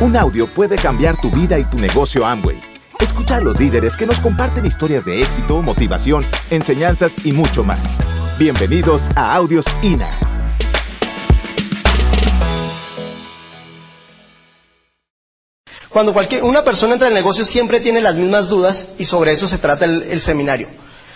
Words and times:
Un 0.00 0.16
audio 0.16 0.46
puede 0.46 0.76
cambiar 0.76 1.20
tu 1.20 1.28
vida 1.28 1.58
y 1.58 1.64
tu 1.64 1.76
negocio 1.76 2.24
Amway. 2.24 2.62
Escucha 3.00 3.38
a 3.38 3.40
los 3.40 3.58
líderes 3.58 3.96
que 3.96 4.06
nos 4.06 4.20
comparten 4.20 4.64
historias 4.64 5.04
de 5.04 5.22
éxito, 5.22 5.60
motivación, 5.60 6.24
enseñanzas 6.50 7.26
y 7.26 7.32
mucho 7.32 7.64
más. 7.64 7.98
Bienvenidos 8.38 9.08
a 9.16 9.34
Audios 9.34 9.66
INA. 9.82 10.16
Cuando 15.88 16.12
cualquier, 16.12 16.44
una 16.44 16.62
persona 16.62 16.92
entra 16.92 17.08
al 17.08 17.14
negocio 17.14 17.44
siempre 17.44 17.80
tiene 17.80 18.00
las 18.00 18.14
mismas 18.14 18.48
dudas 18.48 18.94
y 18.98 19.04
sobre 19.04 19.32
eso 19.32 19.48
se 19.48 19.58
trata 19.58 19.84
el, 19.84 20.04
el 20.04 20.20
seminario. 20.20 20.68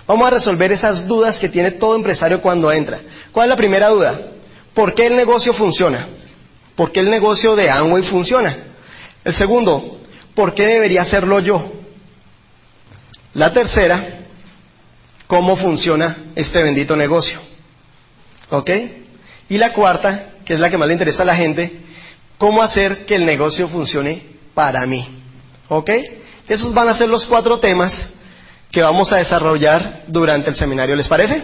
Vamos 0.08 0.26
a 0.26 0.30
resolver 0.30 0.72
esas 0.72 1.06
dudas 1.06 1.38
que 1.38 1.48
tiene 1.48 1.70
todo 1.70 1.94
empresario 1.94 2.42
cuando 2.42 2.72
entra. 2.72 3.00
¿Cuál 3.30 3.46
es 3.46 3.50
la 3.50 3.56
primera 3.56 3.90
duda? 3.90 4.20
¿Por 4.74 4.92
qué 4.92 5.06
el 5.06 5.14
negocio 5.14 5.52
funciona? 5.52 6.08
¿Por 6.74 6.90
qué 6.90 6.98
el 6.98 7.10
negocio 7.10 7.54
de 7.54 7.71
Amway 7.71 8.03
funciona? 8.03 8.71
El 9.25 9.35
segundo, 9.35 10.00
¿por 10.35 10.54
qué 10.54 10.67
debería 10.67 11.03
hacerlo 11.03 11.40
yo? 11.40 11.72
La 13.35 13.53
tercera, 13.53 14.04
¿cómo 15.26 15.57
funciona 15.57 16.17
este 16.35 16.63
bendito 16.63 16.96
negocio? 16.96 17.40
¿Ok? 18.50 18.71
Y 19.49 19.58
la 19.58 19.72
cuarta, 19.72 20.27
que 20.44 20.54
es 20.54 20.61
la 20.61 20.71
que 20.71 20.79
más 20.79 20.89
le 20.89 20.94
interesa 20.94 21.22
a 21.22 21.27
la 21.27 21.36
gente, 21.36 21.72
¿cómo 22.36 22.63
hacer 22.63 23.07
que 23.07 23.14
el 23.14 23.25
negocio 23.25 23.68
funcione 23.68 24.22
para 24.54 24.85
mí? 24.86 25.07
¿Ok? 25.68 25.91
Esos 26.49 26.75
van 26.75 26.89
a 26.89 26.94
ser 26.94 27.08
los 27.08 27.27
cuatro 27.27 27.58
temas 27.58 28.11
que 28.71 28.82
vamos 28.82 29.13
a 29.13 29.18
desarrollar 29.18 30.02
durante 30.08 30.50
el 30.50 30.57
seminario. 30.57 30.96
¿Les 30.96 31.08
parece? 31.08 31.43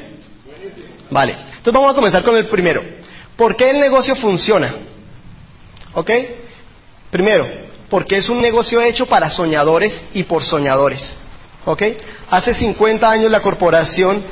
Vale. 1.10 1.32
Entonces 1.32 1.72
vamos 1.72 1.92
a 1.92 1.94
comenzar 1.94 2.22
con 2.24 2.36
el 2.36 2.46
primero. 2.48 2.82
¿Por 3.36 3.56
qué 3.56 3.70
el 3.70 3.78
negocio 3.80 4.16
funciona? 4.16 4.74
¿Ok? 5.94 6.10
Primero, 7.10 7.46
porque 7.90 8.16
es 8.16 8.28
un 8.28 8.40
negocio 8.40 8.80
hecho 8.82 9.06
para 9.06 9.30
soñadores 9.30 10.04
y 10.14 10.24
por 10.24 10.44
soñadores. 10.44 11.14
¿Ok? 11.64 11.82
Hace 12.30 12.54
50 12.54 13.10
años 13.10 13.30
la 13.30 13.40
corporación 13.40 14.22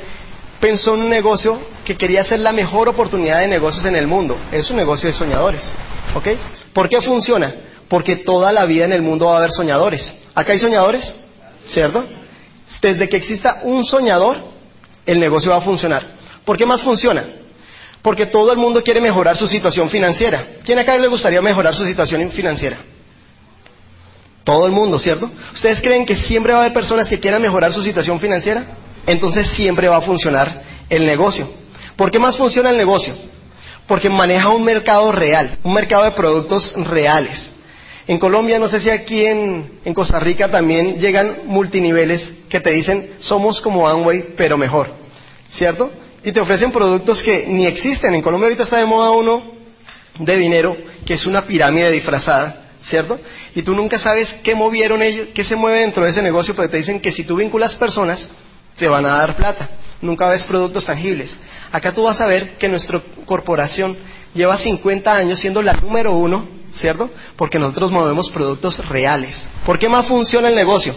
pensó 0.59 0.95
en 0.95 1.01
un 1.01 1.09
negocio 1.09 1.59
que 1.85 1.97
quería 1.97 2.23
ser 2.23 2.39
la 2.39 2.51
mejor 2.51 2.89
oportunidad 2.89 3.39
de 3.39 3.47
negocios 3.47 3.85
en 3.85 3.95
el 3.95 4.07
mundo. 4.07 4.37
Es 4.51 4.69
un 4.69 4.77
negocio 4.77 5.07
de 5.07 5.13
soñadores. 5.13 5.73
¿Ok? 6.15 6.29
¿Por 6.73 6.89
qué 6.89 7.01
funciona? 7.01 7.53
Porque 7.87 8.15
toda 8.15 8.51
la 8.51 8.65
vida 8.65 8.85
en 8.85 8.91
el 8.93 9.01
mundo 9.01 9.27
va 9.27 9.35
a 9.35 9.37
haber 9.37 9.51
soñadores. 9.51 10.23
¿Acá 10.35 10.53
hay 10.53 10.59
soñadores? 10.59 11.15
¿Cierto? 11.67 12.05
Desde 12.81 13.09
que 13.09 13.17
exista 13.17 13.61
un 13.63 13.83
soñador, 13.83 14.37
el 15.05 15.19
negocio 15.19 15.51
va 15.51 15.57
a 15.57 15.61
funcionar. 15.61 16.03
¿Por 16.45 16.57
qué 16.57 16.65
más 16.65 16.81
funciona? 16.81 17.25
Porque 18.01 18.25
todo 18.25 18.51
el 18.51 18.57
mundo 18.57 18.83
quiere 18.83 19.01
mejorar 19.01 19.35
su 19.35 19.47
situación 19.47 19.89
financiera. 19.89 20.43
¿Quién 20.63 20.79
acá 20.79 20.97
le 20.97 21.07
gustaría 21.07 21.41
mejorar 21.41 21.75
su 21.75 21.85
situación 21.85 22.29
financiera? 22.29 22.77
Todo 24.47 24.65
el 24.65 24.71
mundo, 24.71 24.97
¿cierto? 24.97 25.29
¿Ustedes 25.51 25.81
creen 25.81 26.05
que 26.05 26.15
siempre 26.15 26.53
va 26.53 26.59
a 26.59 26.61
haber 26.61 26.73
personas 26.73 27.09
que 27.09 27.19
quieran 27.19 27.41
mejorar 27.41 27.73
su 27.73 27.83
situación 27.83 28.17
financiera? 28.17 28.63
Entonces 29.05 29.45
siempre 29.45 29.89
va 29.89 29.97
a 29.97 30.01
funcionar 30.01 30.63
el 30.89 31.05
negocio. 31.05 31.51
¿Por 31.97 32.11
qué 32.11 32.17
más 32.17 32.37
funciona 32.37 32.69
el 32.69 32.77
negocio? 32.77 33.13
Porque 33.87 34.09
maneja 34.09 34.47
un 34.47 34.63
mercado 34.63 35.11
real, 35.11 35.57
un 35.63 35.73
mercado 35.73 36.05
de 36.05 36.11
productos 36.11 36.75
reales. 36.77 37.55
En 38.07 38.19
Colombia, 38.19 38.57
no 38.57 38.69
sé 38.69 38.79
si 38.79 38.89
aquí 38.89 39.25
en, 39.25 39.69
en, 39.83 39.93
Costa 39.93 40.17
Rica 40.17 40.49
también 40.49 40.97
llegan 40.97 41.39
multiniveles 41.47 42.31
que 42.47 42.61
te 42.61 42.69
dicen 42.69 43.15
somos 43.19 43.59
como 43.59 43.89
Amway, 43.89 44.33
pero 44.37 44.57
mejor, 44.57 44.91
¿cierto? 45.49 45.91
Y 46.23 46.31
te 46.31 46.39
ofrecen 46.39 46.71
productos 46.71 47.21
que 47.21 47.47
ni 47.49 47.65
existen. 47.65 48.15
En 48.15 48.21
Colombia 48.21 48.45
ahorita 48.45 48.63
está 48.63 48.77
de 48.77 48.85
moda 48.85 49.11
uno 49.11 49.43
de 50.17 50.37
dinero 50.37 50.77
que 51.05 51.15
es 51.15 51.27
una 51.27 51.41
pirámide 51.45 51.91
disfrazada, 51.91 52.66
¿cierto? 52.81 53.19
Y 53.55 53.61
tú 53.61 53.73
nunca 53.75 53.99
sabes 53.99 54.33
qué 54.33 54.55
movieron 54.55 55.01
ellos, 55.01 55.29
qué 55.33 55.43
se 55.43 55.55
mueve 55.55 55.81
dentro 55.81 56.03
de 56.03 56.11
ese 56.11 56.21
negocio, 56.21 56.55
porque 56.55 56.69
te 56.69 56.77
dicen 56.77 56.99
que 56.99 57.11
si 57.11 57.23
tú 57.23 57.35
vinculas 57.35 57.75
personas, 57.75 58.29
te 58.77 58.87
van 58.87 59.05
a 59.05 59.17
dar 59.17 59.35
plata. 59.35 59.69
Nunca 60.01 60.29
ves 60.29 60.43
productos 60.43 60.85
tangibles. 60.85 61.39
Acá 61.71 61.93
tú 61.93 62.03
vas 62.03 62.21
a 62.21 62.27
ver 62.27 62.57
que 62.57 62.69
nuestra 62.69 63.01
corporación 63.25 63.97
lleva 64.33 64.55
50 64.57 65.15
años 65.15 65.39
siendo 65.39 65.61
la 65.61 65.73
número 65.73 66.13
uno 66.13 66.57
¿cierto? 66.71 67.09
Porque 67.35 67.59
nosotros 67.59 67.91
movemos 67.91 68.29
productos 68.29 68.87
reales. 68.87 69.49
¿Por 69.65 69.79
qué 69.79 69.89
más 69.89 70.05
funciona 70.05 70.47
el 70.47 70.55
negocio? 70.55 70.95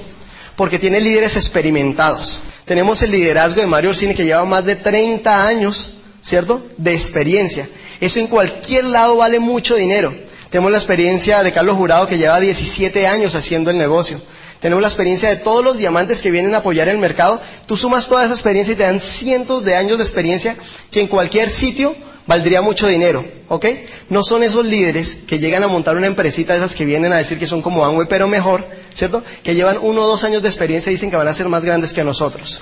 Porque 0.57 0.79
tiene 0.79 1.01
líderes 1.01 1.37
experimentados. 1.37 2.41
Tenemos 2.65 3.03
el 3.03 3.11
liderazgo 3.11 3.61
de 3.61 3.67
Mario 3.67 3.91
Orsini 3.91 4.15
que 4.15 4.25
lleva 4.25 4.45
más 4.45 4.65
de 4.65 4.77
30 4.77 5.47
años, 5.47 5.95
¿cierto? 6.23 6.65
De 6.77 6.93
experiencia. 6.93 7.69
Eso 8.01 8.21
en 8.21 8.27
cualquier 8.27 8.85
lado 8.85 9.17
vale 9.17 9.41
mucho 9.41 9.75
dinero. 9.77 10.13
Tenemos 10.51 10.73
la 10.73 10.79
experiencia 10.79 11.43
de 11.43 11.53
Carlos 11.53 11.77
Jurado 11.77 12.07
que 12.09 12.19
lleva 12.19 12.41
17 12.41 13.07
años 13.07 13.35
haciendo 13.37 13.71
el 13.71 13.79
negocio. 13.79 14.21
Tenemos 14.61 14.83
la 14.83 14.89
experiencia 14.89 15.29
de 15.31 15.37
todos 15.37 15.65
los 15.65 15.79
diamantes 15.79 16.21
que 16.21 16.31
vienen 16.31 16.55
a 16.55 16.59
apoyar 16.59 16.89
el 16.89 16.99
mercado. 16.99 17.41
Tú 17.67 17.77
sumas 17.77 18.09
toda 18.09 18.25
esa 18.25 18.35
experiencia 18.35 18.75
y 18.75 18.77
te 18.77 18.83
dan 18.83 19.01
cientos 19.01 19.65
de 19.65 19.77
años 19.77 19.99
de 19.99 20.05
experiencia 20.05 20.57
que 20.91 21.01
en 21.01 21.07
cualquier 21.07 21.51
sitio 21.51 21.95
valdría 22.27 22.63
mucho 22.63 22.87
dinero, 22.87 23.25
¿ok? 23.49 23.67
No 24.09 24.23
son 24.23 24.43
esos 24.43 24.65
líderes 24.67 25.15
que 25.27 25.39
llegan 25.39 25.63
a 25.63 25.69
montar 25.69 25.97
una 25.97 26.07
empresita 26.07 26.53
de 26.53 26.59
esas 26.59 26.75
que 26.75 26.85
vienen 26.85 27.13
a 27.13 27.17
decir 27.17 27.39
que 27.39 27.47
son 27.47 27.63
como 27.63 27.85
Amway, 27.85 28.07
pero 28.09 28.29
mejor, 28.29 28.67
¿cierto? 28.93 29.25
Que 29.43 29.55
llevan 29.55 29.79
uno 29.81 30.03
o 30.03 30.07
dos 30.07 30.25
años 30.25 30.43
de 30.43 30.49
experiencia 30.49 30.91
y 30.91 30.95
dicen 30.95 31.11
que 31.11 31.17
van 31.17 31.29
a 31.29 31.35
ser 31.35 31.49
más 31.49 31.65
grandes 31.65 31.93
que 31.93 32.05
nosotros. 32.05 32.61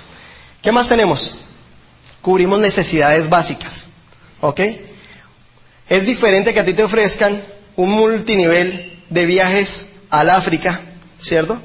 ¿Qué 0.63 0.73
más 0.73 0.89
tenemos? 0.89 1.39
Cubrimos 2.23 2.61
necesidades 2.61 3.29
básicas, 3.29 3.87
¿ok? 4.41 4.61
Es 5.89 6.07
diferente 6.07 6.55
que 6.55 6.61
a 6.61 6.65
ti 6.65 6.75
te 6.75 6.85
ofrezcan 6.85 7.43
un 7.79 7.91
multinivel 7.93 9.05
de 9.09 9.25
viajes 9.25 9.87
al 10.11 10.31
África, 10.31 10.81
¿cierto? 11.17 11.63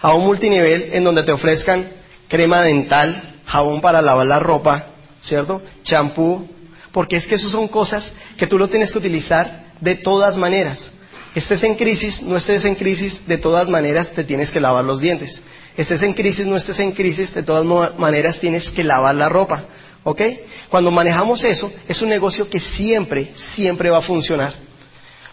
A 0.00 0.12
un 0.12 0.24
multinivel 0.24 0.90
en 0.92 1.04
donde 1.04 1.22
te 1.22 1.30
ofrezcan 1.30 1.88
crema 2.26 2.62
dental, 2.62 3.38
jabón 3.46 3.80
para 3.80 4.02
lavar 4.02 4.26
la 4.26 4.40
ropa, 4.40 4.88
¿cierto? 5.20 5.62
Champú, 5.84 6.48
porque 6.90 7.14
es 7.14 7.28
que 7.28 7.36
eso 7.36 7.48
son 7.48 7.68
cosas 7.68 8.10
que 8.36 8.48
tú 8.48 8.58
lo 8.58 8.68
tienes 8.68 8.90
que 8.90 8.98
utilizar 8.98 9.66
de 9.80 9.94
todas 9.94 10.36
maneras. 10.36 10.94
Estés 11.36 11.62
en 11.62 11.76
crisis, 11.76 12.22
no 12.22 12.36
estés 12.36 12.64
en 12.64 12.74
crisis, 12.74 13.28
de 13.28 13.38
todas 13.38 13.68
maneras 13.68 14.10
te 14.10 14.24
tienes 14.24 14.50
que 14.50 14.60
lavar 14.60 14.84
los 14.84 15.00
dientes. 15.00 15.44
Estés 15.76 16.02
en 16.02 16.12
crisis, 16.12 16.44
no 16.44 16.56
estés 16.56 16.80
en 16.80 16.90
crisis, 16.90 17.34
de 17.34 17.44
todas 17.44 17.64
maneras 17.96 18.40
tienes 18.40 18.70
que 18.70 18.82
lavar 18.82 19.14
la 19.14 19.28
ropa. 19.28 19.66
¿Ok? 20.02 20.22
Cuando 20.70 20.90
manejamos 20.90 21.44
eso, 21.44 21.72
es 21.86 22.02
un 22.02 22.08
negocio 22.08 22.50
que 22.50 22.58
siempre, 22.58 23.30
siempre 23.36 23.90
va 23.90 23.98
a 23.98 24.02
funcionar. 24.02 24.71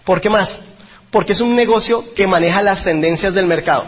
¿Por 0.09 0.22
qué 0.22 0.30
más? 0.31 0.62
Porque 1.12 1.34
es 1.34 1.40
un 1.40 1.56
negocio 1.56 2.03
que 2.16 2.25
maneja 2.25 2.64
las 2.64 2.84
tendencias 2.84 3.31
del 3.36 3.46
mercado. 3.46 3.86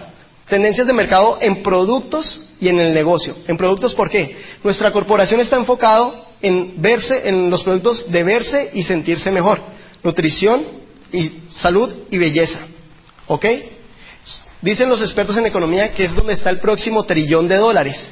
Tendencias 0.47 0.85
de 0.85 0.93
mercado 0.93 1.39
en 1.41 1.63
productos 1.63 2.51
y 2.59 2.67
en 2.69 2.79
el 2.79 2.93
negocio. 2.93 3.35
En 3.47 3.57
productos, 3.57 3.95
¿por 3.95 4.11
qué? 4.11 4.37
Nuestra 4.63 4.91
corporación 4.91 5.39
está 5.41 5.55
enfocado 5.55 6.13
en 6.43 6.79
verse, 6.79 7.27
en 7.27 7.49
los 7.49 7.63
productos 7.63 8.11
de 8.11 8.23
verse 8.23 8.69
y 8.71 8.83
sentirse 8.83 9.31
mejor. 9.31 9.61
Nutrición 10.03 10.61
y 11.11 11.39
salud 11.49 11.91
y 12.11 12.19
belleza. 12.19 12.59
¿Ok? 13.25 13.47
Dicen 14.61 14.89
los 14.89 15.01
expertos 15.01 15.37
en 15.37 15.47
economía 15.47 15.91
que 15.91 16.03
es 16.03 16.13
donde 16.13 16.33
está 16.33 16.51
el 16.51 16.59
próximo 16.59 17.03
trillón 17.03 17.47
de 17.47 17.55
dólares. 17.55 18.11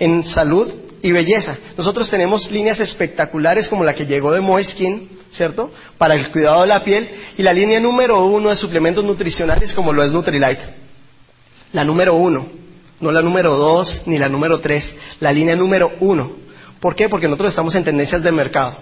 En 0.00 0.24
salud 0.24 0.66
y 1.02 1.12
belleza. 1.12 1.56
Nosotros 1.76 2.10
tenemos 2.10 2.50
líneas 2.50 2.80
espectaculares 2.80 3.68
como 3.68 3.84
la 3.84 3.94
que 3.94 4.06
llegó 4.06 4.32
de 4.32 4.40
Moiskin, 4.40 5.08
¿cierto? 5.30 5.72
Para 5.98 6.14
el 6.14 6.30
cuidado 6.30 6.62
de 6.62 6.66
la 6.68 6.82
piel. 6.84 7.08
Y 7.38 7.42
la 7.42 7.52
línea 7.52 7.80
número 7.80 8.24
uno 8.26 8.48
de 8.50 8.56
suplementos 8.56 9.04
nutricionales 9.04 9.72
como 9.72 9.92
lo 9.92 10.02
es 10.02 10.12
Nutrilite. 10.12 10.62
La 11.72 11.84
número 11.84 12.14
uno. 12.14 12.46
No 13.00 13.12
la 13.12 13.20
número 13.22 13.56
dos 13.56 14.02
ni 14.06 14.18
la 14.18 14.28
número 14.28 14.60
tres. 14.60 14.94
La 15.20 15.32
línea 15.32 15.54
número 15.54 15.92
uno. 16.00 16.30
¿Por 16.80 16.94
qué? 16.94 17.08
Porque 17.08 17.28
nosotros 17.28 17.50
estamos 17.50 17.74
en 17.74 17.84
tendencias 17.84 18.22
de 18.22 18.32
mercado. 18.32 18.76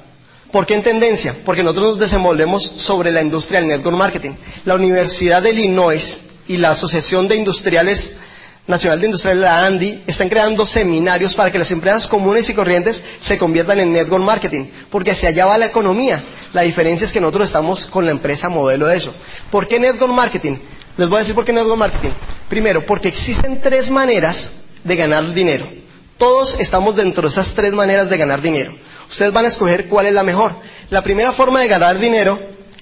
¿Por 0.53 0.67
qué 0.67 0.75
en 0.75 0.83
tendencia? 0.85 1.35
Porque 1.45 1.65
nosotros 1.65 1.87
nos 1.87 1.99
desenvolvemos 1.99 2.63
sobre 2.65 3.11
la 3.11 3.23
industria 3.23 3.59
del 3.61 3.69
network 3.69 3.97
marketing. 3.97 4.33
La 4.65 4.77
Universidad 4.77 5.43
de 5.43 5.51
Illinois 5.51 6.19
y 6.47 6.59
la 6.59 6.71
Asociación 6.71 7.27
de 7.27 7.37
Industriales 7.37 8.17
Nacional 8.67 8.99
de 8.99 9.07
Industriales, 9.07 9.43
la 9.43 9.67
ANDI, 9.67 10.05
están 10.07 10.31
creando 10.31 10.65
seminarios 10.65 11.35
para 11.35 11.53
que 11.53 11.59
las 11.59 11.71
empresas 11.71 12.07
comunes 12.07 12.49
y 12.49 12.55
corrientes 12.55 13.05
se 13.21 13.37
conviertan 13.37 13.79
en 13.81 13.93
network 13.93 14.25
marketing, 14.25 14.67
porque 14.89 15.11
hacia 15.11 15.29
allá 15.29 15.45
va 15.45 15.59
la 15.59 15.67
economía. 15.67 16.23
La 16.55 16.63
diferencia 16.63 17.05
es 17.05 17.13
que 17.13 17.21
nosotros 17.21 17.47
estamos 17.49 17.85
con 17.85 18.07
la 18.07 18.11
empresa 18.11 18.49
modelo 18.49 18.87
de 18.87 18.97
eso. 18.97 19.15
¿Por 19.51 19.69
qué 19.69 19.79
network 19.79 20.13
marketing? 20.15 20.57
Les 20.97 21.09
voy 21.09 21.17
a 21.17 21.21
decir 21.21 21.35
por 21.35 21.45
qué 21.45 21.53
network 21.53 21.77
marketing. 21.79 22.11
Primero, 22.49 22.87
porque 22.87 23.09
existen 23.09 23.61
tres 23.61 23.91
maneras 23.91 24.53
de 24.83 24.97
ganar 24.97 25.35
dinero. 25.35 25.69
Todos 26.17 26.59
estamos 26.59 26.97
dentro 26.97 27.23
de 27.23 27.29
esas 27.29 27.53
tres 27.53 27.75
maneras 27.75 28.09
de 28.09 28.17
ganar 28.17 28.41
dinero. 28.41 28.73
Ustedes 29.11 29.33
van 29.33 29.45
a 29.45 29.49
escoger 29.49 29.89
cuál 29.89 30.07
es 30.07 30.15
la 30.15 30.23
mejor. 30.23 30.53
La 30.89 31.03
primera 31.03 31.33
forma 31.33 31.61
de 31.61 31.69
ganar 31.69 31.99
dinero 31.99 32.39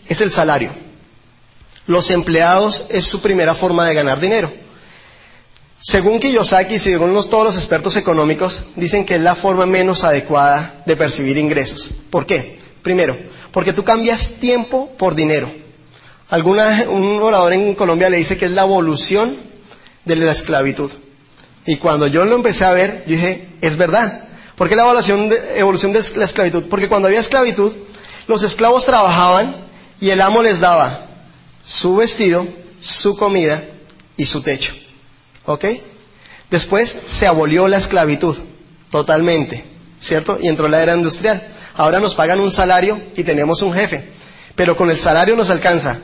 es 0.06 0.20
el 0.20 0.30
salario. 0.30 0.70
Los 1.88 2.10
empleados 2.10 2.84
es 2.90 3.04
su 3.06 3.20
primera 3.20 3.56
forma 3.56 3.84
de 3.86 3.94
ganar 3.94 4.20
dinero. 4.20 4.52
Según 5.84 6.20
Kiyosaki 6.20 6.74
y 6.74 6.78
según 6.78 7.12
todos 7.28 7.44
los 7.44 7.56
expertos 7.56 7.96
económicos, 7.96 8.62
dicen 8.76 9.04
que 9.04 9.16
es 9.16 9.20
la 9.20 9.34
forma 9.34 9.66
menos 9.66 10.04
adecuada 10.04 10.80
de 10.86 10.96
percibir 10.96 11.36
ingresos. 11.36 11.90
¿Por 12.08 12.24
qué? 12.24 12.60
Primero, 12.84 13.18
porque 13.50 13.72
tú 13.72 13.82
cambias 13.82 14.28
tiempo 14.38 14.92
por 14.96 15.16
dinero. 15.16 15.50
Alguna, 16.28 16.84
un 16.88 17.20
orador 17.20 17.52
en 17.52 17.74
Colombia 17.74 18.08
le 18.08 18.18
dice 18.18 18.36
que 18.38 18.44
es 18.44 18.52
la 18.52 18.62
evolución 18.62 19.36
de 20.04 20.14
la 20.14 20.30
esclavitud. 20.30 20.90
Y 21.66 21.76
cuando 21.78 22.06
yo 22.06 22.24
lo 22.24 22.36
empecé 22.36 22.64
a 22.64 22.72
ver, 22.72 23.02
yo 23.08 23.16
dije, 23.16 23.48
es 23.60 23.76
verdad. 23.76 24.28
¿Por 24.54 24.68
qué 24.68 24.76
la 24.76 24.82
evolución 24.82 25.28
de, 25.28 25.58
evolución 25.58 25.92
de 25.92 26.00
la 26.14 26.24
esclavitud? 26.24 26.68
Porque 26.68 26.88
cuando 26.88 27.08
había 27.08 27.18
esclavitud, 27.18 27.72
los 28.28 28.44
esclavos 28.44 28.86
trabajaban 28.86 29.56
y 30.00 30.10
el 30.10 30.20
amo 30.20 30.44
les 30.44 30.60
daba 30.60 31.08
su 31.64 31.96
vestido, 31.96 32.46
su 32.80 33.16
comida 33.16 33.64
y 34.16 34.26
su 34.26 34.42
techo. 34.42 34.74
¿Ok? 35.46 35.64
Después 36.50 36.96
se 37.06 37.26
abolió 37.26 37.66
la 37.68 37.78
esclavitud 37.78 38.36
totalmente, 38.90 39.64
¿cierto? 40.00 40.38
Y 40.40 40.48
entró 40.48 40.68
la 40.68 40.82
era 40.82 40.94
industrial. 40.94 41.42
Ahora 41.74 41.98
nos 42.00 42.14
pagan 42.14 42.40
un 42.40 42.50
salario 42.50 43.00
y 43.16 43.24
tenemos 43.24 43.62
un 43.62 43.72
jefe, 43.72 44.04
pero 44.54 44.76
con 44.76 44.90
el 44.90 44.98
salario 44.98 45.34
nos 45.36 45.50
alcanza 45.50 45.98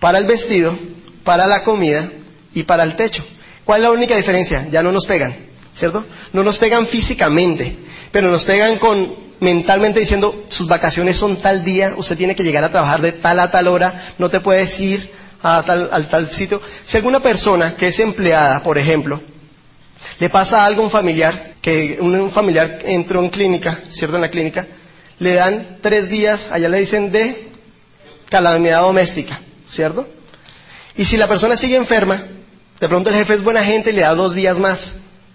para 0.00 0.18
el 0.18 0.26
vestido, 0.26 0.76
para 1.22 1.46
la 1.46 1.62
comida 1.62 2.10
y 2.52 2.64
para 2.64 2.82
el 2.82 2.96
techo. 2.96 3.24
¿Cuál 3.64 3.80
es 3.80 3.84
la 3.84 3.92
única 3.92 4.16
diferencia? 4.16 4.66
Ya 4.70 4.82
no 4.82 4.90
nos 4.90 5.06
pegan, 5.06 5.34
¿cierto? 5.72 6.04
No 6.32 6.42
nos 6.42 6.58
pegan 6.58 6.86
físicamente, 6.86 7.76
pero 8.10 8.30
nos 8.30 8.44
pegan 8.44 8.78
con 8.78 9.14
mentalmente 9.38 10.00
diciendo 10.00 10.44
sus 10.48 10.68
vacaciones 10.68 11.16
son 11.16 11.36
tal 11.36 11.64
día, 11.64 11.94
usted 11.96 12.16
tiene 12.16 12.34
que 12.36 12.44
llegar 12.44 12.64
a 12.64 12.70
trabajar 12.70 13.00
de 13.02 13.12
tal 13.12 13.38
a 13.40 13.50
tal 13.50 13.68
hora, 13.68 14.14
no 14.18 14.30
te 14.30 14.40
puedes 14.40 14.78
ir 14.80 15.10
a 15.42 15.62
tal, 15.64 15.88
al 15.92 16.08
tal 16.08 16.28
sitio. 16.28 16.60
Si 16.82 16.96
alguna 16.96 17.20
persona 17.20 17.74
que 17.74 17.88
es 17.88 17.98
empleada, 18.00 18.62
por 18.62 18.78
ejemplo, 18.78 19.20
le 20.18 20.28
pasa 20.30 20.64
algo 20.64 20.82
a 20.82 20.84
un 20.84 20.90
familiar, 20.90 21.54
que 21.60 21.98
un 22.00 22.30
familiar 22.30 22.78
entró 22.84 23.22
en 23.22 23.30
clínica, 23.30 23.80
¿cierto? 23.88 24.16
En 24.16 24.22
la 24.22 24.30
clínica, 24.30 24.66
le 25.18 25.34
dan 25.34 25.78
tres 25.80 26.08
días, 26.08 26.50
allá 26.52 26.68
le 26.68 26.78
dicen 26.80 27.12
de 27.12 27.48
calamidad 28.28 28.80
doméstica, 28.80 29.40
¿cierto? 29.66 30.08
Y 30.96 31.04
si 31.04 31.16
la 31.16 31.28
persona 31.28 31.56
sigue 31.56 31.76
enferma, 31.76 32.22
de 32.80 32.88
pronto 32.88 33.10
el 33.10 33.16
jefe 33.16 33.34
es 33.34 33.42
buena 33.42 33.64
gente 33.64 33.90
y 33.90 33.94
le 33.94 34.02
da 34.02 34.14
dos 34.14 34.34
días 34.34 34.58
más 34.58 34.94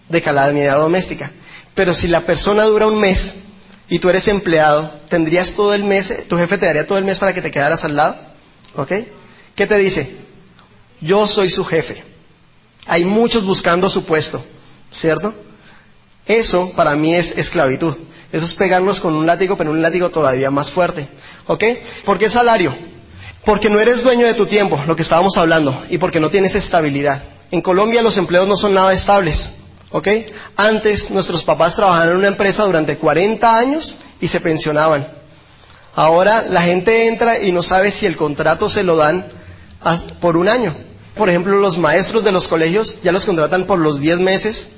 de 0.09 0.21
calamidad 0.21 0.77
doméstica. 0.77 1.31
Pero 1.75 1.94
si 1.94 2.07
la 2.07 2.21
persona 2.21 2.63
dura 2.63 2.88
un 2.88 3.00
mes 3.00 3.36
y 3.89 4.00
tú 4.00 4.09
eres 4.09 4.27
empleado, 4.27 4.94
¿tendrías 5.09 5.54
todo 5.54 5.74
el 5.74 5.83
mes, 5.83 6.13
tu 6.27 6.38
jefe 6.38 6.57
te 6.57 6.65
daría 6.65 6.86
todo 6.86 6.98
el 6.98 7.06
mes 7.06 7.19
para 7.19 7.33
que 7.33 7.42
te 7.42 7.51
quedaras 7.51 7.86
al 7.86 7.95
lado? 7.95 8.18
¿Ok? 8.75 8.92
¿Qué 9.57 9.65
te 9.65 9.75
dice? 9.80 10.07
Yo 11.01 11.25
soy 11.25 11.50
su 11.50 11.65
jefe. 11.65 12.04
Hay 12.86 13.04
muchos 13.04 13.44
buscando 13.44 13.89
su 13.89 14.06
puesto, 14.06 14.39
¿cierto? 14.92 15.33
Eso 16.27 16.71
para 16.75 16.95
mí 16.95 17.15
es 17.15 17.36
esclavitud. 17.36 17.95
Eso 18.31 18.45
es 18.45 18.54
pegarnos 18.54 19.00
con 19.00 19.15
un 19.15 19.25
látigo, 19.25 19.57
pero 19.57 19.71
un 19.71 19.81
látigo 19.81 20.12
todavía 20.12 20.51
más 20.51 20.69
fuerte. 20.69 21.07
¿Ok? 21.48 21.63
¿Por 22.06 22.19
qué 22.19 22.30
salario? 22.30 22.75
Porque 23.44 23.68
no 23.68 23.80
eres 23.80 24.04
dueño 24.04 24.27
de 24.27 24.36
tu 24.36 24.45
tiempo, 24.45 24.80
lo 24.86 24.95
que 24.95 25.01
estábamos 25.01 25.38
hablando, 25.38 25.86
y 25.89 25.98
porque 25.98 26.19
no 26.19 26.30
tienes 26.30 26.54
estabilidad. 26.54 27.24
En 27.50 27.62
Colombia 27.62 28.04
los 28.04 28.18
empleos 28.18 28.48
no 28.48 28.57
son 28.57 28.75
nada 28.75 28.94
estables. 28.94 29.56
¿Ok? 29.89 30.07
Antes 30.56 31.09
nuestros 31.09 31.44
papás 31.44 31.75
trabajaban 31.75 32.09
en 32.09 32.18
una 32.18 32.27
empresa 32.27 32.63
durante 32.63 33.00
40 33.00 33.57
años 33.57 33.98
y 34.21 34.27
se 34.27 34.39
pensionaban. 34.39 35.07
Ahora 35.95 36.45
la 36.48 36.62
gente 36.62 37.07
entra 37.07 37.39
y 37.39 37.51
no 37.51 37.63
sabe 37.63 37.89
si 37.89 38.06
el 38.06 38.18
contrato 38.18 38.69
se 38.69 38.83
lo 38.83 38.98
dan 38.98 39.36
por 40.20 40.38
un 40.38 40.50
año. 40.50 40.76
Por 41.16 41.30
ejemplo, 41.30 41.56
los 41.58 41.78
maestros 41.78 42.24
de 42.24 42.32
los 42.32 42.48
colegios 42.48 43.02
ya 43.02 43.12
los 43.12 43.26
contratan 43.26 43.66
por 43.66 43.80
los 43.80 44.00
10 44.00 44.20
meses 44.20 44.70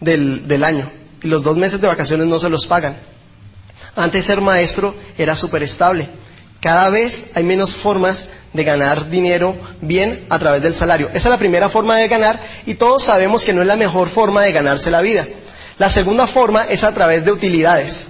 del, 0.00 0.64
año 0.64 0.90
y 1.22 1.28
los 1.28 1.42
dos 1.42 1.56
meses 1.56 1.80
de 1.80 1.88
vacaciones 1.88 2.26
no 2.26 2.38
se 2.38 2.50
los 2.50 2.66
pagan. 2.66 2.96
Antes 3.96 4.26
ser 4.26 4.40
maestro 4.40 4.94
era 5.16 5.34
súper 5.34 5.62
estable. 5.62 6.08
Cada 6.60 6.90
vez 6.90 7.30
hay 7.34 7.44
menos 7.44 7.74
formas 7.74 8.28
de 8.52 8.64
ganar 8.64 9.08
dinero 9.08 9.56
bien 9.80 10.24
a 10.28 10.38
través 10.38 10.62
del 10.62 10.74
salario. 10.74 11.08
Esa 11.08 11.16
es 11.16 11.30
la 11.30 11.38
primera 11.38 11.68
forma 11.68 11.96
de 11.96 12.08
ganar 12.08 12.40
y 12.66 12.74
todos 12.74 13.04
sabemos 13.04 13.44
que 13.44 13.52
no 13.52 13.62
es 13.62 13.66
la 13.66 13.76
mejor 13.76 14.08
forma 14.08 14.42
de 14.42 14.52
ganarse 14.52 14.90
la 14.90 15.00
vida. 15.00 15.26
La 15.78 15.88
segunda 15.88 16.26
forma 16.26 16.64
es 16.64 16.84
a 16.84 16.92
través 16.92 17.24
de 17.24 17.32
utilidades. 17.32 18.08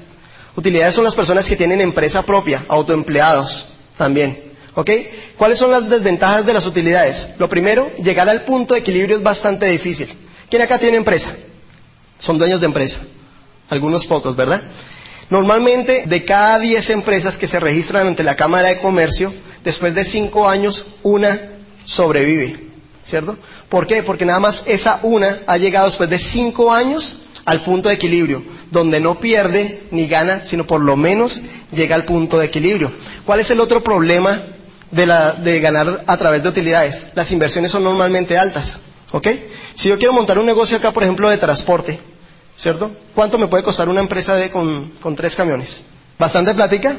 Utilidades 0.56 0.94
son 0.94 1.04
las 1.04 1.14
personas 1.14 1.46
que 1.46 1.56
tienen 1.56 1.80
empresa 1.80 2.22
propia, 2.22 2.64
autoempleados 2.68 3.68
también. 3.96 4.47
¿Ok? 4.78 4.90
¿Cuáles 5.36 5.58
son 5.58 5.72
las 5.72 5.90
desventajas 5.90 6.46
de 6.46 6.52
las 6.52 6.64
utilidades? 6.64 7.30
Lo 7.40 7.48
primero, 7.48 7.90
llegar 7.96 8.28
al 8.28 8.44
punto 8.44 8.74
de 8.74 8.80
equilibrio 8.80 9.16
es 9.16 9.22
bastante 9.24 9.66
difícil. 9.66 10.08
¿Quién 10.48 10.62
acá 10.62 10.78
tiene 10.78 10.96
empresa? 10.96 11.34
Son 12.16 12.38
dueños 12.38 12.60
de 12.60 12.66
empresa. 12.66 13.00
Algunos 13.70 14.06
pocos, 14.06 14.36
¿verdad? 14.36 14.62
Normalmente, 15.30 16.04
de 16.06 16.24
cada 16.24 16.60
10 16.60 16.90
empresas 16.90 17.36
que 17.36 17.48
se 17.48 17.58
registran 17.58 18.06
ante 18.06 18.22
la 18.22 18.36
Cámara 18.36 18.68
de 18.68 18.78
Comercio, 18.78 19.34
después 19.64 19.96
de 19.96 20.04
5 20.04 20.48
años, 20.48 20.86
una 21.02 21.36
sobrevive. 21.82 22.68
¿Cierto? 23.02 23.36
¿Por 23.68 23.88
qué? 23.88 24.04
Porque 24.04 24.26
nada 24.26 24.38
más 24.38 24.62
esa 24.66 25.00
una 25.02 25.40
ha 25.48 25.56
llegado 25.56 25.86
después 25.86 26.08
de 26.08 26.20
5 26.20 26.72
años 26.72 27.22
al 27.46 27.64
punto 27.64 27.88
de 27.88 27.96
equilibrio, 27.96 28.44
donde 28.70 29.00
no 29.00 29.18
pierde 29.18 29.88
ni 29.90 30.06
gana, 30.06 30.42
sino 30.44 30.68
por 30.68 30.80
lo 30.82 30.96
menos 30.96 31.42
llega 31.72 31.96
al 31.96 32.04
punto 32.04 32.38
de 32.38 32.46
equilibrio. 32.46 32.92
¿Cuál 33.26 33.40
es 33.40 33.50
el 33.50 33.58
otro 33.58 33.82
problema 33.82 34.40
de, 34.90 35.06
la, 35.06 35.32
de 35.32 35.60
ganar 35.60 36.04
a 36.06 36.16
través 36.16 36.42
de 36.42 36.48
utilidades? 36.48 37.06
Las 37.14 37.30
inversiones 37.30 37.70
son 37.70 37.84
normalmente 37.84 38.38
altas. 38.38 38.80
¿Ok? 39.12 39.28
Si 39.74 39.88
yo 39.88 39.98
quiero 39.98 40.12
montar 40.12 40.38
un 40.38 40.46
negocio 40.46 40.76
acá, 40.76 40.90
por 40.92 41.02
ejemplo, 41.02 41.30
de 41.30 41.38
transporte, 41.38 41.98
¿cierto? 42.56 42.90
¿Cuánto 43.14 43.38
me 43.38 43.46
puede 43.46 43.62
costar 43.62 43.88
una 43.88 44.00
empresa 44.00 44.34
de, 44.34 44.50
con, 44.50 44.92
tres 45.16 45.34
camiones? 45.34 45.82
¿Bastante 46.18 46.54
plática? 46.54 46.98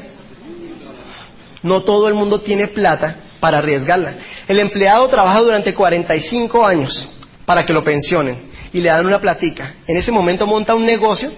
No 1.62 1.82
todo 1.82 2.08
el 2.08 2.14
mundo 2.14 2.40
tiene 2.40 2.68
plata 2.68 3.16
para 3.38 3.58
arriesgarla. 3.58 4.14
El 4.48 4.58
empleado 4.58 5.06
trabaja 5.08 5.40
durante 5.40 5.74
45 5.74 6.64
años 6.66 7.10
para 7.44 7.64
que 7.66 7.72
lo 7.72 7.84
pensionen 7.84 8.50
y 8.72 8.80
le 8.80 8.88
dan 8.88 9.06
una 9.06 9.20
platica. 9.20 9.74
En 9.86 9.96
ese 9.96 10.10
momento 10.10 10.46
monta 10.46 10.74
un 10.74 10.86
negocio 10.86 11.30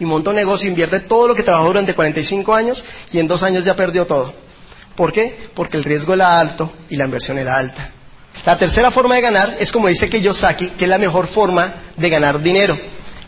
y 0.00 0.04
monta 0.04 0.30
un 0.30 0.36
negocio, 0.36 0.68
invierte 0.68 1.00
todo 1.00 1.28
lo 1.28 1.34
que 1.34 1.42
trabajó 1.42 1.68
durante 1.68 1.94
45 1.94 2.54
años 2.54 2.84
y 3.12 3.18
en 3.18 3.26
dos 3.26 3.42
años 3.42 3.64
ya 3.64 3.76
perdió 3.76 4.06
todo. 4.06 4.34
¿Por 4.96 5.12
qué? 5.12 5.50
Porque 5.54 5.76
el 5.76 5.84
riesgo 5.84 6.14
era 6.14 6.38
alto 6.38 6.72
y 6.88 6.96
la 6.96 7.04
inversión 7.04 7.38
era 7.38 7.56
alta. 7.56 7.90
La 8.44 8.56
tercera 8.56 8.90
forma 8.90 9.16
de 9.16 9.20
ganar 9.20 9.56
es 9.58 9.70
como 9.70 9.88
dice 9.88 10.08
Kiyosaki, 10.08 10.70
que 10.70 10.84
es 10.84 10.90
la 10.90 10.98
mejor 10.98 11.26
forma 11.26 11.72
de 11.96 12.08
ganar 12.08 12.40
dinero, 12.40 12.76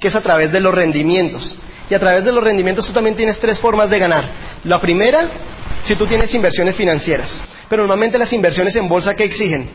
que 0.00 0.08
es 0.08 0.14
a 0.14 0.20
través 0.20 0.52
de 0.52 0.60
los 0.60 0.74
rendimientos. 0.74 1.56
Y 1.90 1.94
a 1.94 2.00
través 2.00 2.24
de 2.24 2.32
los 2.32 2.42
rendimientos 2.42 2.86
tú 2.86 2.92
también 2.92 3.16
tienes 3.16 3.38
tres 3.38 3.58
formas 3.58 3.90
de 3.90 3.98
ganar. 3.98 4.24
La 4.64 4.80
primera, 4.80 5.28
si 5.82 5.94
tú 5.96 6.06
tienes 6.06 6.32
inversiones 6.34 6.74
financieras. 6.74 7.42
Pero 7.68 7.82
normalmente 7.82 8.18
las 8.18 8.32
inversiones 8.32 8.76
en 8.76 8.88
bolsa, 8.88 9.14
¿qué 9.14 9.24
exigen? 9.24 9.68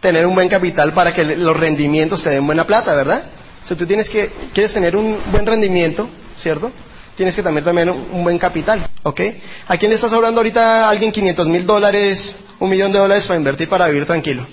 Tener 0.00 0.26
un 0.26 0.34
buen 0.34 0.48
capital 0.48 0.92
para 0.92 1.12
que 1.12 1.24
los 1.24 1.56
rendimientos 1.56 2.22
te 2.22 2.30
den 2.30 2.46
buena 2.46 2.66
plata, 2.66 2.94
¿verdad? 2.94 3.22
Si 3.62 3.74
tú 3.74 3.86
tienes 3.86 4.08
que, 4.10 4.30
quieres 4.52 4.72
tener 4.72 4.96
un 4.96 5.18
buen 5.30 5.46
rendimiento, 5.46 6.08
¿cierto? 6.36 6.72
Tienes 7.18 7.34
que 7.34 7.42
tener 7.42 7.64
también 7.64 7.90
un, 7.90 8.22
buen 8.22 8.38
capital, 8.38 8.88
¿ok? 9.02 9.20
¿A 9.66 9.76
quién 9.76 9.88
le 9.88 9.96
estás 9.96 10.12
hablando 10.12 10.38
ahorita 10.38 10.88
alguien 10.88 11.10
500 11.10 11.48
mil 11.48 11.66
dólares, 11.66 12.44
un 12.60 12.70
millón 12.70 12.92
de 12.92 13.00
dólares 13.00 13.26
para 13.26 13.36
invertir 13.36 13.68
para 13.68 13.88
vivir 13.88 14.06
tranquilo, 14.06 14.46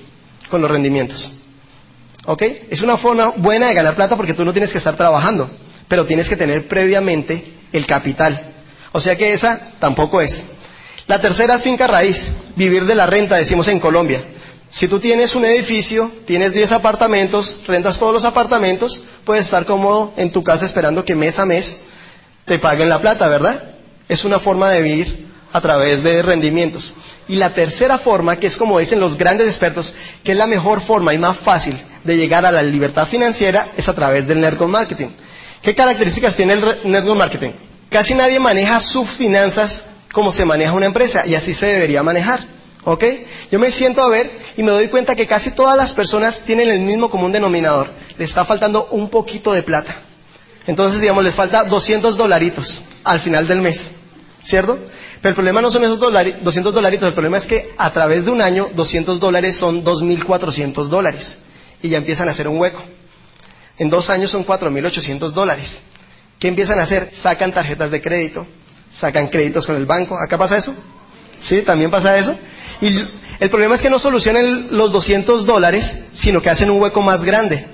con 0.49 0.63
los 0.63 0.71
rendimientos? 0.71 1.43
¿Ok? 2.25 2.41
Es 2.71 2.81
una 2.81 2.97
forma 2.97 3.27
buena 3.37 3.67
de 3.67 3.75
ganar 3.75 3.93
plata 3.93 4.15
porque 4.15 4.33
tú 4.33 4.43
no 4.43 4.51
tienes 4.51 4.71
que 4.71 4.79
estar 4.79 4.95
trabajando, 4.95 5.47
pero 5.87 6.07
tienes 6.07 6.27
que 6.27 6.37
tener 6.37 6.67
previamente 6.67 7.45
el 7.71 7.85
capital. 7.85 8.55
O 8.93 8.99
sea 8.99 9.15
que 9.15 9.31
esa 9.31 9.73
tampoco 9.77 10.19
es. 10.19 10.45
La 11.05 11.21
tercera 11.21 11.57
es 11.57 11.61
finca 11.61 11.85
raíz, 11.85 12.31
vivir 12.55 12.87
de 12.87 12.95
la 12.95 13.05
renta, 13.05 13.35
decimos 13.35 13.67
en 13.67 13.79
Colombia. 13.79 14.23
Si 14.71 14.87
tú 14.87 14.99
tienes 14.99 15.35
un 15.35 15.45
edificio, 15.45 16.11
tienes 16.25 16.51
10 16.53 16.71
apartamentos, 16.71 17.59
rentas 17.67 17.99
todos 17.99 18.11
los 18.11 18.25
apartamentos, 18.25 19.03
puedes 19.23 19.45
estar 19.45 19.67
cómodo 19.67 20.13
en 20.17 20.31
tu 20.31 20.43
casa 20.43 20.65
esperando 20.65 21.05
que 21.05 21.13
mes 21.13 21.37
a 21.37 21.45
mes 21.45 21.85
te 22.45 22.59
paguen 22.59 22.89
la 22.89 22.99
plata, 22.99 23.27
¿verdad? 23.27 23.61
Es 24.07 24.23
una 24.23 24.39
forma 24.39 24.69
de 24.69 24.81
vivir 24.81 25.25
a 25.51 25.61
través 25.61 26.03
de 26.03 26.21
rendimientos. 26.21 26.93
Y 27.27 27.35
la 27.37 27.51
tercera 27.51 27.97
forma, 27.97 28.37
que 28.37 28.47
es 28.47 28.57
como 28.57 28.79
dicen 28.79 28.99
los 28.99 29.17
grandes 29.17 29.47
expertos, 29.47 29.95
que 30.23 30.33
es 30.33 30.37
la 30.37 30.47
mejor 30.47 30.81
forma 30.81 31.13
y 31.13 31.17
más 31.17 31.37
fácil 31.37 31.79
de 32.03 32.17
llegar 32.17 32.45
a 32.45 32.51
la 32.51 32.61
libertad 32.61 33.07
financiera, 33.07 33.69
es 33.77 33.89
a 33.89 33.95
través 33.95 34.27
del 34.27 34.41
network 34.41 34.69
marketing. 34.69 35.09
¿Qué 35.61 35.73
características 35.73 36.35
tiene 36.35 36.53
el 36.53 36.79
network 36.83 37.17
marketing? 37.17 37.51
Casi 37.89 38.13
nadie 38.13 38.39
maneja 38.39 38.79
sus 38.79 39.09
finanzas 39.09 39.85
como 40.11 40.31
se 40.31 40.45
maneja 40.45 40.73
una 40.73 40.85
empresa 40.85 41.25
y 41.25 41.35
así 41.35 41.53
se 41.53 41.65
debería 41.67 42.03
manejar. 42.03 42.41
¿Ok? 42.83 43.03
Yo 43.51 43.57
me 43.57 43.71
siento 43.71 44.03
a 44.03 44.09
ver 44.09 44.29
y 44.55 44.61
me 44.61 44.71
doy 44.71 44.89
cuenta 44.89 45.15
que 45.15 45.25
casi 45.25 45.51
todas 45.51 45.75
las 45.75 45.93
personas 45.93 46.41
tienen 46.41 46.69
el 46.69 46.79
mismo 46.79 47.09
común 47.09 47.31
denominador. 47.31 47.89
Le 48.17 48.25
está 48.25 48.45
faltando 48.45 48.89
un 48.91 49.09
poquito 49.09 49.53
de 49.53 49.63
plata. 49.63 50.03
Entonces, 50.67 50.99
digamos, 51.01 51.23
les 51.23 51.35
falta 51.35 51.63
200 51.63 52.17
dolaritos 52.17 52.81
al 53.03 53.19
final 53.19 53.47
del 53.47 53.61
mes, 53.61 53.89
¿cierto? 54.43 54.79
Pero 55.21 55.29
el 55.29 55.35
problema 55.35 55.61
no 55.61 55.69
son 55.71 55.83
esos 55.83 55.99
200 55.99 56.73
dolaritos, 56.73 57.07
el 57.07 57.13
problema 57.13 57.37
es 57.37 57.45
que 57.45 57.73
a 57.77 57.91
través 57.91 58.25
de 58.25 58.31
un 58.31 58.41
año 58.41 58.69
200 58.75 59.19
dólares 59.19 59.55
son 59.55 59.83
2.400 59.83 60.85
dólares 60.87 61.39
y 61.81 61.89
ya 61.89 61.97
empiezan 61.97 62.27
a 62.27 62.31
hacer 62.31 62.47
un 62.47 62.59
hueco. 62.59 62.83
En 63.77 63.89
dos 63.89 64.09
años 64.09 64.31
son 64.31 64.45
4.800 64.45 65.31
dólares. 65.31 65.79
¿Qué 66.39 66.47
empiezan 66.47 66.79
a 66.79 66.83
hacer? 66.83 67.09
Sacan 67.13 67.51
tarjetas 67.51 67.91
de 67.91 68.01
crédito, 68.01 68.45
sacan 68.93 69.27
créditos 69.27 69.65
con 69.67 69.75
el 69.75 69.85
banco. 69.85 70.17
¿Acá 70.17 70.37
pasa 70.37 70.57
eso? 70.57 70.73
¿Sí? 71.39 71.61
¿También 71.61 71.91
pasa 71.91 72.17
eso? 72.17 72.35
Y 72.81 72.99
El 73.39 73.49
problema 73.49 73.75
es 73.75 73.81
que 73.81 73.89
no 73.89 73.99
solucionan 73.99 74.67
los 74.71 74.91
200 74.93 75.45
dólares, 75.45 76.05
sino 76.13 76.41
que 76.41 76.49
hacen 76.49 76.69
un 76.71 76.81
hueco 76.81 77.01
más 77.01 77.25
grande. 77.25 77.65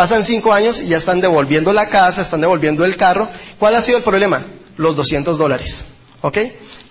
Pasan 0.00 0.24
cinco 0.24 0.54
años 0.54 0.80
y 0.80 0.86
ya 0.86 0.96
están 0.96 1.20
devolviendo 1.20 1.74
la 1.74 1.90
casa, 1.90 2.22
están 2.22 2.40
devolviendo 2.40 2.86
el 2.86 2.96
carro. 2.96 3.28
¿Cuál 3.58 3.74
ha 3.74 3.82
sido 3.82 3.98
el 3.98 4.02
problema? 4.02 4.46
Los 4.78 4.96
200 4.96 5.36
dólares. 5.36 5.84
¿Ok? 6.22 6.38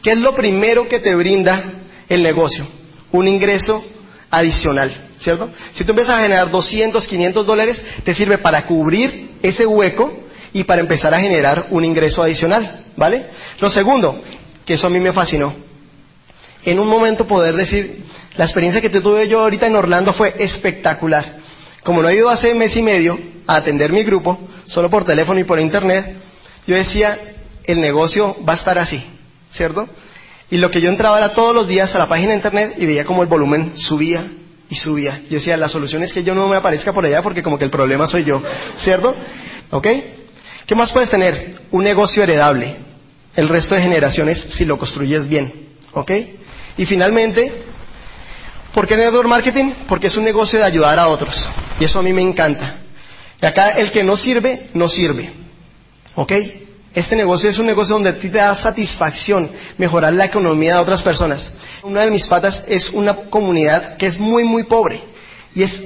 ¿Qué 0.04 0.12
es 0.12 0.20
lo 0.20 0.36
primero 0.36 0.88
que 0.88 1.00
te 1.00 1.16
brinda 1.16 1.60
el 2.08 2.22
negocio? 2.22 2.68
Un 3.12 3.28
ingreso 3.28 3.84
adicional, 4.30 5.10
¿cierto? 5.18 5.50
Si 5.74 5.86
tú 5.86 5.94
empiezas 5.94 6.20
a 6.20 6.22
generar 6.22 6.51
200, 6.51 7.08
500 7.08 7.48
dólares, 7.48 7.84
te 8.04 8.13
sirve 8.13 8.38
para 8.38 8.68
cubrir 8.68 9.32
ese 9.42 9.66
hueco 9.66 10.13
y 10.54 10.66
para 10.66 10.82
empezar 10.82 11.12
a 11.16 11.20
generar 11.20 11.66
un 11.72 11.86
ingreso 11.86 12.22
adicional, 12.22 12.86
¿vale? 12.96 13.25
Lo 13.60 13.72
segundo, 13.72 14.22
que 14.66 14.75
eso 14.75 14.86
a 14.86 14.92
mí 14.92 15.00
me 15.00 15.13
fascinó, 15.13 15.51
en 16.63 16.78
un 16.78 16.88
momento 16.88 17.25
poder 17.25 17.56
decir, 17.56 18.06
la 18.38 18.46
experiencia 18.46 18.82
que 18.82 18.92
tuve 18.92 19.28
yo 19.28 19.39
ahorita 19.42 19.66
en 19.66 19.75
Orlando 19.78 20.13
fue 20.13 20.36
espectacular. 20.38 21.38
Como 21.84 22.02
no 22.02 22.10
he 22.10 22.16
ido 22.16 22.30
hace 22.30 22.54
mes 22.54 22.76
y 22.76 22.82
medio 22.82 23.20
a 23.48 23.56
atender 23.56 23.92
mi 23.92 24.04
grupo, 24.04 24.40
solo 24.66 24.90
por 24.90 25.06
teléfono 25.06 25.40
y 25.40 25.44
por 25.44 25.60
internet, 25.60 26.16
yo 26.68 26.76
decía, 26.76 27.18
el 27.66 27.82
negocio 27.82 28.36
va 28.48 28.54
a 28.54 28.56
estar 28.56 28.78
así, 28.78 29.04
¿cierto? 29.50 29.88
Y 30.52 30.58
lo 30.58 30.72
que 30.72 30.82
yo 30.82 30.90
entraba 30.90 31.18
era 31.18 31.34
todos 31.34 31.54
los 31.56 31.68
días 31.68 31.96
a 31.96 32.00
la 32.00 32.08
página 32.08 32.30
de 32.30 32.36
internet 32.36 32.76
y 32.78 32.86
veía 32.86 33.06
como 33.06 33.22
el 33.22 33.28
volumen 33.28 33.76
subía 33.76 34.26
y 34.70 34.76
subía. 34.76 35.20
Yo 35.30 35.36
decía, 35.36 35.58
la 35.58 35.70
solución 35.70 36.04
es 36.04 36.14
que 36.14 36.24
yo 36.24 36.34
no 36.36 36.48
me 36.48 36.56
aparezca 36.56 36.94
por 36.94 37.06
allá 37.06 37.22
porque 37.22 37.44
como 37.44 37.58
que 37.58 37.66
el 37.66 37.72
problema 37.72 38.08
soy 38.08 38.24
yo, 38.24 38.42
¿cierto? 38.78 39.16
¿Ok? 39.72 39.88
¿Qué 40.66 40.76
más 40.76 40.92
puedes 40.92 41.10
tener? 41.10 41.60
Un 41.72 41.84
negocio 41.84 42.24
heredable. 42.24 42.76
El 43.36 43.50
resto 43.50 43.76
de 43.76 43.82
generaciones 43.82 44.40
si 44.40 44.66
lo 44.66 44.78
construyes 44.78 45.28
bien, 45.28 45.70
¿ok? 45.94 46.12
Y 46.78 46.86
finalmente, 46.86 47.52
¿por 48.74 48.88
qué 48.88 48.98
network 48.98 49.28
marketing? 49.28 49.72
Porque 49.88 50.08
es 50.08 50.18
un 50.18 50.24
negocio 50.24 50.60
de 50.60 50.66
ayudar 50.66 51.00
a 51.00 51.08
otros. 51.08 51.50
Y 51.80 51.86
eso 51.86 52.00
a 52.00 52.04
mí 52.04 52.14
me 52.14 52.22
encanta. 52.22 52.78
Y 53.42 53.46
acá 53.46 53.70
el 53.72 53.92
que 53.92 54.04
no 54.04 54.18
sirve, 54.18 54.70
no 54.74 54.90
sirve. 54.90 55.32
¿Ok? 56.16 56.34
Este 56.94 57.16
negocio 57.16 57.50
es 57.50 57.60
un 57.60 57.68
negocio 57.68 57.96
donde 57.96 58.10
a 58.10 58.20
ti 58.20 58.30
te 58.30 58.40
da 58.40 58.56
satisfacción 58.56 59.50
mejorar 59.78 60.14
la 60.14 60.26
economía 60.26 60.74
de 60.74 60.80
otras 60.80 61.04
personas. 61.04 61.54
Una 61.84 62.02
de 62.02 62.12
mis 62.12 62.28
patas 62.28 62.66
es 62.68 62.90
una 62.90 63.16
comunidad 63.16 63.98
que 63.98 64.08
es 64.08 64.20
muy, 64.20 64.44
muy 64.44 64.64
pobre. 64.64 65.02
Y 65.54 65.64
es 65.64 65.84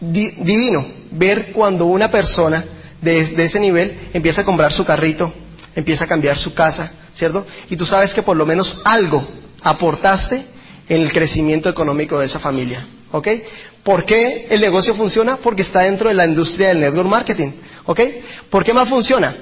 divino 0.00 0.86
ver 1.10 1.52
cuando 1.52 1.84
una 1.86 2.10
persona 2.10 2.64
de, 3.02 3.24
de, 3.24 3.44
ese 3.44 3.60
nivel 3.60 4.08
empieza 4.12 4.42
a 4.42 4.44
comprar 4.44 4.72
su 4.72 4.84
carrito, 4.84 5.32
empieza 5.76 6.04
a 6.04 6.08
cambiar 6.08 6.38
su 6.38 6.54
casa, 6.54 6.90
¿cierto? 7.14 7.46
Y 7.68 7.76
tú 7.76 7.84
sabes 7.84 8.14
que 8.14 8.22
por 8.22 8.36
lo 8.36 8.46
menos 8.46 8.80
algo 8.84 9.26
aportaste 9.62 10.42
en 10.90 11.02
el 11.02 11.12
crecimiento 11.12 11.68
económico 11.70 12.18
de 12.18 12.26
esa 12.26 12.38
familia. 12.40 12.86
¿Ok? 13.12 13.28
¿Por 13.84 14.04
qué 14.04 14.48
el 14.50 14.60
negocio 14.60 14.92
funciona? 14.94 15.36
Porque 15.36 15.62
está 15.62 15.80
dentro 15.82 16.08
de 16.08 16.14
la 16.14 16.26
industria 16.26 16.68
del 16.68 16.80
network 16.80 17.08
marketing. 17.08 17.52
¿Ok? 17.86 18.00
¿Por 18.50 18.64
qué 18.64 18.74
más 18.74 18.88
funciona? 18.88 19.34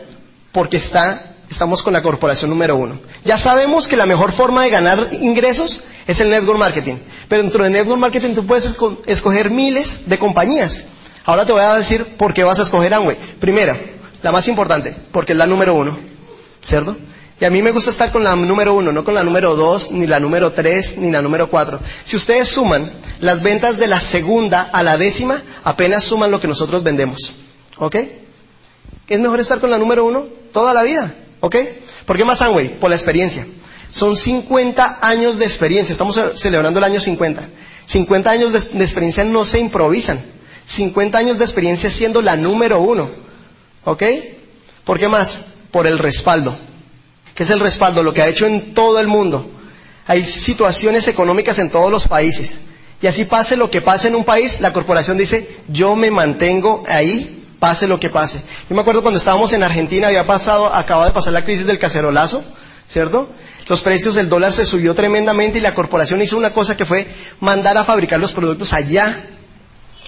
Porque 0.53 0.77
está, 0.77 1.37
estamos 1.51 1.83
con 1.83 1.95
la 1.95 2.03
corporación 2.03 2.51
número 2.51 2.77
uno. 2.77 3.01
Ya 3.25 3.39
sabemos 3.39 3.89
que 3.89 3.97
la 3.97 4.05
mejor 4.07 4.31
forma 4.31 4.63
de 4.63 4.71
ganar 4.71 5.09
ingresos 5.21 5.85
es 6.07 6.21
el 6.21 6.29
network 6.29 6.59
marketing. 6.59 6.97
Pero 7.29 7.43
dentro 7.43 7.65
del 7.65 7.73
network 7.73 7.99
marketing 8.01 8.35
tú 8.35 8.47
puedes 8.47 8.75
escoger 9.07 9.51
miles 9.51 10.07
de 10.09 10.19
compañías. 10.19 10.85
Ahora 11.25 11.47
te 11.47 11.53
voy 11.53 11.63
a 11.63 11.75
decir 11.75 12.05
por 12.19 12.35
qué 12.35 12.45
vas 12.45 12.59
a 12.59 12.63
escoger 12.63 12.93
Amway. 12.93 13.17
Primera, 13.41 13.75
la 14.23 14.33
más 14.33 14.49
importante, 14.49 14.95
porque 15.13 15.33
es 15.33 15.39
la 15.39 15.47
número 15.47 15.75
uno. 15.75 15.99
¿Cierto? 16.61 16.97
Y 17.41 17.45
a 17.45 17.51
mí 17.51 17.63
me 17.63 17.71
gusta 17.71 17.91
estar 17.91 18.11
con 18.11 18.25
la 18.25 18.35
número 18.35 18.75
uno, 18.75 18.91
no 18.91 19.05
con 19.05 19.15
la 19.15 19.23
número 19.23 19.55
dos, 19.55 19.93
ni 19.93 20.09
la 20.09 20.19
número 20.19 20.53
tres, 20.53 20.99
ni 20.99 21.11
la 21.13 21.23
número 21.23 21.49
cuatro. 21.49 21.79
Si 22.05 22.17
ustedes 22.17 22.49
suman 22.49 22.91
las 23.21 23.43
ventas 23.43 23.79
de 23.79 23.87
la 23.87 24.01
segunda 24.01 24.63
a 24.73 24.83
la 24.83 24.97
décima, 24.97 25.41
apenas 25.63 26.03
suman 26.03 26.33
lo 26.33 26.41
que 26.41 26.49
nosotros 26.49 26.83
vendemos. 26.83 27.37
¿Ok? 27.77 27.97
¿Es 29.07 29.21
mejor 29.21 29.39
estar 29.39 29.61
con 29.61 29.71
la 29.71 29.79
número 29.79 30.05
uno 30.05 30.27
toda 30.53 30.75
la 30.75 30.83
vida? 30.83 31.15
¿Ok? 31.39 31.57
¿Por 32.07 32.17
qué 32.17 32.25
más 32.25 32.43
Amway? 32.43 32.71
Por 32.81 32.91
la 32.91 32.97
experiencia. 32.97 33.47
Son 33.89 34.17
50 34.17 34.99
años 35.01 35.39
de 35.39 35.45
experiencia. 35.45 35.93
Estamos 35.93 36.21
celebrando 36.35 36.79
el 36.79 36.85
año 36.85 36.99
50. 36.99 37.49
50 37.87 38.31
años 38.31 38.53
de, 38.53 38.79
de 38.79 38.85
experiencia 38.85 39.23
no 39.25 39.45
se 39.45 39.61
improvisan. 39.61 40.21
50 40.67 41.17
años 41.17 41.39
de 41.39 41.45
experiencia 41.45 41.89
siendo 41.89 42.21
la 42.21 42.35
número 42.35 42.81
uno. 42.81 43.09
¿Ok? 43.85 44.03
¿Por 44.85 44.99
qué 44.99 45.07
más? 45.07 45.45
Por 45.71 45.87
el 45.87 45.99
respaldo 46.01 46.68
que 47.39 47.45
es 47.45 47.51
el 47.51 47.61
respaldo, 47.61 48.03
lo 48.03 48.13
que 48.13 48.21
ha 48.21 48.27
hecho 48.27 48.47
en 48.47 48.75
todo 48.75 48.99
el 48.99 49.07
mundo. 49.07 49.49
Hay 50.09 50.25
situaciones 50.25 51.07
económicas 51.07 51.61
en 51.61 51.71
todos 51.71 51.89
los 51.89 52.09
países. 52.09 52.59
Y 53.01 53.07
así 53.07 53.27
pase 53.27 53.57
lo 53.57 53.71
que 53.71 53.81
pase 53.81 54.09
en 54.09 54.17
un 54.17 54.25
país, 54.25 54.61
la 54.61 54.73
corporación 54.73 55.17
dice, 55.17 55.49
yo 55.69 55.95
me 55.95 56.11
mantengo 56.11 56.83
ahí, 56.89 57.47
pase 57.61 57.87
lo 57.87 58.01
que 58.01 58.11
pase. 58.11 58.43
Yo 58.69 58.75
me 58.75 58.81
acuerdo 58.81 59.03
cuando 59.03 59.19
estábamos 59.19 59.53
en 59.53 59.63
Argentina, 59.63 60.09
había 60.09 60.27
pasado, 60.27 60.75
acaba 60.75 61.05
de 61.05 61.13
pasar 61.13 61.33
la 61.33 61.45
crisis 61.45 61.65
del 61.65 61.79
cacerolazo, 61.79 62.43
¿cierto? 62.89 63.29
Los 63.69 63.83
precios 63.83 64.17
del 64.17 64.29
dólar 64.29 64.53
se 64.53 64.67
subió 64.67 64.93
tremendamente 64.97 65.59
y 65.59 65.61
la 65.61 65.75
corporación 65.75 66.21
hizo 66.21 66.37
una 66.37 66.53
cosa 66.53 66.77
que 66.77 66.87
fue 66.87 67.07
mandar 67.39 67.79
a 67.79 67.85
fabricar 67.85 68.19
los 68.19 68.33
productos 68.33 68.73
allá, 68.73 69.17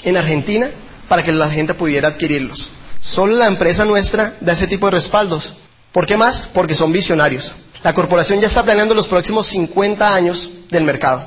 en 0.03 0.17
Argentina, 0.17 0.69
para 1.09 1.23
que 1.23 1.31
la 1.31 1.49
gente 1.49 1.75
pudiera 1.75 2.09
adquirirlos. 2.09 2.73
Solo 3.01 3.37
la 3.37 3.47
empresa 3.47 3.85
nuestra 3.85 4.35
da 4.41 4.55
ese 4.55 4.67
tipo 4.67 4.87
de 4.87 4.93
respaldos. 4.97 5.55
¿Por 5.93 6.07
qué 6.07 6.17
más? 6.17 6.49
Porque 6.55 6.75
son 6.75 6.93
visionarios. 6.93 7.55
La 7.83 7.95
corporación 7.95 8.41
ya 8.41 8.47
está 8.47 8.63
planeando 8.63 8.95
los 8.95 9.09
próximos 9.09 9.47
50 9.47 10.15
años 10.15 10.51
del 10.71 10.85
mercado. 10.85 11.25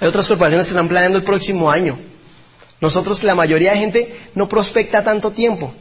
Hay 0.00 0.08
otras 0.08 0.26
corporaciones 0.26 0.66
que 0.66 0.72
están 0.72 0.88
planeando 0.88 1.18
el 1.18 1.24
próximo 1.24 1.70
año. 1.70 1.98
Nosotros, 2.80 3.22
la 3.22 3.34
mayoría 3.34 3.72
de 3.72 3.78
gente, 3.78 4.16
no 4.34 4.48
prospecta 4.48 5.04
tanto 5.04 5.30
tiempo. 5.30 5.72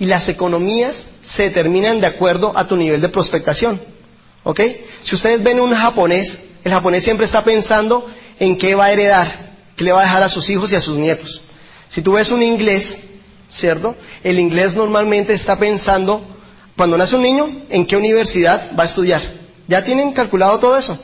Y 0.00 0.06
las 0.06 0.28
economías 0.28 1.06
se 1.24 1.44
determinan 1.44 2.00
de 2.00 2.08
acuerdo 2.08 2.52
a 2.56 2.66
tu 2.66 2.76
nivel 2.76 3.00
de 3.00 3.08
prospectación. 3.08 3.80
¿Ok? 4.42 4.60
Si 5.02 5.14
ustedes 5.14 5.42
ven 5.42 5.60
un 5.60 5.74
japonés, 5.74 6.40
el 6.64 6.72
japonés 6.72 7.04
siempre 7.04 7.26
está 7.26 7.44
pensando 7.44 8.08
en 8.40 8.58
qué 8.58 8.74
va 8.74 8.86
a 8.86 8.92
heredar, 8.92 9.28
qué 9.76 9.84
le 9.84 9.92
va 9.92 10.00
a 10.00 10.04
dejar 10.04 10.22
a 10.22 10.28
sus 10.28 10.48
hijos 10.50 10.72
y 10.72 10.76
a 10.76 10.80
sus 10.80 10.96
nietos. 10.96 11.42
Si 11.88 12.02
tú 12.02 12.12
ves 12.12 12.30
un 12.30 12.42
inglés, 12.42 12.98
¿cierto? 13.52 13.96
El 14.24 14.38
inglés 14.38 14.74
normalmente 14.74 15.34
está 15.34 15.56
pensando 15.56 16.22
cuando 16.78 16.96
nace 16.96 17.16
un 17.16 17.22
niño, 17.22 17.50
¿en 17.70 17.86
qué 17.86 17.96
universidad 17.96 18.70
va 18.78 18.84
a 18.84 18.86
estudiar? 18.86 19.20
Ya 19.66 19.82
tienen 19.82 20.12
calculado 20.12 20.60
todo 20.60 20.76
eso. 20.78 20.96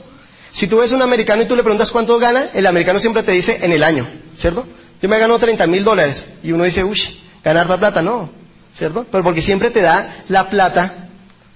Si 0.52 0.68
tú 0.68 0.76
ves 0.78 0.92
un 0.92 1.02
americano 1.02 1.42
y 1.42 1.46
tú 1.46 1.56
le 1.56 1.64
preguntas 1.64 1.90
cuánto 1.90 2.16
gana, 2.20 2.46
el 2.54 2.64
americano 2.68 3.00
siempre 3.00 3.24
te 3.24 3.32
dice 3.32 3.58
en 3.60 3.72
el 3.72 3.82
año, 3.82 4.08
¿cierto? 4.36 4.64
Yo 5.02 5.08
me 5.08 5.18
gano 5.18 5.36
30 5.36 5.66
mil 5.66 5.82
dólares. 5.82 6.28
Y 6.44 6.52
uno 6.52 6.62
dice, 6.62 6.84
uy, 6.84 7.00
ganar 7.42 7.68
la 7.68 7.76
plata, 7.76 8.02
no, 8.02 8.30
¿cierto? 8.72 9.04
Pero 9.10 9.24
porque 9.24 9.42
siempre 9.42 9.70
te 9.70 9.82
da 9.82 10.24
la 10.28 10.48
plata, 10.48 11.08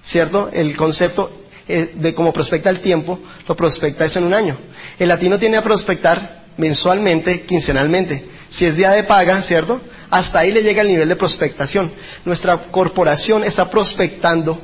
¿cierto? 0.03 0.49
El 0.51 0.75
concepto 0.75 1.31
eh, 1.69 1.93
de 1.95 2.13
cómo 2.13 2.33
prospecta 2.33 2.69
el 2.69 2.81
tiempo, 2.81 3.21
lo 3.47 3.55
prospecta 3.55 4.03
eso 4.03 4.19
en 4.19 4.25
un 4.25 4.33
año. 4.33 4.57
El 4.99 5.07
latino 5.07 5.39
tiene 5.39 5.55
a 5.55 5.63
prospectar 5.63 6.43
mensualmente, 6.57 7.43
quincenalmente. 7.43 8.25
Si 8.49 8.65
es 8.65 8.75
día 8.75 8.91
de 8.91 9.03
paga, 9.03 9.41
¿cierto? 9.41 9.79
Hasta 10.09 10.39
ahí 10.39 10.51
le 10.51 10.63
llega 10.63 10.81
el 10.81 10.87
nivel 10.87 11.07
de 11.09 11.15
prospectación. 11.15 11.91
Nuestra 12.25 12.57
corporación 12.57 13.43
está 13.43 13.69
prospectando 13.69 14.59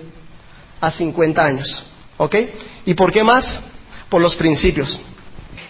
a 0.82 0.90
50 0.90 1.46
años. 1.46 1.86
¿Ok? 2.18 2.36
¿Y 2.86 2.94
por 2.94 3.12
qué 3.12 3.24
más? 3.24 3.62
Por 4.10 4.22
los 4.22 4.36
principios. 4.36 5.00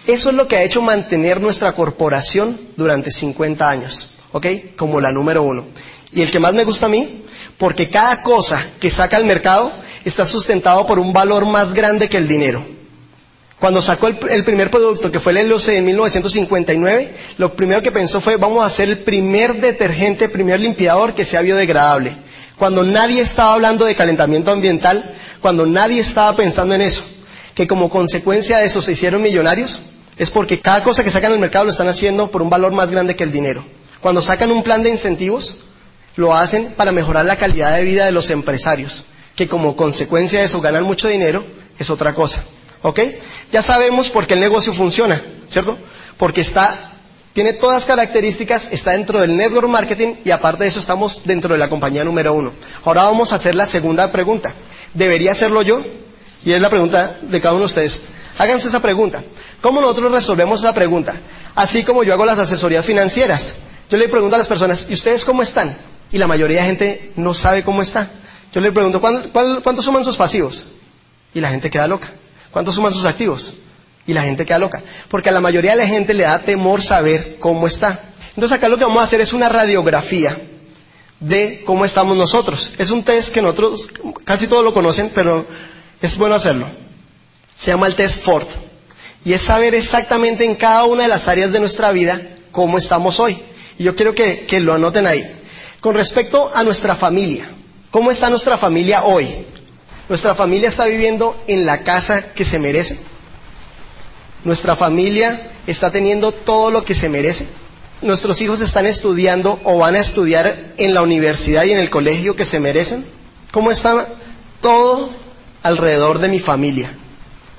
Eso 0.08 0.30
es 0.30 0.36
lo 0.36 0.48
que 0.48 0.56
ha 0.58 0.64
hecho 0.64 0.82
mantener 0.82 1.42
nuestra 1.42 1.74
corporación 1.74 2.60
durante 2.78 3.12
50 3.12 3.68
años. 3.70 4.10
¿Ok? 4.32 4.48
Como 4.78 5.02
la 5.02 5.12
número 5.12 5.44
uno. 5.44 5.66
Y 6.12 6.22
el 6.22 6.32
que 6.32 6.40
más 6.40 6.54
me 6.54 6.64
gusta 6.64 6.86
a 6.86 6.90
mí, 6.90 7.24
porque 7.58 7.90
cada 7.90 8.22
cosa 8.22 8.66
que 8.80 8.90
saca 8.92 9.18
al 9.18 9.26
mercado 9.26 9.72
está 10.06 10.26
sustentado 10.26 10.86
por 10.86 11.00
un 11.00 11.12
valor 11.12 11.46
más 11.46 11.74
grande 11.74 12.08
que 12.08 12.18
el 12.18 12.28
dinero. 12.28 12.64
Cuando 13.60 13.82
sacó 13.82 14.08
el, 14.08 14.44
primer 14.44 14.70
producto, 14.70 15.12
que 15.12 15.20
fue 15.20 15.40
el 15.40 15.48
LOC 15.48 15.70
en 15.70 15.86
1959, 15.86 17.16
lo 17.38 17.56
primero 17.56 17.82
que 17.82 17.92
pensó 17.92 18.20
fue, 18.20 18.36
vamos 18.36 18.62
a 18.62 18.66
hacer 18.66 18.90
el 18.90 19.00
primer 19.00 19.62
detergente, 19.62 20.26
el 20.26 20.32
primer 20.32 20.60
limpiador 20.60 21.16
que 21.16 21.24
sea 21.24 21.42
biodegradable. 21.42 22.18
Cuando 22.58 22.84
nadie 22.84 23.22
estaba 23.22 23.54
hablando 23.54 23.86
de 23.86 23.96
calentamiento 23.96 24.52
ambiental, 24.52 25.16
cuando 25.42 25.66
nadie 25.66 26.02
estaba 26.02 26.36
pensando 26.36 26.76
en 26.76 26.82
eso, 26.82 27.04
que 27.54 27.68
como 27.68 27.90
consecuencia 27.90 28.58
de 28.58 28.66
eso 28.66 28.82
se 28.82 28.92
hicieron 28.92 29.22
millonarios, 29.22 29.82
es 30.18 30.32
porque 30.32 30.60
cada 30.60 30.84
cosa 30.84 31.04
que 31.04 31.12
sacan 31.12 31.32
al 31.32 31.40
mercado 31.40 31.66
lo 31.66 31.72
están 31.72 31.88
haciendo 31.88 32.30
por 32.30 32.42
un 32.42 32.50
valor 32.50 32.74
más 32.74 32.92
grande 32.92 33.16
que 33.16 33.24
el 33.24 33.32
dinero. 33.32 33.66
Cuando 34.02 34.22
sacan 34.22 34.52
un 34.52 34.64
plan 34.64 34.84
de 34.84 34.90
incentivos, 34.90 35.64
lo 36.18 36.36
hacen 36.36 36.74
para 36.76 36.92
mejorar 36.92 37.26
la 37.26 37.38
calidad 37.38 37.76
de 37.76 37.84
vida 37.84 38.06
de 38.06 38.12
los 38.12 38.30
empresarios, 38.30 39.06
que 39.36 39.48
como 39.48 39.76
consecuencia 39.76 40.40
de 40.40 40.46
eso 40.46 40.62
ganan 40.62 40.84
mucho 40.84 41.08
dinero, 41.08 41.46
es 41.80 41.90
otra 41.90 42.14
cosa. 42.14 42.44
¿Ok? 42.86 43.00
Ya 43.52 43.64
sabemos 43.64 44.12
por 44.12 44.28
qué 44.28 44.36
el 44.36 44.40
negocio 44.40 44.72
funciona, 44.72 45.20
¿cierto? 45.50 45.76
Porque 46.18 46.42
está, 46.42 46.92
tiene 47.34 47.54
todas 47.54 47.78
las 47.78 47.86
características, 47.86 48.68
está 48.72 48.92
dentro 48.92 49.22
del 49.22 49.36
network 49.36 49.68
marketing 49.68 50.18
y 50.24 50.30
aparte 50.30 50.66
de 50.66 50.70
eso 50.70 50.82
estamos 50.82 51.24
dentro 51.26 51.56
de 51.56 51.58
la 51.58 51.68
compañía 51.68 52.04
número 52.04 52.36
uno. 52.36 52.54
Ahora 52.84 53.06
vamos 53.06 53.32
a 53.32 53.38
hacer 53.38 53.56
la 53.56 53.66
segunda 53.66 54.12
pregunta. 54.12 54.54
¿Debería 54.94 55.32
hacerlo 55.32 55.64
yo? 55.64 55.82
Y 56.46 56.52
es 56.52 56.62
la 56.62 56.70
pregunta 56.70 57.18
de 57.24 57.42
cada 57.42 57.56
uno 57.56 57.62
de 57.62 57.66
ustedes. 57.66 58.04
Háganse 58.38 58.68
esa 58.68 58.84
pregunta. 58.84 59.24
¿Cómo 59.62 59.82
nosotros 59.82 60.12
resolvemos 60.12 60.60
esa 60.60 60.76
pregunta? 60.76 61.16
Así 61.56 61.84
como 61.84 62.04
yo 62.04 62.14
hago 62.14 62.24
las 62.24 62.38
asesorías 62.38 62.86
financieras. 62.86 63.56
Yo 63.90 63.98
le 63.98 64.10
pregunto 64.10 64.36
a 64.36 64.38
las 64.38 64.48
personas, 64.48 64.86
¿y 64.88 64.94
ustedes 64.94 65.26
cómo 65.26 65.42
están? 65.42 65.76
Y 66.12 66.20
la 66.20 66.28
mayoría 66.28 66.62
de 66.62 66.68
gente 66.68 67.12
no 67.16 67.34
sabe 67.34 67.64
cómo 67.64 67.82
está. 67.82 68.12
Yo 68.54 68.62
le 68.62 68.72
pregunto, 68.72 69.02
¿cuánto, 69.02 69.82
suman 69.82 70.04
sus 70.04 70.18
pasivos? 70.18 70.68
Y 71.34 71.42
la 71.42 71.50
gente 71.50 71.72
queda 71.72 71.88
loca. 71.88 72.14
¿Cuánto 72.56 72.72
suman 72.72 72.94
sus 72.94 73.04
activos? 73.04 73.52
Y 74.08 74.14
la 74.14 74.24
gente 74.24 74.46
queda 74.46 74.60
loca. 74.60 74.82
Porque 75.10 75.28
a 75.28 75.34
la 75.34 75.42
mayoría 75.42 75.72
de 75.72 75.76
la 75.76 75.88
gente 75.88 76.14
le 76.14 76.24
da 76.24 76.40
temor 76.40 76.82
saber 76.82 77.36
cómo 77.38 77.68
está. 77.68 78.00
Entonces 78.30 78.54
acá 78.58 78.70
lo 78.70 78.78
que 78.78 78.86
vamos 78.86 79.02
a 79.02 79.04
hacer 79.04 79.20
es 79.20 79.34
una 79.34 79.50
radiografía 79.50 80.38
de 81.20 81.64
cómo 81.66 81.84
estamos 81.84 82.16
nosotros. 82.16 82.72
Es 82.78 82.92
un 82.92 83.04
test 83.04 83.34
que 83.34 83.42
nosotros 83.42 83.90
casi 84.24 84.48
todos 84.48 84.64
lo 84.64 84.74
conocen, 84.74 85.12
pero 85.14 85.46
es 86.02 86.18
bueno 86.18 86.36
hacerlo. 86.36 86.66
Se 87.58 87.72
llama 87.72 87.88
el 87.88 87.96
test 87.96 88.24
Ford. 88.24 88.48
Y 89.26 89.34
es 89.34 89.42
saber 89.42 89.76
exactamente 89.76 90.46
en 90.46 90.56
cada 90.56 90.86
una 90.86 91.04
de 91.04 91.10
las 91.10 91.28
áreas 91.28 91.52
de 91.52 91.60
nuestra 91.60 91.92
vida 91.92 92.22
cómo 92.54 92.78
estamos 92.78 93.20
hoy. 93.20 93.38
Y 93.78 93.84
yo 93.84 93.98
quiero 93.98 94.16
que, 94.16 94.46
que 94.46 94.62
lo 94.62 94.74
anoten 94.74 95.08
ahí. 95.08 95.30
Con 95.82 95.94
respecto 95.94 96.50
a 96.56 96.64
nuestra 96.64 96.96
familia, 96.96 97.50
¿Cómo 97.96 98.12
está 98.12 98.30
nuestra 98.30 98.58
familia 98.58 99.06
hoy? 99.06 99.26
¿Nuestra 100.08 100.36
familia 100.36 100.70
está 100.70 100.86
viviendo 100.86 101.36
en 101.48 101.66
la 101.66 101.80
casa 101.80 102.34
que 102.34 102.46
se 102.46 102.60
merece? 102.60 103.00
¿Nuestra 104.44 104.76
familia 104.76 105.52
está 105.66 105.92
teniendo 105.92 106.32
todo 106.32 106.70
lo 106.70 106.86
que 106.86 106.94
se 106.94 107.10
merece? 107.10 107.48
¿Nuestros 108.02 108.40
hijos 108.42 108.62
están 108.62 108.86
estudiando 108.86 109.60
o 109.64 109.80
van 109.80 109.96
a 109.96 110.00
estudiar 110.00 110.74
en 110.78 110.94
la 110.94 111.02
universidad 111.02 111.64
y 111.64 111.72
en 111.72 111.80
el 111.80 111.90
colegio 111.90 112.36
que 112.36 112.46
se 112.46 112.60
merecen? 112.60 113.04
¿Cómo 113.52 113.72
está 113.72 114.08
todo 114.62 115.10
alrededor 115.64 116.20
de 116.20 116.28
mi 116.28 116.40
familia? 116.40 116.92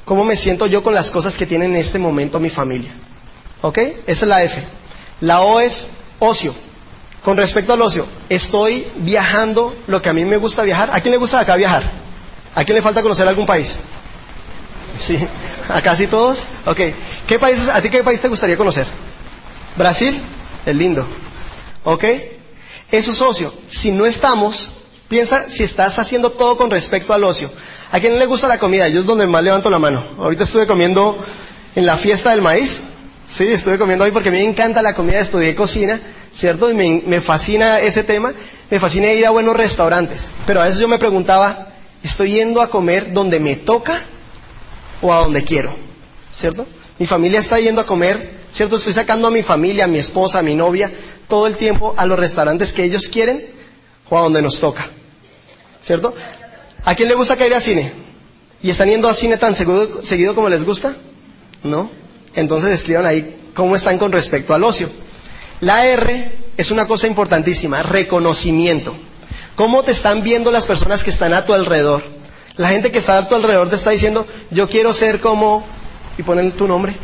¿Cómo 0.05 0.25
me 0.25 0.37
siento 0.37 0.67
yo 0.67 0.85
con 0.85 0.95
las 0.95 1.11
cosas 1.11 1.37
que 1.37 1.47
tiene 1.47 1.65
en 1.65 1.75
este 1.75 1.99
momento 1.99 2.38
mi 2.38 2.50
familia? 2.50 2.95
¿Ok? 3.62 3.79
Esa 4.07 4.25
es 4.25 4.29
la 4.29 4.45
F. 4.45 4.62
La 5.21 5.41
O 5.41 5.59
es 5.59 5.88
ocio. 6.21 6.55
Con 7.25 7.37
respecto 7.37 7.73
al 7.73 7.83
ocio, 7.83 8.07
estoy 8.29 8.87
viajando 8.99 9.75
lo 9.88 10.00
que 10.00 10.11
a 10.11 10.12
mí 10.12 10.25
me 10.25 10.37
gusta 10.37 10.62
viajar. 10.62 10.91
¿A 10.93 11.00
quién 11.00 11.11
le 11.11 11.19
gusta 11.19 11.41
acá 11.41 11.57
viajar? 11.57 12.06
¿A 12.57 12.65
quién 12.65 12.75
le 12.75 12.83
falta 12.83 13.03
conocer 13.03 13.29
algún 13.29 13.47
país? 13.47 13.79
Sí, 14.99 15.17
a 15.69 15.81
casi 15.83 16.09
todos. 16.09 16.47
Ok. 16.65 16.81
¿Qué 17.29 17.39
países, 17.39 17.69
¿A 17.69 17.81
ti 17.81 17.91
qué 17.91 18.03
país 18.03 18.21
te 18.21 18.29
gustaría 18.29 18.57
conocer? 18.57 18.87
¿Brasil? 19.77 20.21
Es 20.65 20.75
lindo. 20.75 21.07
¿Ok? 21.85 22.05
Eso 22.91 23.13
es 23.13 23.21
ocio. 23.21 23.53
Si 23.69 23.93
no 23.93 24.07
estamos, 24.07 24.73
piensa 25.07 25.49
si 25.49 25.63
estás 25.63 25.99
haciendo 26.01 26.31
todo 26.31 26.57
con 26.57 26.71
respecto 26.71 27.13
al 27.13 27.23
ocio. 27.23 27.51
¿A 27.93 28.01
quién 28.01 28.19
le 28.19 28.27
gusta 28.27 28.49
la 28.49 28.59
comida? 28.59 28.89
Yo 28.89 29.01
es 29.01 29.07
donde 29.07 29.29
más 29.29 29.45
levanto 29.45 29.71
la 29.71 29.79
mano. 29.79 30.03
Ahorita 30.19 30.43
estuve 30.43 30.67
comiendo 30.67 31.17
en 31.77 31.87
la 31.87 31.97
fiesta 31.97 32.31
del 32.31 32.43
maíz. 32.43 32.81
Sí, 33.29 33.47
estuve 33.49 33.79
comiendo 33.79 34.05
hoy 34.05 34.11
porque 34.11 34.31
me 34.31 34.43
encanta 34.43 34.83
la 34.83 34.95
comida, 34.95 35.21
estudié 35.21 35.55
cocina 35.55 36.01
¿cierto? 36.37 36.71
Y 36.71 36.75
me, 36.75 37.21
fascina 37.21 37.81
ese 37.81 38.03
tema, 38.03 38.35
me 38.71 38.79
fascina 38.79 39.11
ir 39.13 39.27
a 39.27 39.31
buenos 39.31 39.57
restaurantes. 39.57 40.31
Pero 40.47 40.61
a 40.61 40.65
veces 40.65 40.81
yo 40.81 40.89
me 40.89 40.99
preguntaba, 40.99 41.69
¿estoy 42.07 42.33
yendo 42.33 42.63
a 42.63 42.71
comer 42.71 43.13
donde 43.13 43.41
me 43.41 43.57
toca 43.57 44.01
o 45.03 45.13
a 45.13 45.19
donde 45.19 45.43
quiero? 45.43 45.75
¿Cierto? 46.33 46.67
Mi 46.99 47.07
familia 47.07 47.41
está 47.41 47.59
yendo 47.59 47.81
a 47.81 47.87
comer, 47.87 48.31
¿cierto? 48.53 48.77
Estoy 48.77 48.93
sacando 48.93 49.29
a 49.29 49.31
mi 49.31 49.43
familia, 49.43 49.85
a 49.85 49.89
mi 49.89 49.99
esposa, 49.99 50.39
a 50.39 50.43
mi 50.43 50.55
novia, 50.55 50.91
todo 51.29 51.47
el 51.47 51.57
tiempo 51.57 51.95
a 51.97 52.07
los 52.07 52.19
restaurantes 52.19 52.73
que 52.73 52.85
ellos 52.85 53.09
quieren 53.09 53.45
o 54.09 54.17
a 54.19 54.23
donde 54.23 54.41
nos 54.41 54.61
toca. 54.61 54.89
¿Cierto? 55.83 56.15
¿A 56.85 56.95
quién 56.95 57.09
le 57.09 57.15
gusta 57.17 57.45
ir 57.45 57.53
al 57.53 57.61
cine? 57.61 57.93
¿Y 58.63 58.71
están 58.71 58.89
yendo 58.89 59.09
al 59.09 59.17
cine 59.17 59.37
tan 59.37 59.55
seguido, 59.55 60.03
seguido 60.03 60.35
como 60.35 60.49
les 60.49 60.65
gusta? 60.65 60.97
¿No? 61.65 61.91
Entonces 62.35 62.71
escriban 62.71 63.05
ahí 63.05 63.37
cómo 63.53 63.75
están 63.75 63.99
con 63.99 64.13
respecto 64.13 64.55
al 64.55 64.63
ocio. 64.63 64.89
La 65.61 65.87
R 65.87 66.33
es 66.57 66.71
una 66.71 66.87
cosa 66.87 67.09
importantísima, 67.09 67.83
reconocimiento. 67.83 68.95
¿Cómo 69.56 69.82
te 69.82 69.92
están 69.92 70.23
viendo 70.23 70.52
las 70.52 70.66
personas 70.66 71.02
que 71.02 71.08
están 71.08 71.32
a 71.32 71.47
tu 71.47 71.54
alrededor? 71.54 72.04
La 72.58 72.69
gente 72.69 72.90
que 72.90 72.99
está 72.99 73.16
a 73.16 73.26
tu 73.26 73.34
alrededor 73.34 73.71
te 73.71 73.76
está 73.76 73.90
diciendo, 73.90 74.26
yo 74.50 74.69
quiero 74.69 74.92
ser 74.92 75.19
como, 75.21 75.64
y 76.19 76.23
ponen 76.23 76.52
tu 76.52 76.69
nombre. 76.69 76.99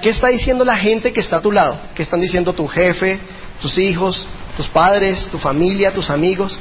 ¿Qué 0.00 0.08
está 0.08 0.28
diciendo 0.28 0.64
la 0.64 0.76
gente 0.76 1.12
que 1.12 1.20
está 1.20 1.36
a 1.36 1.42
tu 1.42 1.52
lado? 1.52 1.78
¿Qué 1.94 2.02
están 2.02 2.20
diciendo 2.20 2.54
tu 2.54 2.66
jefe, 2.66 3.20
tus 3.60 3.76
hijos, 3.76 4.26
tus 4.56 4.68
padres, 4.68 5.26
tu 5.26 5.36
familia, 5.36 5.92
tus 5.92 6.08
amigos? 6.08 6.60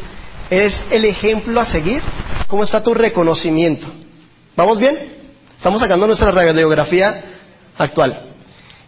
¿Es 0.50 0.82
el 0.92 1.06
ejemplo 1.06 1.62
a 1.62 1.66
seguir? 1.66 2.02
¿Cómo 2.48 2.64
está 2.64 2.84
tu 2.84 2.94
reconocimiento? 2.94 3.88
¿Vamos 4.58 4.80
bien? 4.80 4.98
Estamos 5.56 5.80
sacando 5.80 6.08
nuestra 6.08 6.32
radiografía 6.32 7.24
actual. 7.78 8.22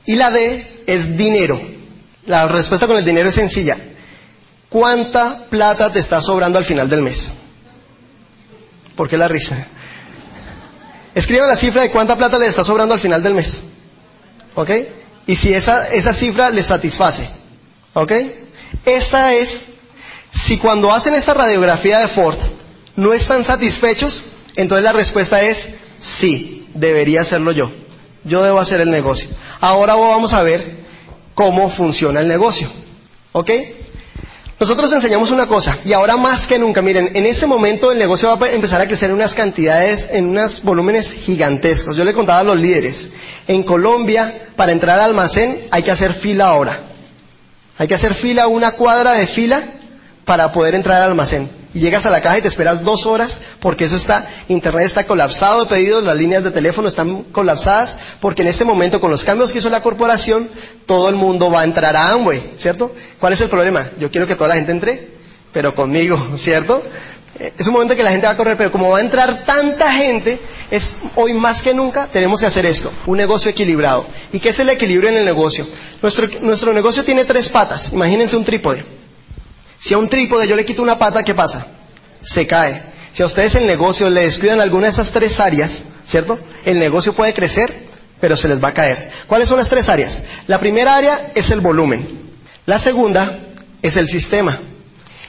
Y 0.06 0.16
la 0.16 0.30
D 0.30 0.84
es 0.88 1.18
dinero. 1.18 1.60
La 2.26 2.50
respuesta 2.50 2.86
con 2.86 2.98
el 2.98 3.06
dinero 3.06 3.30
es 3.30 3.36
sencilla. 3.36 3.78
¿Cuánta 4.70 5.46
plata 5.50 5.92
te 5.92 6.00
está 6.00 6.22
sobrando 6.22 6.60
al 6.60 6.66
final 6.66 6.90
del 6.90 7.02
mes? 7.02 7.32
¿Por 8.96 9.08
qué 9.08 9.18
la 9.18 9.28
risa? 9.28 9.68
Escriba 11.16 11.48
la 11.48 11.56
cifra 11.56 11.82
de 11.82 11.92
cuánta 11.92 12.16
plata 12.16 12.38
le 12.38 12.46
está 12.46 12.64
sobrando 12.64 12.94
al 12.94 13.00
final 13.00 13.24
del 13.24 13.34
mes. 13.34 13.64
¿Ok? 14.56 14.70
Y 15.26 15.36
si 15.36 15.54
esa, 15.54 15.88
esa 15.88 16.14
cifra 16.14 16.50
le 16.50 16.62
satisface. 16.62 17.28
¿Ok? 17.94 18.12
Esta 18.86 19.34
es, 19.34 19.66
si 20.32 20.58
cuando 20.58 20.94
hacen 20.94 21.16
esta 21.16 21.34
radiografía 21.34 22.00
de 22.00 22.08
Ford 22.08 22.38
no 22.96 23.14
están 23.14 23.44
satisfechos, 23.44 24.24
entonces 24.56 24.84
la 24.84 24.94
respuesta 24.94 25.42
es 25.42 25.70
sí, 26.00 26.68
debería 26.74 27.22
hacerlo 27.22 27.52
yo. 27.52 27.72
Yo 28.24 28.44
debo 28.44 28.60
hacer 28.60 28.82
el 28.82 28.92
negocio. 28.92 29.30
Ahora 29.62 29.96
vamos 29.96 30.34
a 30.34 30.44
ver 30.44 30.86
cómo 31.34 31.70
funciona 31.70 32.20
el 32.20 32.28
negocio. 32.28 32.70
¿Ok? 33.32 33.52
Nosotros 34.60 34.92
enseñamos 34.92 35.32
una 35.32 35.48
cosa, 35.48 35.78
y 35.86 35.94
ahora 35.94 36.18
más 36.18 36.46
que 36.46 36.60
nunca, 36.60 36.82
miren, 36.82 37.12
en 37.14 37.26
este 37.26 37.48
momento 37.48 37.94
el 37.94 37.98
negocio 37.98 38.38
va 38.38 38.48
a 38.48 38.50
empezar 38.50 38.82
a 38.82 38.88
crecer 38.88 39.10
en 39.10 39.16
unas 39.16 39.34
cantidades, 39.34 40.10
en 40.12 40.28
unos 40.28 40.64
volúmenes 40.64 41.14
gigantescos. 41.14 41.96
Yo 41.96 42.04
le 42.04 42.14
contaba 42.14 42.40
a 42.40 42.44
los 42.44 42.58
líderes, 42.58 43.10
en 43.48 43.64
Colombia, 43.64 44.50
para 44.58 44.74
entrar 44.74 45.00
al 45.00 45.06
almacén 45.06 45.62
hay 45.72 45.82
que 45.82 45.92
hacer 45.92 46.14
fila 46.14 46.50
ahora. 46.50 46.82
Hay 47.78 47.88
que 47.88 47.96
hacer 47.96 48.14
fila, 48.14 48.48
una 48.48 48.72
cuadra 48.72 49.14
de 49.14 49.28
fila, 49.28 49.64
para 50.26 50.52
poder 50.52 50.76
entrar 50.76 51.02
al 51.02 51.12
almacén 51.12 51.59
y 51.74 51.80
llegas 51.80 52.06
a 52.06 52.10
la 52.10 52.22
caja 52.22 52.40
y 52.40 52.42
te 52.42 52.48
esperas 52.48 52.84
dos 52.84 53.06
horas 53.06 53.42
porque 53.60 53.86
eso 53.86 53.96
está, 53.96 54.28
internet 54.48 54.86
está 54.86 55.06
colapsado 55.06 55.64
de 55.64 55.70
pedidos, 55.70 56.04
las 56.04 56.18
líneas 56.18 56.44
de 56.44 56.52
teléfono 56.52 56.88
están 56.88 57.24
colapsadas 57.26 57.98
porque 58.20 58.42
en 58.42 58.48
este 58.48 58.66
momento 58.66 59.00
con 59.00 59.12
los 59.12 59.24
cambios 59.24 59.52
que 59.52 59.60
hizo 59.60 59.70
la 59.70 59.82
corporación 59.82 60.50
todo 60.86 61.10
el 61.10 61.16
mundo 61.16 61.52
va 61.52 61.62
a 61.62 61.64
entrar 61.64 61.96
a 61.96 62.10
Amway, 62.12 62.54
¿cierto? 62.56 62.94
¿Cuál 63.20 63.34
es 63.34 63.42
el 63.42 63.50
problema? 63.50 63.90
Yo 64.00 64.10
quiero 64.10 64.26
que 64.26 64.36
toda 64.36 64.50
la 64.50 64.56
gente 64.56 64.72
entre, 64.72 65.10
pero 65.54 65.76
conmigo, 65.76 66.18
¿cierto? 66.38 66.82
Es 67.58 67.68
un 67.68 67.74
momento 67.74 67.96
que 67.96 68.04
la 68.04 68.12
gente 68.12 68.28
va 68.28 68.34
a 68.34 68.38
correr, 68.38 68.58
pero 68.58 68.72
como 68.72 68.90
va 68.90 68.98
a 68.98 69.02
entrar 69.02 69.46
tanta 69.46 69.94
gente, 69.94 70.40
es 70.72 70.98
hoy 71.16 71.34
más 71.34 71.62
que 71.62 71.74
nunca 71.74 72.08
tenemos 72.08 72.42
que 72.42 72.46
hacer 72.48 72.66
esto, 72.66 72.92
un 73.06 73.18
negocio 73.18 73.50
equilibrado. 73.50 74.08
¿Y 74.34 74.40
qué 74.40 74.50
es 74.50 74.60
el 74.60 74.70
equilibrio 74.70 75.10
en 75.10 75.18
el 75.18 75.26
negocio? 75.26 75.66
Nuestro, 76.02 76.28
nuestro 76.42 76.74
negocio 76.74 77.06
tiene 77.06 77.24
tres 77.24 77.48
patas, 77.48 77.94
imagínense 77.94 78.36
un 78.36 78.44
trípode. 78.44 78.99
Si 79.80 79.94
a 79.94 79.98
un 79.98 80.10
trípode 80.10 80.48
yo 80.48 80.56
le 80.56 80.66
quito 80.66 80.82
una 80.82 81.00
pata, 81.00 81.24
¿qué 81.24 81.34
pasa? 81.34 81.66
Se 82.22 82.46
cae. 82.46 82.82
Si 83.14 83.24
a 83.24 83.26
ustedes 83.26 83.56
el 83.56 83.66
negocio 83.66 84.10
le 84.10 84.22
descuidan 84.22 84.62
alguna 84.62 84.86
de 84.88 84.92
esas 84.92 85.12
tres 85.12 85.40
áreas, 85.40 85.84
¿cierto? 86.06 86.40
El 86.66 86.80
negocio 86.80 87.14
puede 87.14 87.34
crecer, 87.34 87.88
pero 88.20 88.36
se 88.36 88.48
les 88.48 88.62
va 88.64 88.70
a 88.70 88.74
caer. 88.74 89.12
¿Cuáles 89.28 89.50
son 89.50 89.58
las 89.58 89.70
tres 89.70 89.90
áreas? 89.90 90.24
La 90.48 90.60
primera 90.60 90.96
área 90.96 91.32
es 91.34 91.50
el 91.50 91.62
volumen. 91.62 92.30
La 92.66 92.78
segunda 92.78 93.40
es 93.82 93.98
el 93.98 94.08
sistema. 94.08 94.60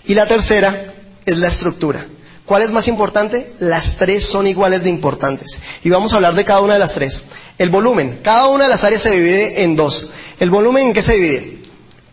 Y 0.05 0.15
la 0.15 0.27
tercera 0.27 0.95
es 1.25 1.39
la 1.39 1.49
estructura. 1.49 2.07
¿Cuál 2.45 2.63
es 2.63 2.73
más 2.73 2.89
importante? 2.89 3.55
Las 3.61 3.97
tres 3.97 4.25
son 4.25 4.49
iguales 4.49 4.83
de 4.83 4.91
importantes. 4.91 5.61
Y 5.85 5.91
vamos 5.91 6.13
a 6.13 6.17
hablar 6.17 6.35
de 6.35 6.45
cada 6.45 6.61
una 6.61 6.73
de 6.75 6.81
las 6.81 6.95
tres. 6.95 7.23
El 7.57 7.71
volumen. 7.71 8.19
Cada 8.25 8.49
una 8.49 8.65
de 8.65 8.71
las 8.71 8.83
áreas 8.83 9.03
se 9.03 9.11
divide 9.11 9.63
en 9.63 9.77
dos. 9.77 10.11
¿El 10.41 10.51
volumen 10.51 10.89
en 10.89 10.93
qué 10.93 11.03
se 11.03 11.15
divide? 11.15 11.63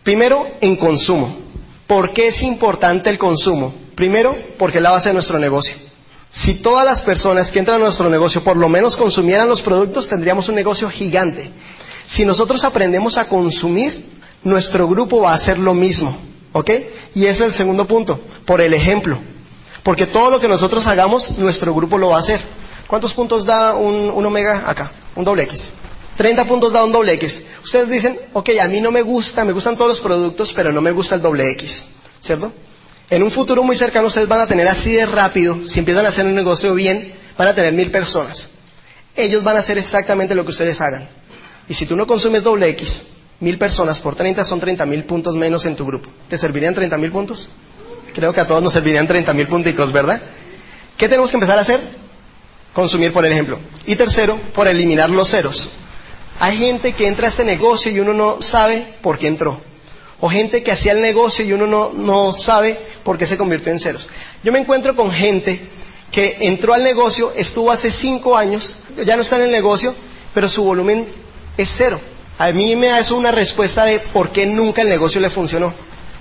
Primero, 0.04 0.46
en 0.60 0.76
consumo. 0.76 1.47
¿Por 1.88 2.12
qué 2.12 2.28
es 2.28 2.42
importante 2.42 3.08
el 3.08 3.18
consumo? 3.18 3.74
Primero, 3.94 4.36
porque 4.58 4.76
es 4.76 4.82
la 4.82 4.90
base 4.90 5.08
de 5.08 5.14
nuestro 5.14 5.38
negocio. 5.38 5.74
Si 6.30 6.56
todas 6.56 6.84
las 6.84 7.00
personas 7.00 7.50
que 7.50 7.58
entran 7.60 7.80
a 7.80 7.84
nuestro 7.84 8.10
negocio 8.10 8.44
por 8.44 8.58
lo 8.58 8.68
menos 8.68 8.94
consumieran 8.94 9.48
los 9.48 9.62
productos, 9.62 10.06
tendríamos 10.06 10.50
un 10.50 10.54
negocio 10.54 10.90
gigante. 10.90 11.50
Si 12.06 12.26
nosotros 12.26 12.62
aprendemos 12.64 13.16
a 13.16 13.26
consumir, 13.26 14.04
nuestro 14.44 14.86
grupo 14.86 15.22
va 15.22 15.30
a 15.30 15.36
hacer 15.36 15.58
lo 15.58 15.72
mismo. 15.72 16.14
¿Ok? 16.52 16.70
Y 17.14 17.22
ese 17.24 17.30
es 17.30 17.40
el 17.40 17.52
segundo 17.52 17.86
punto, 17.86 18.20
por 18.44 18.60
el 18.60 18.74
ejemplo. 18.74 19.18
Porque 19.82 20.04
todo 20.06 20.28
lo 20.28 20.40
que 20.40 20.48
nosotros 20.48 20.86
hagamos, 20.86 21.38
nuestro 21.38 21.72
grupo 21.72 21.96
lo 21.96 22.10
va 22.10 22.16
a 22.16 22.20
hacer. 22.20 22.40
¿Cuántos 22.86 23.14
puntos 23.14 23.46
da 23.46 23.74
un, 23.74 24.10
un 24.12 24.26
omega 24.26 24.64
acá? 24.66 24.92
Un 25.16 25.24
doble 25.24 25.44
X. 25.44 25.72
30 26.18 26.44
puntos 26.46 26.72
da 26.72 26.82
un 26.84 26.90
doble 26.90 27.12
X. 27.12 27.42
Ustedes 27.62 27.88
dicen, 27.88 28.18
ok, 28.32 28.50
a 28.60 28.66
mí 28.66 28.80
no 28.80 28.90
me 28.90 29.02
gusta, 29.02 29.44
me 29.44 29.52
gustan 29.52 29.76
todos 29.76 29.88
los 29.88 30.00
productos, 30.00 30.52
pero 30.52 30.72
no 30.72 30.80
me 30.80 30.90
gusta 30.90 31.14
el 31.14 31.22
doble 31.22 31.48
X, 31.52 31.86
¿cierto? 32.18 32.52
En 33.08 33.22
un 33.22 33.30
futuro 33.30 33.62
muy 33.62 33.76
cercano 33.76 34.08
ustedes 34.08 34.26
van 34.26 34.40
a 34.40 34.48
tener 34.48 34.66
así 34.66 34.90
de 34.90 35.06
rápido, 35.06 35.64
si 35.64 35.78
empiezan 35.78 36.04
a 36.06 36.08
hacer 36.08 36.26
un 36.26 36.34
negocio 36.34 36.74
bien, 36.74 37.14
van 37.38 37.46
a 37.46 37.54
tener 37.54 37.72
mil 37.72 37.92
personas. 37.92 38.50
Ellos 39.14 39.44
van 39.44 39.54
a 39.56 39.60
hacer 39.60 39.78
exactamente 39.78 40.34
lo 40.34 40.44
que 40.44 40.50
ustedes 40.50 40.80
hagan. 40.80 41.08
Y 41.68 41.74
si 41.74 41.86
tú 41.86 41.94
no 41.94 42.04
consumes 42.04 42.42
doble 42.42 42.68
X, 42.70 43.02
mil 43.38 43.56
personas 43.56 44.00
por 44.00 44.16
30 44.16 44.44
son 44.44 44.58
30 44.58 44.86
mil 44.86 45.04
puntos 45.04 45.36
menos 45.36 45.66
en 45.66 45.76
tu 45.76 45.86
grupo. 45.86 46.10
¿Te 46.28 46.36
servirían 46.36 46.74
30 46.74 46.98
mil 46.98 47.12
puntos? 47.12 47.48
Creo 48.12 48.32
que 48.32 48.40
a 48.40 48.46
todos 48.48 48.60
nos 48.60 48.72
servirían 48.72 49.06
30 49.06 49.32
mil 49.34 49.46
punticos, 49.46 49.92
¿verdad? 49.92 50.20
¿Qué 50.96 51.08
tenemos 51.08 51.30
que 51.30 51.36
empezar 51.36 51.58
a 51.58 51.60
hacer? 51.60 51.78
Consumir 52.74 53.12
por 53.12 53.24
ejemplo. 53.24 53.60
Y 53.86 53.94
tercero, 53.94 54.36
por 54.52 54.66
eliminar 54.66 55.10
los 55.10 55.30
ceros. 55.30 55.70
Hay 56.40 56.56
gente 56.56 56.92
que 56.92 57.06
entra 57.06 57.26
a 57.26 57.30
este 57.30 57.44
negocio 57.44 57.90
y 57.90 57.98
uno 58.00 58.14
no 58.14 58.40
sabe 58.42 58.84
por 59.02 59.18
qué 59.18 59.26
entró. 59.26 59.60
O 60.20 60.28
gente 60.28 60.62
que 60.62 60.72
hacía 60.72 60.92
el 60.92 61.00
negocio 61.00 61.44
y 61.44 61.52
uno 61.52 61.66
no, 61.66 61.92
no 61.92 62.32
sabe 62.32 62.78
por 63.04 63.18
qué 63.18 63.26
se 63.26 63.36
convirtió 63.38 63.72
en 63.72 63.78
ceros. 63.80 64.08
Yo 64.42 64.52
me 64.52 64.58
encuentro 64.58 64.94
con 64.96 65.10
gente 65.10 65.60
que 66.10 66.36
entró 66.40 66.74
al 66.74 66.82
negocio, 66.82 67.32
estuvo 67.36 67.70
hace 67.70 67.90
cinco 67.90 68.36
años, 68.36 68.76
ya 69.04 69.16
no 69.16 69.22
está 69.22 69.36
en 69.36 69.42
el 69.42 69.50
negocio, 69.50 69.94
pero 70.34 70.48
su 70.48 70.64
volumen 70.64 71.06
es 71.56 71.70
cero. 71.76 72.00
A 72.38 72.52
mí 72.52 72.76
me 72.76 72.86
da 72.86 73.00
eso 73.00 73.16
una 73.16 73.32
respuesta 73.32 73.84
de 73.84 73.98
por 73.98 74.30
qué 74.30 74.46
nunca 74.46 74.82
el 74.82 74.88
negocio 74.88 75.20
le 75.20 75.30
funcionó. 75.30 75.74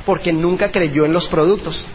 Porque 0.06 0.34
nunca 0.34 0.72
creyó 0.72 1.06
en 1.06 1.14
los 1.14 1.28
productos. 1.28 1.86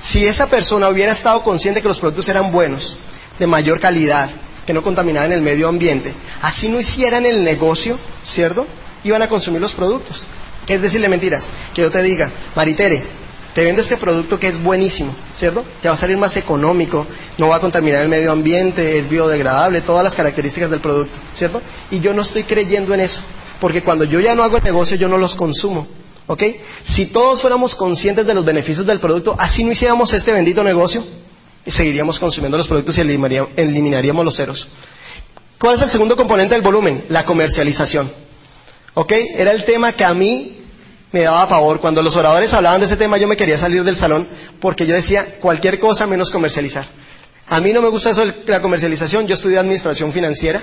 Si 0.00 0.26
esa 0.26 0.46
persona 0.46 0.88
hubiera 0.88 1.12
estado 1.12 1.42
consciente 1.42 1.82
que 1.82 1.88
los 1.88 2.00
productos 2.00 2.28
eran 2.28 2.52
buenos, 2.52 2.98
de 3.38 3.46
mayor 3.46 3.80
calidad, 3.80 4.30
que 4.66 4.72
no 4.72 4.82
contaminaban 4.82 5.32
el 5.32 5.40
medio 5.40 5.68
ambiente, 5.68 6.14
así 6.42 6.68
no 6.68 6.80
hicieran 6.80 7.24
el 7.24 7.44
negocio, 7.44 7.98
¿cierto? 8.24 8.66
Iban 9.04 9.22
a 9.22 9.28
consumir 9.28 9.60
los 9.60 9.74
productos. 9.74 10.26
Es 10.66 10.82
decirle 10.82 11.08
mentiras. 11.08 11.50
Que 11.72 11.82
yo 11.82 11.90
te 11.90 12.02
diga, 12.02 12.30
Maritere, 12.56 13.04
te 13.54 13.64
vendo 13.64 13.80
este 13.80 13.96
producto 13.96 14.38
que 14.38 14.48
es 14.48 14.62
buenísimo, 14.62 15.14
¿cierto? 15.34 15.64
Te 15.80 15.88
va 15.88 15.94
a 15.94 15.96
salir 15.96 16.18
más 16.18 16.36
económico, 16.36 17.06
no 17.38 17.48
va 17.48 17.56
a 17.56 17.60
contaminar 17.60 18.02
el 18.02 18.08
medio 18.08 18.32
ambiente, 18.32 18.98
es 18.98 19.08
biodegradable, 19.08 19.80
todas 19.80 20.04
las 20.04 20.14
características 20.14 20.70
del 20.70 20.80
producto, 20.80 21.16
¿cierto? 21.32 21.62
Y 21.90 22.00
yo 22.00 22.12
no 22.12 22.20
estoy 22.20 22.42
creyendo 22.42 22.92
en 22.92 23.00
eso, 23.00 23.22
porque 23.60 23.82
cuando 23.82 24.04
yo 24.04 24.20
ya 24.20 24.34
no 24.34 24.42
hago 24.42 24.58
el 24.58 24.64
negocio, 24.64 24.98
yo 24.98 25.08
no 25.08 25.16
los 25.16 25.36
consumo, 25.36 25.86
¿ok? 26.26 26.42
Si 26.84 27.06
todos 27.06 27.40
fuéramos 27.40 27.74
conscientes 27.76 28.26
de 28.26 28.34
los 28.34 28.44
beneficios 28.44 28.84
del 28.84 29.00
producto, 29.00 29.34
así 29.38 29.64
no 29.64 29.72
hiciéramos 29.72 30.12
este 30.12 30.32
bendito 30.32 30.62
negocio, 30.62 31.02
seguiríamos 31.70 32.18
consumiendo 32.18 32.56
los 32.56 32.68
productos 32.68 32.96
y 32.98 33.00
eliminaríamos 33.00 34.24
los 34.24 34.36
ceros. 34.36 34.68
¿Cuál 35.58 35.76
es 35.76 35.82
el 35.82 35.90
segundo 35.90 36.16
componente 36.16 36.54
del 36.54 36.62
volumen? 36.62 37.04
La 37.08 37.24
comercialización. 37.24 38.10
¿Ok? 38.94 39.12
Era 39.36 39.52
el 39.52 39.64
tema 39.64 39.92
que 39.92 40.04
a 40.04 40.14
mí 40.14 40.62
me 41.12 41.22
daba 41.22 41.48
pavor. 41.48 41.80
Cuando 41.80 42.02
los 42.02 42.16
oradores 42.16 42.52
hablaban 42.52 42.80
de 42.80 42.86
ese 42.86 42.96
tema, 42.96 43.16
yo 43.16 43.26
me 43.26 43.36
quería 43.36 43.56
salir 43.56 43.82
del 43.84 43.96
salón 43.96 44.28
porque 44.60 44.86
yo 44.86 44.94
decía 44.94 45.38
cualquier 45.40 45.78
cosa 45.80 46.06
menos 46.06 46.30
comercializar. 46.30 46.84
A 47.48 47.60
mí 47.60 47.72
no 47.72 47.80
me 47.80 47.88
gusta 47.88 48.10
eso 48.10 48.26
de 48.26 48.34
la 48.46 48.60
comercialización. 48.60 49.26
Yo 49.26 49.34
estudié 49.34 49.58
administración 49.58 50.12
financiera 50.12 50.62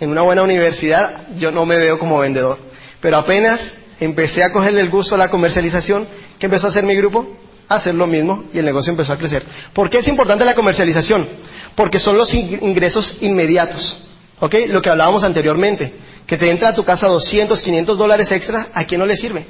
en 0.00 0.10
una 0.10 0.22
buena 0.22 0.42
universidad. 0.42 1.28
Yo 1.38 1.52
no 1.52 1.66
me 1.66 1.76
veo 1.76 1.98
como 1.98 2.18
vendedor. 2.18 2.58
Pero 3.00 3.18
apenas 3.18 3.74
empecé 4.00 4.42
a 4.42 4.52
cogerle 4.52 4.80
el 4.80 4.90
gusto 4.90 5.14
a 5.14 5.18
la 5.18 5.30
comercialización, 5.30 6.08
¿qué 6.38 6.46
empezó 6.46 6.66
a 6.66 6.70
hacer 6.70 6.84
mi 6.84 6.96
grupo? 6.96 7.38
Hacer 7.74 7.94
lo 7.94 8.06
mismo 8.06 8.44
y 8.52 8.58
el 8.58 8.64
negocio 8.64 8.90
empezó 8.90 9.12
a 9.12 9.16
crecer. 9.16 9.42
¿Por 9.72 9.88
qué 9.88 9.98
es 9.98 10.08
importante 10.08 10.44
la 10.44 10.54
comercialización? 10.54 11.26
Porque 11.74 11.98
son 11.98 12.18
los 12.18 12.34
ingresos 12.34 13.18
inmediatos. 13.22 14.08
¿Ok? 14.40 14.54
Lo 14.68 14.82
que 14.82 14.90
hablábamos 14.90 15.24
anteriormente. 15.24 15.92
Que 16.26 16.36
te 16.36 16.50
entra 16.50 16.68
a 16.68 16.74
tu 16.74 16.84
casa 16.84 17.08
200, 17.08 17.62
500 17.62 17.98
dólares 17.98 18.30
extra, 18.32 18.68
¿a 18.74 18.84
quién 18.84 19.00
no 19.00 19.06
le 19.06 19.16
sirve? 19.16 19.46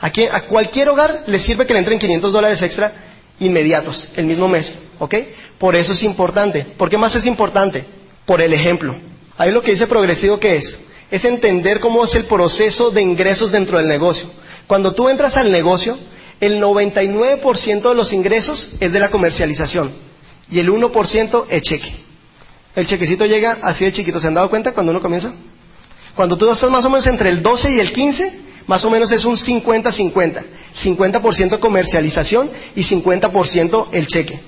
A, 0.00 0.40
cualquier 0.42 0.88
hogar 0.88 1.24
le 1.26 1.38
sirve 1.38 1.64
que 1.64 1.72
le 1.72 1.78
entren 1.78 1.98
500 1.98 2.32
dólares 2.32 2.60
extra 2.62 2.92
inmediatos, 3.38 4.08
el 4.16 4.26
mismo 4.26 4.48
mes, 4.48 4.80
¿ok? 4.98 5.14
Por 5.58 5.76
eso 5.76 5.92
es 5.92 6.02
importante. 6.02 6.64
¿Por 6.76 6.90
qué 6.90 6.98
más 6.98 7.14
es 7.14 7.24
importante? 7.26 7.84
Por 8.26 8.40
el 8.40 8.52
ejemplo. 8.52 8.96
Ahí 9.38 9.50
lo 9.50 9.62
que 9.62 9.70
dice 9.70 9.86
progresivo, 9.86 10.38
¿qué 10.40 10.56
es? 10.56 10.78
Es 11.10 11.24
entender 11.24 11.80
cómo 11.80 12.04
es 12.04 12.14
el 12.16 12.24
proceso 12.24 12.90
de 12.90 13.00
ingresos 13.02 13.52
dentro 13.52 13.78
del 13.78 13.86
negocio. 13.86 14.28
Cuando 14.66 14.92
tú 14.92 15.08
entras 15.08 15.36
al 15.36 15.52
negocio, 15.52 15.98
el 16.42 16.60
99% 16.60 17.88
de 17.88 17.94
los 17.94 18.12
ingresos 18.12 18.70
es 18.80 18.92
de 18.92 18.98
la 18.98 19.10
comercialización 19.10 19.92
y 20.50 20.58
el 20.58 20.68
1% 20.70 21.44
es 21.48 21.62
cheque. 21.62 21.94
El 22.74 22.84
chequecito 22.84 23.24
llega 23.26 23.58
así 23.62 23.84
de 23.84 23.92
chiquito. 23.92 24.18
¿Se 24.18 24.26
han 24.26 24.34
dado 24.34 24.50
cuenta 24.50 24.72
cuando 24.74 24.90
uno 24.90 25.00
comienza? 25.00 25.32
Cuando 26.16 26.36
tú 26.36 26.50
estás 26.50 26.68
más 26.68 26.84
o 26.84 26.90
menos 26.90 27.06
entre 27.06 27.30
el 27.30 27.44
12 27.44 27.70
y 27.76 27.78
el 27.78 27.92
15, 27.92 28.32
más 28.66 28.84
o 28.84 28.90
menos 28.90 29.12
es 29.12 29.24
un 29.24 29.36
50-50. 29.36 30.42
50%, 30.76 31.58
comercialización 31.60 32.50
y 32.74 32.82
50% 32.82 33.86
el 33.92 34.08
cheque. 34.08 34.40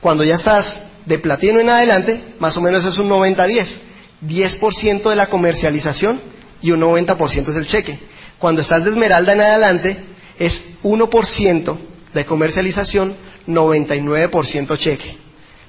Cuando 0.00 0.22
ya 0.22 0.34
estás 0.36 0.90
de 1.04 1.18
platino 1.18 1.58
en 1.58 1.68
adelante, 1.68 2.22
más 2.38 2.56
o 2.58 2.60
menos 2.60 2.84
es 2.84 2.96
un 2.98 3.08
90-10. 3.08 3.78
10%, 4.24 5.10
de 5.10 5.16
la 5.16 5.26
comercialización 5.26 6.20
y 6.62 6.70
un 6.70 6.80
90% 6.80 7.48
es 7.48 7.56
el 7.56 7.66
cheque. 7.66 7.98
Cuando 8.38 8.60
estás 8.60 8.84
de 8.84 8.90
esmeralda 8.90 9.32
en 9.32 9.40
adelante, 9.40 9.96
es 10.40 10.64
1% 10.82 11.78
de 12.12 12.24
comercialización, 12.24 13.14
99% 13.46 14.76
cheque 14.76 15.20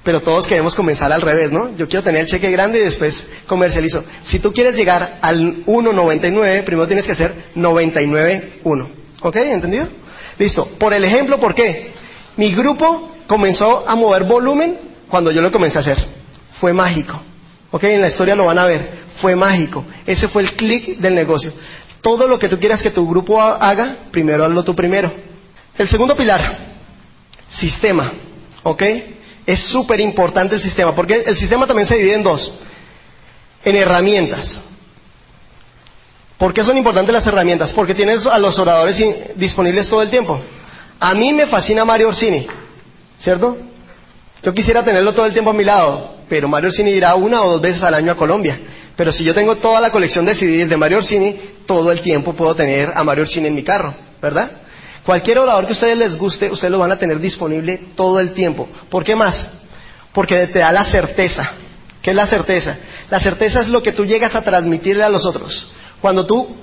pero 0.02 0.20
todos 0.20 0.46
queremos 0.46 0.74
comenzar 0.74 1.12
al 1.12 1.20
revés, 1.20 1.52
¿no? 1.52 1.76
Yo 1.76 1.88
quiero 1.88 2.02
tener 2.02 2.22
el 2.22 2.26
cheque 2.26 2.50
grande 2.50 2.80
y 2.80 2.82
después 2.82 3.28
comercializo. 3.46 4.04
Si 4.24 4.40
tú 4.40 4.52
quieres 4.52 4.74
llegar 4.74 5.18
al 5.22 5.64
1.99, 5.64 6.64
primero 6.64 6.86
tienes 6.88 7.06
que 7.06 7.12
hacer 7.12 7.32
99.1. 7.54 8.88
¿Ok? 9.22 9.36
¿Entendido? 9.36 9.86
Listo. 10.38 10.66
Por 10.78 10.92
el 10.92 11.04
ejemplo, 11.04 11.38
¿por 11.38 11.54
qué? 11.54 11.92
Mi 12.36 12.52
grupo 12.52 13.12
comenzó 13.28 13.88
a 13.88 13.94
mover 13.94 14.24
volumen 14.24 14.76
cuando 15.08 15.30
yo 15.30 15.40
lo 15.40 15.52
comencé 15.52 15.78
a 15.78 15.82
hacer. 15.82 16.04
Fue 16.50 16.72
mágico. 16.72 17.20
¿Ok? 17.70 17.84
En 17.84 18.00
la 18.00 18.08
historia 18.08 18.34
lo 18.34 18.46
van 18.46 18.58
a 18.58 18.64
ver. 18.66 19.02
Fue 19.14 19.36
mágico. 19.36 19.84
Ese 20.04 20.26
fue 20.26 20.42
el 20.42 20.54
clic 20.54 20.98
del 20.98 21.14
negocio. 21.14 21.52
Todo 22.02 22.26
lo 22.26 22.38
que 22.38 22.48
tú 22.48 22.58
quieras 22.58 22.82
que 22.82 22.90
tu 22.90 23.08
grupo 23.08 23.40
haga, 23.40 23.96
primero 24.10 24.44
hazlo 24.44 24.64
tú 24.64 24.74
primero. 24.74 25.12
El 25.78 25.88
segundo 25.88 26.16
pilar, 26.16 26.58
sistema. 27.48 28.12
¿Ok? 28.64 28.82
Es 29.46 29.60
súper 29.60 30.00
importante 30.00 30.56
el 30.56 30.60
sistema, 30.60 30.94
porque 30.94 31.24
el 31.26 31.36
sistema 31.36 31.66
también 31.66 31.86
se 31.86 31.96
divide 31.96 32.14
en 32.14 32.22
dos, 32.22 32.58
en 33.64 33.76
herramientas. 33.76 34.60
¿Por 36.38 36.52
qué 36.52 36.64
son 36.64 36.76
importantes 36.76 37.12
las 37.12 37.26
herramientas? 37.26 37.72
Porque 37.72 37.94
tienes 37.94 38.26
a 38.26 38.38
los 38.38 38.58
oradores 38.58 39.02
disponibles 39.36 39.88
todo 39.88 40.02
el 40.02 40.10
tiempo. 40.10 40.40
A 40.98 41.14
mí 41.14 41.32
me 41.32 41.46
fascina 41.46 41.84
Mario 41.84 42.08
Orsini, 42.08 42.46
¿cierto? 43.16 43.56
Yo 44.42 44.52
quisiera 44.52 44.84
tenerlo 44.84 45.14
todo 45.14 45.26
el 45.26 45.32
tiempo 45.32 45.50
a 45.50 45.54
mi 45.54 45.62
lado, 45.64 46.16
pero 46.28 46.48
Mario 46.48 46.68
Orsini 46.68 46.90
irá 46.90 47.14
una 47.14 47.42
o 47.42 47.50
dos 47.52 47.60
veces 47.60 47.84
al 47.84 47.94
año 47.94 48.10
a 48.10 48.16
Colombia. 48.16 48.60
Pero 48.96 49.12
si 49.12 49.24
yo 49.24 49.34
tengo 49.34 49.56
toda 49.56 49.80
la 49.80 49.90
colección 49.90 50.24
de 50.26 50.34
CDs 50.34 50.68
de 50.68 50.76
Mario 50.76 50.98
Orsini, 50.98 51.38
todo 51.66 51.90
el 51.90 52.02
tiempo 52.02 52.34
puedo 52.34 52.54
tener 52.54 52.92
a 52.94 53.04
Mario 53.04 53.22
Orsini 53.22 53.46
en 53.46 53.54
mi 53.54 53.62
carro, 53.62 53.94
¿verdad? 54.20 54.50
Cualquier 55.04 55.38
orador 55.38 55.64
que 55.64 55.70
a 55.70 55.72
ustedes 55.72 55.98
les 55.98 56.16
guste, 56.16 56.50
ustedes 56.50 56.70
lo 56.70 56.78
van 56.78 56.92
a 56.92 56.98
tener 56.98 57.18
disponible 57.18 57.80
todo 57.96 58.20
el 58.20 58.32
tiempo. 58.32 58.68
¿Por 58.88 59.02
qué 59.02 59.16
más? 59.16 59.50
Porque 60.12 60.46
te 60.46 60.60
da 60.60 60.70
la 60.70 60.84
certeza. 60.84 61.50
¿Qué 62.02 62.10
es 62.10 62.16
la 62.16 62.26
certeza? 62.26 62.78
La 63.10 63.18
certeza 63.18 63.60
es 63.60 63.68
lo 63.68 63.82
que 63.82 63.92
tú 63.92 64.04
llegas 64.04 64.34
a 64.34 64.42
transmitirle 64.42 65.02
a 65.02 65.08
los 65.08 65.26
otros. 65.26 65.72
Cuando 66.00 66.26
tú, 66.26 66.56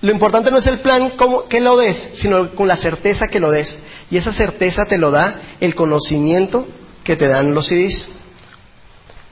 lo 0.00 0.10
importante 0.10 0.50
no 0.50 0.58
es 0.58 0.66
el 0.66 0.78
plan 0.78 1.10
como, 1.10 1.46
que 1.46 1.60
lo 1.60 1.76
des, 1.76 2.10
sino 2.14 2.54
con 2.54 2.68
la 2.68 2.76
certeza 2.76 3.28
que 3.28 3.40
lo 3.40 3.50
des. 3.50 3.80
Y 4.10 4.16
esa 4.16 4.32
certeza 4.32 4.86
te 4.86 4.98
lo 4.98 5.10
da 5.10 5.40
el 5.60 5.74
conocimiento 5.74 6.66
que 7.02 7.16
te 7.16 7.28
dan 7.28 7.54
los 7.54 7.66
CDs. 7.66 8.10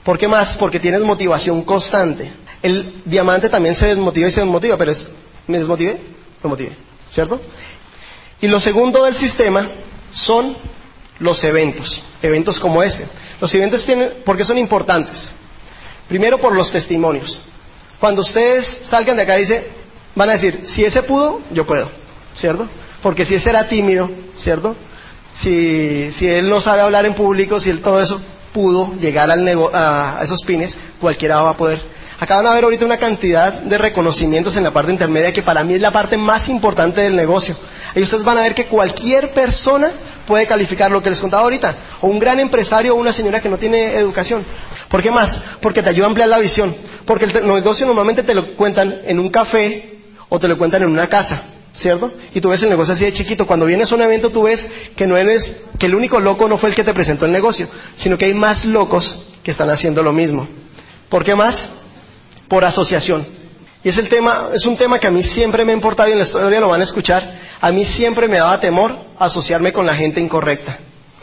¿Por 0.05 0.19
qué 0.19 0.27
más? 0.29 0.57
Porque 0.57 0.81
tienes 0.81 1.03
motivación 1.03 1.63
constante. 1.63 2.33
El 2.63 3.03
diamante 3.05 3.49
también 3.49 3.75
se 3.75 3.87
desmotiva 3.87 4.29
y 4.29 4.31
se 4.31 4.41
desmotiva, 4.41 4.77
pero 4.77 4.93
es, 4.93 5.07
¿me 5.47 5.59
desmotive? 5.59 6.01
Me 6.43 6.51
motive, 6.51 6.77
¿cierto? 7.09 7.41
Y 8.41 8.49
lo 8.49 8.59
segundo 8.59 9.05
del 9.05 9.15
sistema 9.15 9.71
son 10.11 10.57
los 11.21 11.43
eventos, 11.45 12.03
eventos 12.23 12.59
como 12.59 12.83
este. 12.83 13.07
Los 13.41 13.55
eventos 13.55 13.85
tienen, 13.85 14.11
¿por 14.25 14.37
qué 14.37 14.45
son 14.45 14.59
importantes? 14.59 15.33
Primero 16.09 16.39
por 16.39 16.55
los 16.55 16.73
testimonios. 16.73 17.43
Cuando 18.01 18.23
ustedes 18.23 18.67
salgan 18.83 19.17
de 19.17 19.23
acá, 19.23 19.37
dice, 19.37 19.65
van 20.17 20.31
a 20.31 20.33
decir, 20.33 20.61
si 20.65 20.85
ese 20.85 21.05
pudo, 21.05 21.41
yo 21.51 21.65
puedo, 21.65 21.89
¿cierto? 22.35 22.69
Porque 23.03 23.25
si 23.25 23.37
ese 23.37 23.51
era 23.51 23.69
tímido, 23.69 24.11
¿cierto? 24.37 24.75
Si, 25.33 26.11
si 26.13 26.29
él 26.29 26.49
no 26.49 26.61
sabe 26.61 26.83
hablar 26.83 27.07
en 27.07 27.15
público, 27.15 27.61
si 27.61 27.71
él 27.71 27.81
todo 27.81 28.03
eso 28.03 28.21
pudo 28.53 28.95
llegar 29.01 29.31
al 29.31 29.47
a, 29.73 30.19
a 30.21 30.23
esos 30.23 30.43
pines, 30.43 30.77
cualquiera 31.01 31.43
va 31.43 31.51
a 31.51 31.57
poder. 31.57 31.81
Acá 32.21 32.37
van 32.37 32.47
a 32.47 32.55
ver 32.55 32.65
ahorita 32.65 32.85
una 32.85 32.99
cantidad 32.99 33.53
de 33.53 33.79
reconocimientos 33.79 34.57
en 34.57 34.63
la 34.63 34.71
parte 34.71 34.93
intermedia 34.93 35.33
que 35.33 35.43
para 35.43 35.65
mí 35.65 35.75
es 35.75 35.81
la 35.81 35.91
parte 35.91 36.17
más 36.17 36.49
importante 36.49 37.01
del 37.01 37.17
negocio. 37.17 37.57
Ahí 37.97 38.03
ustedes 38.03 38.23
van 38.23 38.39
a 38.39 38.43
ver 38.43 38.55
que 38.55 38.67
cualquier 38.67 39.33
persona 39.33 39.91
puede 40.27 40.47
calificar 40.47 40.91
lo 40.91 41.03
que 41.03 41.11
les 41.11 41.21
contaba 41.21 41.43
ahorita, 41.43 41.77
o 42.01 42.07
un 42.07 42.21
gran 42.21 42.39
empresario 42.39 42.95
o 42.95 42.97
una 42.97 43.13
señora 43.13 43.41
que 43.41 43.49
no 43.49 43.59
tiene 43.59 43.97
educación. 43.97 44.45
¿Por 44.89 45.03
qué 45.03 45.11
más? 45.11 45.43
Porque 45.61 45.83
te 45.83 45.89
ayuda 45.89 46.07
a 46.07 46.09
ampliar 46.09 46.29
la 46.29 46.39
visión. 46.39 46.75
Porque 47.05 47.25
el 47.25 47.47
negocio 47.49 47.87
normalmente 47.87 48.23
te 48.23 48.35
lo 48.35 48.55
cuentan 48.55 49.01
en 49.05 49.19
un 49.19 49.29
café 49.29 49.99
o 50.29 50.39
te 50.39 50.49
lo 50.49 50.57
cuentan 50.57 50.83
en 50.83 50.91
una 50.91 51.09
casa, 51.09 51.43
¿cierto? 51.75 52.13
Y 52.35 52.41
tú 52.41 52.51
ves 52.51 52.63
el 52.63 52.71
negocio 52.71 52.95
así 52.95 53.05
de 53.05 53.13
chiquito. 53.13 53.47
Cuando 53.47 53.67
vienes 53.67 53.91
a 53.93 53.95
un 53.95 54.03
evento 54.03 54.31
tú 54.31 54.43
ves 54.43 54.71
que 54.97 55.07
no 55.07 55.17
eres, 55.17 55.63
que 55.79 55.87
el 55.87 55.95
único 55.95 56.21
loco 56.21 56.49
no 56.49 56.57
fue 56.57 56.71
el 56.71 56.75
que 56.75 56.85
te 56.85 56.95
presentó 56.95 57.27
el 57.27 57.33
negocio, 57.33 57.69
sino 57.97 58.19
que 58.19 58.27
hay 58.27 58.35
más 58.35 58.65
locos 58.65 59.27
que 59.43 59.51
están 59.51 59.71
haciendo 59.71 60.03
lo 60.03 60.13
mismo. 60.13 60.47
¿Por 61.09 61.25
qué 61.25 61.35
más? 61.35 61.71
Por 62.49 62.65
asociación. 62.65 63.27
Y 63.85 63.89
es 63.89 63.99
el 63.99 64.09
tema, 64.09 64.51
es 64.55 64.65
un 64.67 64.77
tema 64.77 64.99
que 64.99 65.09
a 65.09 65.11
mí 65.11 65.23
siempre 65.23 65.65
me 65.65 65.73
ha 65.73 65.75
importado 65.75 66.09
y 66.09 66.13
en 66.13 66.19
la 66.19 66.25
historia 66.25 66.61
lo 66.61 66.69
van 66.69 66.81
a 66.81 66.85
escuchar. 66.85 67.39
A 67.61 67.73
mí 67.73 67.85
siempre 67.85 68.29
me 68.29 68.39
daba 68.39 68.61
temor 68.61 68.97
asociarme 69.19 69.73
con 69.73 69.87
la 69.87 69.95
gente 69.95 70.21
incorrecta. 70.21 70.79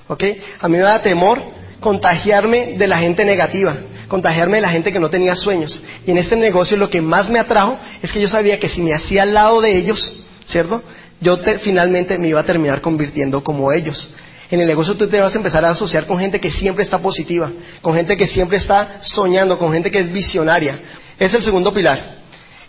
¿Ok? 0.07 0.23
A 0.59 0.67
mí 0.67 0.77
me 0.77 0.83
daba 0.83 1.01
temor 1.01 1.41
contagiarme 1.79 2.75
de 2.77 2.88
la 2.88 2.97
gente 2.97 3.23
negativa, 3.23 3.77
contagiarme 4.09 4.57
de 4.57 4.62
la 4.62 4.69
gente 4.69 4.91
que 4.91 4.99
no 4.99 5.09
tenía 5.09 5.35
sueños. 5.35 5.83
Y 6.05 6.12
en 6.12 6.17
este 6.17 6.35
negocio 6.35 6.75
lo 6.75 6.89
que 6.89 7.01
más 7.01 7.29
me 7.29 7.39
atrajo 7.39 7.77
es 8.01 8.12
que 8.12 8.19
yo 8.19 8.27
sabía 8.27 8.59
que 8.59 8.67
si 8.67 8.81
me 8.81 8.93
hacía 8.93 9.23
al 9.23 9.33
lado 9.33 9.62
de 9.62 9.77
ellos, 9.77 10.25
¿cierto? 10.49 10.81
Yo 11.21 11.38
finalmente 11.59 12.17
me 12.17 12.27
iba 12.29 12.39
a 12.39 12.45
terminar 12.45 12.81
convirtiendo 12.81 13.43
como 13.43 13.71
ellos. 13.71 14.15
En 14.49 14.59
el 14.59 14.67
negocio 14.67 14.97
tú 14.97 15.07
te 15.07 15.19
vas 15.19 15.35
a 15.35 15.38
empezar 15.38 15.63
a 15.63 15.69
asociar 15.69 16.07
con 16.07 16.19
gente 16.19 16.39
que 16.39 16.49
siempre 16.49 16.83
está 16.83 16.97
positiva, 16.97 17.51
con 17.83 17.95
gente 17.95 18.17
que 18.17 18.25
siempre 18.25 18.57
está 18.57 18.99
soñando, 19.01 19.59
con 19.59 19.71
gente 19.71 19.91
que 19.91 19.99
es 19.99 20.12
visionaria. 20.12 20.79
Es 21.19 21.35
el 21.35 21.43
segundo 21.43 21.71
pilar. 21.71 22.17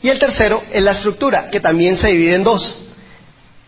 Y 0.03 0.11
el 0.11 0.19
tercero 0.19 0.63
es 0.73 0.83
la 0.83 0.91
estructura, 0.91 1.51
que 1.51 1.61
también 1.61 1.97
se 1.97 2.09
divide 2.09 2.35
en 2.35 2.45
dos. 2.45 2.89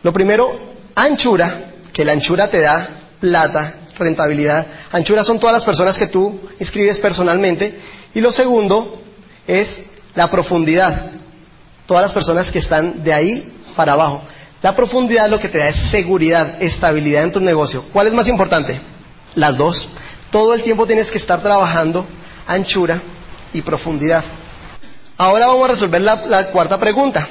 Lo 0.02 0.12
primero, 0.12 0.60
anchura, 0.94 1.72
que 1.92 2.04
la 2.04 2.12
anchura 2.12 2.48
te 2.48 2.60
da 2.60 3.08
plata, 3.18 3.76
rentabilidad. 3.98 4.66
Anchura 4.90 5.24
son 5.24 5.40
todas 5.40 5.54
las 5.54 5.64
personas 5.64 5.96
que 5.96 6.06
tú 6.06 6.38
inscribes 6.58 7.00
personalmente. 7.00 7.78
Y 8.14 8.20
lo 8.20 8.30
segundo 8.30 9.02
es 9.46 9.84
la 10.14 10.30
profundidad, 10.30 11.12
todas 11.86 12.02
las 12.02 12.12
personas 12.12 12.50
que 12.50 12.58
están 12.58 13.02
de 13.02 13.14
ahí 13.14 13.61
para 13.76 13.92
abajo. 13.92 14.22
La 14.62 14.76
profundidad 14.76 15.28
lo 15.28 15.40
que 15.40 15.48
te 15.48 15.58
da 15.58 15.68
es 15.68 15.76
seguridad, 15.76 16.62
estabilidad 16.62 17.24
en 17.24 17.32
tu 17.32 17.40
negocio. 17.40 17.84
¿Cuál 17.92 18.06
es 18.06 18.12
más 18.12 18.28
importante? 18.28 18.80
Las 19.34 19.56
dos. 19.56 19.88
Todo 20.30 20.54
el 20.54 20.62
tiempo 20.62 20.86
tienes 20.86 21.10
que 21.10 21.18
estar 21.18 21.42
trabajando 21.42 22.06
anchura 22.46 23.00
y 23.52 23.62
profundidad. 23.62 24.22
Ahora 25.18 25.48
vamos 25.48 25.64
a 25.64 25.72
resolver 25.72 26.00
la, 26.00 26.50
cuarta 26.52 26.78
pregunta, 26.78 27.28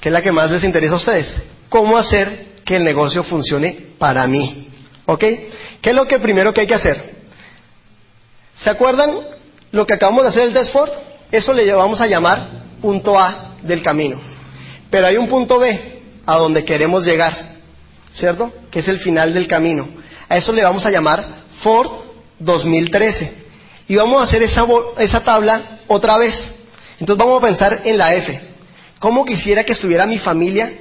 que 0.00 0.08
es 0.08 0.12
la 0.12 0.22
que 0.22 0.32
más 0.32 0.50
les 0.50 0.64
interesa 0.64 0.94
a 0.94 0.96
ustedes. 0.96 1.42
¿Cómo 1.68 1.96
hacer 1.96 2.46
que 2.64 2.76
el 2.76 2.84
negocio 2.84 3.22
funcione 3.22 3.72
para 3.98 4.26
mí? 4.26 4.68
¿Ok? 5.06 5.20
¿Qué 5.80 5.90
es 5.90 5.94
lo 5.94 6.06
que 6.06 6.18
primero 6.18 6.52
que 6.52 6.62
hay 6.62 6.66
que 6.66 6.74
hacer? 6.74 7.14
¿Se 8.56 8.70
acuerdan 8.70 9.10
lo 9.72 9.86
que 9.86 9.94
acabamos 9.94 10.22
de 10.24 10.28
hacer 10.28 10.42
el 10.44 10.52
test 10.52 10.74
Eso 11.30 11.52
le 11.52 11.72
vamos 11.72 12.00
a 12.00 12.06
llamar 12.06 12.46
punto 12.82 13.18
A 13.18 13.54
del 13.62 13.82
camino. 13.82 14.18
Pero 14.90 15.06
hay 15.06 15.16
un 15.16 15.28
punto 15.28 15.58
B 15.58 15.78
a 16.26 16.36
donde 16.36 16.64
queremos 16.64 17.04
llegar, 17.04 17.56
¿cierto? 18.12 18.52
Que 18.70 18.80
es 18.80 18.88
el 18.88 18.98
final 18.98 19.32
del 19.32 19.46
camino. 19.46 19.88
A 20.28 20.36
eso 20.36 20.52
le 20.52 20.64
vamos 20.64 20.86
a 20.86 20.90
llamar 20.90 21.24
Ford 21.50 21.90
2013. 22.38 23.32
Y 23.88 23.96
vamos 23.96 24.20
a 24.20 24.24
hacer 24.24 24.42
esa, 24.42 24.66
esa 24.98 25.24
tabla 25.24 25.62
otra 25.88 26.16
vez. 26.18 26.52
Entonces 26.98 27.18
vamos 27.24 27.42
a 27.42 27.46
pensar 27.46 27.80
en 27.84 27.98
la 27.98 28.14
F. 28.14 28.40
¿Cómo 28.98 29.24
quisiera 29.24 29.64
que 29.64 29.72
estuviera 29.72 30.06
mi 30.06 30.18
familia 30.18 30.72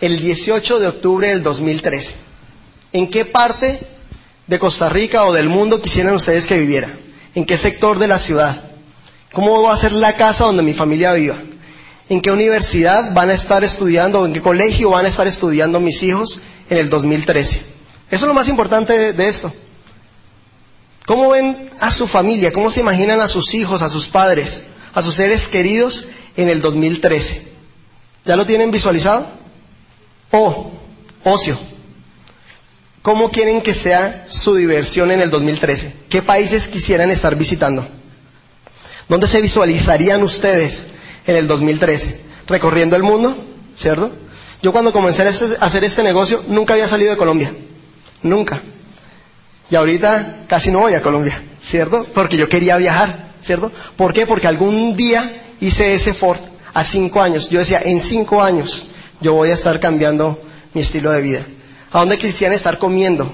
el 0.00 0.20
18 0.20 0.78
de 0.78 0.86
octubre 0.86 1.28
del 1.28 1.42
2013? 1.42 2.14
¿En 2.92 3.10
qué 3.10 3.24
parte 3.24 3.80
de 4.46 4.58
Costa 4.58 4.88
Rica 4.88 5.24
o 5.24 5.32
del 5.32 5.48
mundo 5.48 5.80
quisieran 5.80 6.14
ustedes 6.14 6.46
que 6.46 6.56
viviera? 6.56 6.96
¿En 7.34 7.44
qué 7.44 7.56
sector 7.56 7.98
de 7.98 8.08
la 8.08 8.18
ciudad? 8.18 8.62
¿Cómo 9.32 9.62
va 9.62 9.72
a 9.72 9.76
ser 9.76 9.92
la 9.92 10.14
casa 10.14 10.44
donde 10.44 10.62
mi 10.62 10.72
familia 10.72 11.12
viva? 11.12 11.36
¿En 12.08 12.20
qué 12.20 12.30
universidad 12.30 13.12
van 13.14 13.30
a 13.30 13.34
estar 13.34 13.64
estudiando 13.64 14.26
en 14.26 14.32
qué 14.32 14.42
colegio 14.42 14.90
van 14.90 15.06
a 15.06 15.08
estar 15.08 15.26
estudiando 15.26 15.80
mis 15.80 16.02
hijos 16.02 16.40
en 16.68 16.78
el 16.78 16.90
2013? 16.90 17.56
Eso 17.56 17.66
es 18.10 18.28
lo 18.28 18.34
más 18.34 18.48
importante 18.48 19.12
de, 19.12 19.28
esto. 19.28 19.52
¿Cómo 21.06 21.30
ven 21.30 21.70
a 21.80 21.90
su 21.90 22.06
familia? 22.06 22.52
¿Cómo 22.52 22.70
se 22.70 22.80
imaginan 22.80 23.20
a 23.20 23.28
sus 23.28 23.54
hijos, 23.54 23.82
a 23.82 23.88
sus 23.88 24.08
padres? 24.08 24.66
a 24.94 25.02
sus 25.02 25.16
seres 25.16 25.48
queridos 25.48 26.06
en 26.36 26.48
el 26.48 26.62
2013. 26.62 27.52
¿Ya 28.24 28.36
lo 28.36 28.46
tienen 28.46 28.70
visualizado? 28.70 29.26
O, 30.30 30.72
ocio. 31.24 31.58
¿Cómo 33.02 33.30
quieren 33.30 33.60
que 33.60 33.74
sea 33.74 34.24
su 34.28 34.54
diversión 34.54 35.10
en 35.10 35.20
el 35.20 35.30
2013? 35.30 35.92
¿Qué 36.08 36.22
países 36.22 36.68
quisieran 36.68 37.10
estar 37.10 37.36
visitando? 37.36 37.86
¿Dónde 39.08 39.26
se 39.26 39.42
visualizarían 39.42 40.22
ustedes 40.22 40.86
en 41.26 41.36
el 41.36 41.46
2013? 41.46 42.20
¿Recorriendo 42.46 42.96
el 42.96 43.02
mundo? 43.02 43.36
¿Cierto? 43.76 44.10
Yo 44.62 44.72
cuando 44.72 44.92
comencé 44.92 45.22
a 45.22 45.64
hacer 45.64 45.84
este 45.84 46.02
negocio 46.02 46.42
nunca 46.48 46.74
había 46.74 46.88
salido 46.88 47.10
de 47.10 47.16
Colombia. 47.16 47.52
Nunca. 48.22 48.62
Y 49.70 49.76
ahorita 49.76 50.44
casi 50.46 50.70
no 50.70 50.80
voy 50.80 50.94
a 50.94 51.02
Colombia, 51.02 51.42
¿cierto? 51.62 52.06
Porque 52.12 52.36
yo 52.36 52.48
quería 52.48 52.76
viajar. 52.76 53.24
¿cierto? 53.44 53.70
¿Por 53.96 54.12
qué? 54.12 54.26
Porque 54.26 54.48
algún 54.48 54.96
día 54.96 55.54
hice 55.60 55.94
ese 55.94 56.14
Ford 56.14 56.38
a 56.72 56.82
cinco 56.82 57.20
años. 57.20 57.50
Yo 57.50 57.58
decía, 57.58 57.80
en 57.84 58.00
cinco 58.00 58.42
años 58.42 58.88
yo 59.20 59.34
voy 59.34 59.50
a 59.50 59.54
estar 59.54 59.78
cambiando 59.78 60.40
mi 60.72 60.80
estilo 60.80 61.12
de 61.12 61.20
vida. 61.20 61.46
¿A 61.92 62.00
dónde 62.00 62.18
quisieran 62.18 62.56
estar 62.56 62.78
comiendo? 62.78 63.32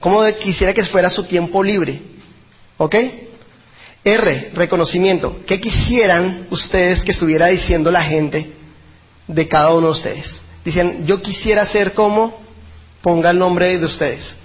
¿Cómo 0.00 0.22
quisiera 0.40 0.72
que 0.72 0.84
fuera 0.84 1.10
su 1.10 1.24
tiempo 1.24 1.62
libre? 1.62 2.00
¿Ok? 2.78 2.94
R, 4.04 4.50
reconocimiento. 4.54 5.40
¿Qué 5.46 5.60
quisieran 5.60 6.46
ustedes 6.50 7.02
que 7.02 7.10
estuviera 7.10 7.46
diciendo 7.46 7.90
la 7.90 8.02
gente 8.02 8.52
de 9.26 9.48
cada 9.48 9.74
uno 9.74 9.86
de 9.86 9.92
ustedes? 9.92 10.42
Dicen, 10.64 11.06
yo 11.06 11.22
quisiera 11.22 11.64
ser 11.64 11.94
como, 11.94 12.38
ponga 13.02 13.30
el 13.30 13.38
nombre 13.38 13.78
de 13.78 13.84
ustedes. 13.84 14.38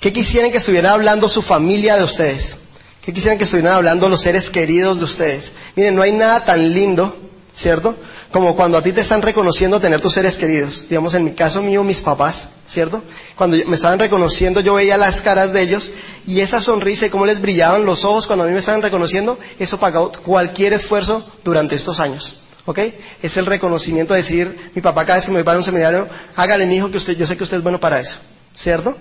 ¿Qué 0.00 0.12
quisieran 0.12 0.50
que 0.50 0.58
estuviera 0.58 0.92
hablando 0.92 1.28
su 1.28 1.42
familia 1.42 1.96
de 1.96 2.04
ustedes? 2.04 2.56
¿Qué 3.04 3.12
quisieran 3.12 3.38
que 3.38 3.44
estuvieran 3.44 3.74
hablando 3.74 4.08
los 4.08 4.20
seres 4.20 4.50
queridos 4.50 4.98
de 4.98 5.04
ustedes? 5.04 5.54
Miren, 5.76 5.96
no 5.96 6.02
hay 6.02 6.12
nada 6.12 6.44
tan 6.44 6.72
lindo, 6.72 7.16
¿cierto? 7.54 7.96
Como 8.32 8.54
cuando 8.54 8.76
a 8.76 8.82
ti 8.82 8.92
te 8.92 9.00
están 9.00 9.22
reconociendo 9.22 9.80
tener 9.80 10.00
tus 10.00 10.12
seres 10.12 10.36
queridos. 10.36 10.86
Digamos, 10.88 11.14
en 11.14 11.24
mi 11.24 11.32
caso 11.32 11.62
mío, 11.62 11.82
mis 11.82 12.02
papás, 12.02 12.50
¿cierto? 12.66 13.02
Cuando 13.36 13.56
me 13.66 13.74
estaban 13.74 13.98
reconociendo, 13.98 14.60
yo 14.60 14.74
veía 14.74 14.98
las 14.98 15.22
caras 15.22 15.52
de 15.52 15.62
ellos 15.62 15.90
y 16.26 16.40
esa 16.40 16.60
sonrisa 16.60 17.06
y 17.06 17.10
cómo 17.10 17.24
les 17.24 17.40
brillaban 17.40 17.86
los 17.86 18.04
ojos 18.04 18.26
cuando 18.26 18.44
a 18.44 18.46
mí 18.46 18.52
me 18.52 18.58
estaban 18.58 18.82
reconociendo, 18.82 19.38
eso 19.58 19.80
pagó 19.80 20.12
cualquier 20.24 20.74
esfuerzo 20.74 21.26
durante 21.42 21.74
estos 21.74 22.00
años. 22.00 22.42
¿Ok? 22.66 22.80
Es 23.22 23.38
el 23.38 23.46
reconocimiento 23.46 24.12
de 24.12 24.20
decir, 24.20 24.72
mi 24.74 24.82
papá 24.82 25.06
cada 25.06 25.16
vez 25.16 25.24
que 25.24 25.32
me 25.32 25.42
va 25.42 25.54
a 25.54 25.56
un 25.56 25.64
seminario, 25.64 26.06
hágale 26.36 26.66
mi 26.66 26.76
hijo 26.76 26.90
que 26.90 26.98
usted, 26.98 27.16
yo 27.16 27.26
sé 27.26 27.34
que 27.36 27.44
usted 27.44 27.56
es 27.56 27.62
bueno 27.62 27.80
para 27.80 27.98
eso. 27.98 28.18
¿Cierto? 28.54 28.94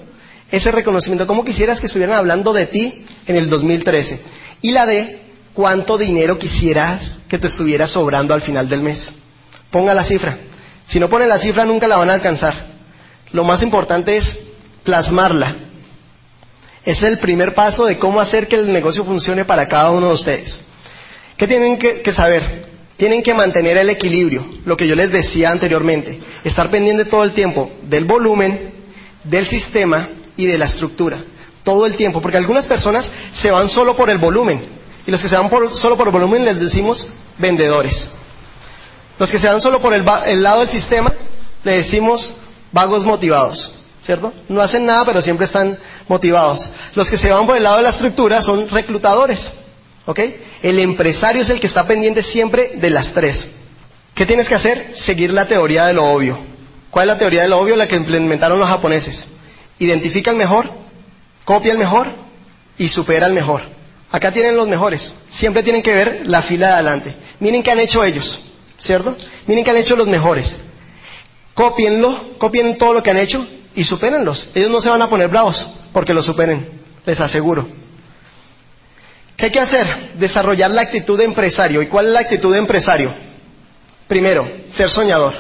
ese 0.51 0.71
reconocimiento. 0.71 1.27
¿Cómo 1.27 1.43
quisieras 1.43 1.79
que 1.79 1.87
estuvieran 1.87 2.15
hablando 2.15 2.53
de 2.53 2.65
ti 2.67 3.05
en 3.25 3.35
el 3.35 3.49
2013? 3.49 4.19
Y 4.61 4.71
la 4.71 4.85
de 4.85 5.19
cuánto 5.57 5.97
dinero 5.97 6.37
quisieras 6.37 7.17
que 7.27 7.39
te 7.39 7.47
estuviera 7.47 7.87
sobrando 7.87 8.35
al 8.35 8.43
final 8.43 8.69
del 8.69 8.83
mes. 8.83 9.13
Ponga 9.71 9.95
la 9.95 10.03
cifra. 10.03 10.37
Si 10.85 10.99
no 10.99 11.09
pone 11.09 11.25
la 11.25 11.39
cifra 11.39 11.65
nunca 11.65 11.87
la 11.87 11.95
van 11.97 12.11
a 12.11 12.13
alcanzar. 12.13 12.53
Lo 13.31 13.43
más 13.43 13.63
importante 13.63 14.17
es 14.17 14.37
plasmarla. 14.83 15.55
Es 16.85 17.01
el 17.01 17.17
primer 17.17 17.55
paso 17.55 17.87
de 17.87 17.97
cómo 17.97 18.21
hacer 18.21 18.47
que 18.47 18.55
el 18.55 18.71
negocio 18.71 19.03
funcione 19.03 19.45
para 19.45 19.67
cada 19.67 19.89
uno 19.89 20.09
de 20.09 20.13
ustedes. 20.13 20.65
¿Qué 21.37 21.47
tienen 21.47 21.79
que, 21.79 22.01
que 22.03 22.13
saber? 22.13 22.67
Tienen 22.95 23.23
que 23.23 23.33
mantener 23.33 23.77
el 23.77 23.89
equilibrio, 23.89 24.45
lo 24.63 24.77
que 24.77 24.85
yo 24.85 24.93
les 24.95 25.11
decía 25.11 25.49
anteriormente. 25.49 26.19
Estar 26.43 26.69
pendiente 26.69 27.03
todo 27.05 27.23
el 27.23 27.31
tiempo 27.31 27.71
del 27.81 28.05
volumen, 28.05 28.73
del 29.23 29.47
sistema 29.47 30.07
y 30.37 30.45
de 30.45 30.59
la 30.59 30.65
estructura. 30.65 31.17
Todo 31.63 31.87
el 31.87 31.95
tiempo, 31.95 32.21
porque 32.21 32.37
algunas 32.37 32.67
personas 32.67 33.11
se 33.31 33.49
van 33.49 33.69
solo 33.69 33.95
por 33.95 34.11
el 34.11 34.19
volumen. 34.19 34.77
Y 35.07 35.11
los 35.11 35.21
que 35.21 35.29
se 35.29 35.37
van 35.37 35.49
solo 35.73 35.97
por 35.97 36.11
volumen 36.11 36.45
les 36.45 36.59
decimos 36.59 37.09
vendedores. 37.37 38.11
Los 39.17 39.31
que 39.31 39.39
se 39.39 39.47
van 39.47 39.61
solo 39.61 39.79
por 39.79 39.93
el, 39.93 40.05
el 40.25 40.43
lado 40.43 40.59
del 40.59 40.69
sistema 40.69 41.13
le 41.63 41.77
decimos 41.77 42.35
vagos 42.71 43.05
motivados. 43.05 43.73
¿Cierto? 44.03 44.33
No 44.47 44.61
hacen 44.61 44.85
nada, 44.85 45.05
pero 45.05 45.21
siempre 45.21 45.45
están 45.45 45.77
motivados. 46.07 46.69
Los 46.93 47.09
que 47.09 47.17
se 47.17 47.31
van 47.31 47.47
por 47.47 47.57
el 47.57 47.63
lado 47.63 47.77
de 47.77 47.83
la 47.83 47.89
estructura 47.89 48.41
son 48.41 48.69
reclutadores. 48.69 49.53
¿Ok? 50.05 50.19
El 50.61 50.79
empresario 50.79 51.41
es 51.41 51.49
el 51.49 51.59
que 51.59 51.67
está 51.67 51.87
pendiente 51.87 52.21
siempre 52.21 52.73
de 52.75 52.89
las 52.89 53.13
tres. 53.13 53.55
¿Qué 54.13 54.25
tienes 54.25 54.47
que 54.47 54.55
hacer? 54.55 54.93
Seguir 54.95 55.33
la 55.33 55.47
teoría 55.47 55.85
de 55.85 55.93
lo 55.93 56.05
obvio. 56.05 56.37
¿Cuál 56.91 57.09
es 57.09 57.15
la 57.15 57.19
teoría 57.19 57.41
de 57.41 57.47
lo 57.47 57.59
obvio? 57.59 57.75
La 57.75 57.87
que 57.87 57.95
implementaron 57.95 58.59
los 58.59 58.69
japoneses 58.69 59.29
identifica 59.79 60.31
el 60.31 60.37
mejor, 60.37 60.69
copia 61.45 61.71
el 61.71 61.77
mejor 61.77 62.13
y 62.77 62.89
supera 62.89 63.27
el 63.27 63.33
mejor. 63.33 63.76
Acá 64.11 64.31
tienen 64.31 64.55
los 64.55 64.67
mejores. 64.67 65.15
Siempre 65.29 65.63
tienen 65.63 65.81
que 65.83 65.93
ver 65.93 66.21
la 66.25 66.41
fila 66.41 66.67
de 66.67 66.73
adelante. 66.73 67.15
Miren 67.39 67.61
qué 67.63 67.71
han 67.71 67.79
hecho 67.79 68.03
ellos, 68.03 68.41
¿cierto? 68.77 69.15
Miren 69.47 69.63
qué 69.63 69.71
han 69.71 69.77
hecho 69.77 69.95
los 69.95 70.07
mejores. 70.07 70.61
Copienlo, 71.53 72.37
copien 72.37 72.77
todo 72.77 72.93
lo 72.93 73.03
que 73.03 73.09
han 73.11 73.17
hecho 73.17 73.45
y 73.75 73.83
supérenlos. 73.83 74.47
Ellos 74.55 74.69
no 74.71 74.79
se 74.81 74.89
van 74.89 75.01
a 75.01 75.09
poner 75.09 75.27
bravos 75.27 75.71
porque 75.91 76.13
lo 76.13 76.21
superen, 76.21 76.67
les 77.05 77.19
aseguro. 77.19 77.67
¿Qué 79.35 79.45
hay 79.45 79.51
que 79.51 79.59
hacer? 79.59 79.87
Desarrollar 80.17 80.71
la 80.71 80.81
actitud 80.81 81.17
de 81.17 81.25
empresario. 81.25 81.81
¿Y 81.81 81.87
cuál 81.87 82.07
es 82.07 82.13
la 82.13 82.21
actitud 82.21 82.51
de 82.51 82.59
empresario? 82.59 83.13
Primero, 84.07 84.49
ser 84.69 84.89
soñador. 84.89 85.35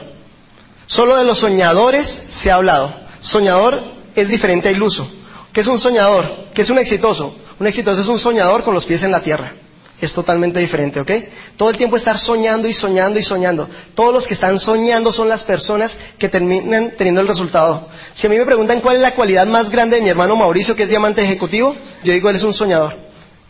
Solo 0.85 1.17
de 1.17 1.23
los 1.25 1.39
soñadores 1.39 2.07
se 2.07 2.51
ha 2.51 2.55
hablado. 2.55 2.93
Soñador 3.19 3.81
es 4.15 4.27
diferente 4.29 4.67
a 4.67 4.71
iluso. 4.71 5.09
¿Qué 5.51 5.61
es 5.61 5.67
un 5.67 5.79
soñador? 5.79 6.29
¿Qué 6.53 6.61
es 6.61 6.69
un 6.69 6.77
exitoso? 6.77 7.35
Un 7.59 7.65
exitoso 7.67 8.01
es 8.01 8.07
un 8.07 8.19
soñador 8.19 8.63
con 8.63 8.73
los 8.73 8.85
pies 8.85 9.03
en 9.03 9.11
la 9.11 9.21
tierra. 9.21 9.53
es 9.99 10.13
totalmente 10.13 10.59
diferente, 10.59 10.99
¿ok? 10.99 11.11
Todo 11.55 11.71
el 11.71 11.77
tiempo 11.77 11.95
estar 11.95 12.19
soñando 12.19 12.67
y 12.67 12.73
soñando 12.73 13.17
y 13.17 13.23
soñando. 13.23 13.67
Todos 13.95 14.13
los 14.13 14.27
que 14.27 14.35
están 14.35 14.59
soñando 14.59 15.11
son 15.11 15.27
las 15.27 15.43
personas 15.43 15.97
que 16.19 16.29
terminan 16.29 16.93
teniendo 16.95 17.19
el 17.21 17.27
resultado. 17.27 17.87
Si 18.13 18.27
a 18.27 18.29
mí 18.29 18.37
me 18.37 18.45
preguntan 18.45 18.79
cuál 18.79 18.97
es 18.97 19.01
la 19.01 19.15
cualidad 19.15 19.47
más 19.47 19.71
grande 19.71 19.95
de 19.95 20.03
mi 20.03 20.09
hermano 20.09 20.35
Mauricio, 20.35 20.75
que 20.75 20.83
es 20.83 20.89
diamante 20.89 21.23
ejecutivo, 21.23 21.75
yo 22.03 22.13
digo, 22.13 22.29
él 22.29 22.35
es 22.35 22.43
un 22.43 22.53
soñador. 22.53 22.93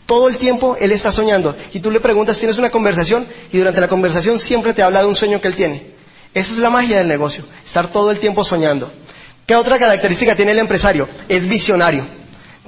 Todo 0.06 0.26
el 0.28 0.38
tiempo 0.38 0.74
él 0.80 0.90
está 0.90 1.12
soñando. 1.12 1.54
Y 1.74 1.80
tú 1.80 1.90
le 1.90 2.00
preguntas, 2.00 2.38
tienes 2.38 2.56
una 2.56 2.70
conversación, 2.70 3.26
y 3.52 3.58
durante 3.58 3.82
la 3.82 3.88
conversación 3.88 4.38
siempre 4.38 4.72
te 4.72 4.82
habla 4.82 5.00
de 5.00 5.06
un 5.06 5.14
sueño 5.14 5.42
que 5.42 5.48
él 5.48 5.54
tiene. 5.54 5.86
Esa 6.32 6.52
es 6.54 6.58
la 6.60 6.70
magia 6.70 6.96
del 6.96 7.08
negocio, 7.08 7.44
estar 7.66 7.88
todo 7.92 8.10
el 8.10 8.18
tiempo 8.20 8.42
soñando. 8.42 8.90
¿Qué 9.44 9.54
otra 9.54 9.78
característica 9.78 10.34
tiene 10.34 10.52
el 10.52 10.60
empresario? 10.60 11.06
Es 11.28 11.46
visionario 11.46 12.06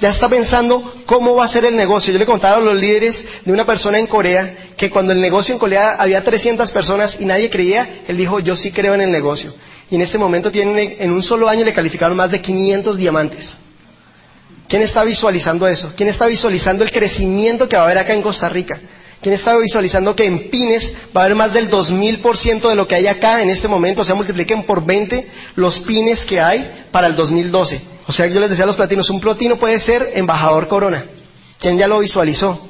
ya 0.00 0.08
está 0.08 0.28
pensando 0.28 0.94
cómo 1.04 1.36
va 1.36 1.44
a 1.44 1.48
ser 1.48 1.66
el 1.66 1.76
negocio. 1.76 2.12
Yo 2.12 2.18
le 2.18 2.26
contaba 2.26 2.56
a 2.56 2.60
los 2.60 2.74
líderes 2.76 3.26
de 3.44 3.52
una 3.52 3.66
persona 3.66 3.98
en 3.98 4.06
Corea 4.06 4.70
que 4.76 4.90
cuando 4.90 5.12
el 5.12 5.20
negocio 5.20 5.52
en 5.52 5.58
Corea 5.58 5.96
había 5.98 6.24
300 6.24 6.70
personas 6.70 7.20
y 7.20 7.26
nadie 7.26 7.50
creía, 7.50 8.02
él 8.08 8.16
dijo, 8.16 8.40
yo 8.40 8.56
sí 8.56 8.72
creo 8.72 8.94
en 8.94 9.02
el 9.02 9.10
negocio. 9.10 9.54
Y 9.90 9.96
en 9.96 10.00
este 10.02 10.16
momento 10.18 10.50
tienen, 10.50 10.96
en 10.98 11.10
un 11.10 11.22
solo 11.22 11.48
año 11.48 11.64
le 11.64 11.74
calificaron 11.74 12.16
más 12.16 12.30
de 12.30 12.40
500 12.40 12.96
diamantes. 12.96 13.58
¿Quién 14.68 14.82
está 14.82 15.04
visualizando 15.04 15.66
eso? 15.68 15.92
¿Quién 15.96 16.08
está 16.08 16.26
visualizando 16.26 16.82
el 16.82 16.92
crecimiento 16.92 17.68
que 17.68 17.76
va 17.76 17.82
a 17.82 17.84
haber 17.86 17.98
acá 17.98 18.14
en 18.14 18.22
Costa 18.22 18.48
Rica? 18.48 18.80
¿Quién 19.20 19.34
está 19.34 19.54
visualizando 19.56 20.16
que 20.16 20.24
en 20.24 20.48
Pines 20.48 20.94
va 21.14 21.22
a 21.22 21.24
haber 21.24 21.36
más 21.36 21.52
del 21.52 21.70
2000% 21.70 22.68
de 22.68 22.74
lo 22.74 22.88
que 22.88 22.94
hay 22.94 23.06
acá 23.06 23.42
en 23.42 23.50
este 23.50 23.68
momento? 23.68 24.00
O 24.00 24.04
sea, 24.04 24.14
multipliquen 24.14 24.62
por 24.62 24.84
20 24.84 25.28
los 25.56 25.80
pines 25.80 26.24
que 26.24 26.40
hay 26.40 26.86
para 26.90 27.06
el 27.06 27.16
2012. 27.16 27.82
O 28.06 28.12
sea, 28.12 28.26
yo 28.26 28.40
les 28.40 28.48
decía 28.48 28.64
a 28.64 28.66
los 28.66 28.76
platinos, 28.76 29.10
un 29.10 29.20
platino 29.20 29.56
puede 29.56 29.78
ser 29.78 30.12
embajador 30.14 30.68
corona. 30.68 31.04
¿Quién 31.58 31.76
ya 31.76 31.86
lo 31.86 31.98
visualizó? 31.98 32.66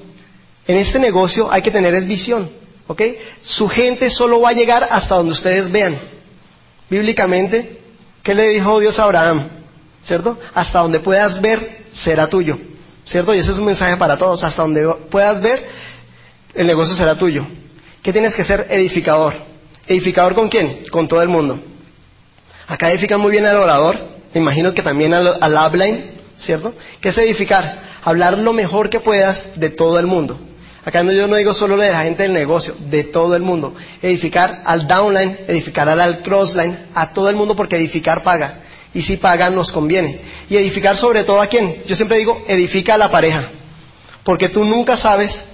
En 0.66 0.76
este 0.76 0.98
negocio 0.98 1.48
hay 1.52 1.62
que 1.62 1.70
tener 1.70 1.94
es 1.94 2.06
visión, 2.06 2.50
¿ok? 2.88 3.02
Su 3.42 3.68
gente 3.68 4.10
solo 4.10 4.40
va 4.40 4.48
a 4.48 4.52
llegar 4.52 4.88
hasta 4.90 5.14
donde 5.14 5.32
ustedes 5.32 5.70
vean. 5.70 5.98
Bíblicamente, 6.90 7.78
¿qué 8.24 8.34
le 8.34 8.48
dijo 8.48 8.80
Dios 8.80 8.98
a 8.98 9.04
Abraham? 9.04 9.48
¿Cierto? 10.02 10.38
Hasta 10.52 10.80
donde 10.80 10.98
puedas 10.98 11.40
ver, 11.40 11.84
será 11.92 12.28
tuyo. 12.28 12.58
¿Cierto? 13.04 13.34
Y 13.34 13.38
ese 13.38 13.52
es 13.52 13.58
un 13.58 13.64
mensaje 13.64 13.96
para 13.96 14.18
todos. 14.18 14.42
Hasta 14.44 14.62
donde 14.62 14.86
puedas 15.10 15.40
ver, 15.40 15.66
el 16.54 16.66
negocio 16.66 16.94
será 16.94 17.16
tuyo. 17.16 17.46
¿Qué 18.02 18.12
tienes 18.12 18.34
que 18.34 18.44
ser? 18.44 18.66
Edificador. 18.70 19.34
¿Edificador 19.86 20.34
con 20.34 20.48
quién? 20.48 20.80
Con 20.90 21.08
todo 21.08 21.22
el 21.22 21.28
mundo. 21.28 21.60
Acá 22.66 22.90
edifican 22.90 23.20
muy 23.20 23.32
bien 23.32 23.46
al 23.46 23.56
orador, 23.56 23.98
me 24.32 24.40
imagino 24.40 24.72
que 24.72 24.82
también 24.82 25.12
al, 25.12 25.38
al 25.40 25.66
upline, 25.66 26.04
¿cierto? 26.36 26.74
¿Qué 27.00 27.08
es 27.08 27.18
edificar? 27.18 27.82
Hablar 28.04 28.38
lo 28.38 28.52
mejor 28.52 28.88
que 28.90 29.00
puedas 29.00 29.58
de 29.58 29.70
todo 29.70 29.98
el 29.98 30.06
mundo. 30.06 30.38
Acá 30.84 31.02
yo 31.02 31.26
no 31.26 31.36
digo 31.36 31.52
solo 31.52 31.76
de 31.76 31.90
la 31.90 32.02
gente 32.02 32.22
del 32.22 32.32
negocio, 32.32 32.74
de 32.78 33.04
todo 33.04 33.36
el 33.36 33.42
mundo. 33.42 33.74
Edificar 34.00 34.62
al 34.64 34.86
downline, 34.86 35.38
edificar 35.46 35.88
al 35.88 36.22
crossline, 36.22 36.86
a 36.94 37.12
todo 37.12 37.28
el 37.28 37.36
mundo 37.36 37.54
porque 37.54 37.76
edificar 37.76 38.22
paga. 38.22 38.60
Y 38.94 39.02
si 39.02 39.18
paga 39.18 39.50
nos 39.50 39.72
conviene. 39.72 40.20
Y 40.48 40.56
edificar 40.56 40.96
sobre 40.96 41.22
todo 41.24 41.40
a 41.40 41.46
quién? 41.46 41.82
Yo 41.86 41.96
siempre 41.96 42.16
digo, 42.16 42.42
edifica 42.48 42.94
a 42.94 42.98
la 42.98 43.10
pareja. 43.10 43.44
Porque 44.24 44.48
tú 44.48 44.64
nunca 44.64 44.96
sabes 44.96 45.44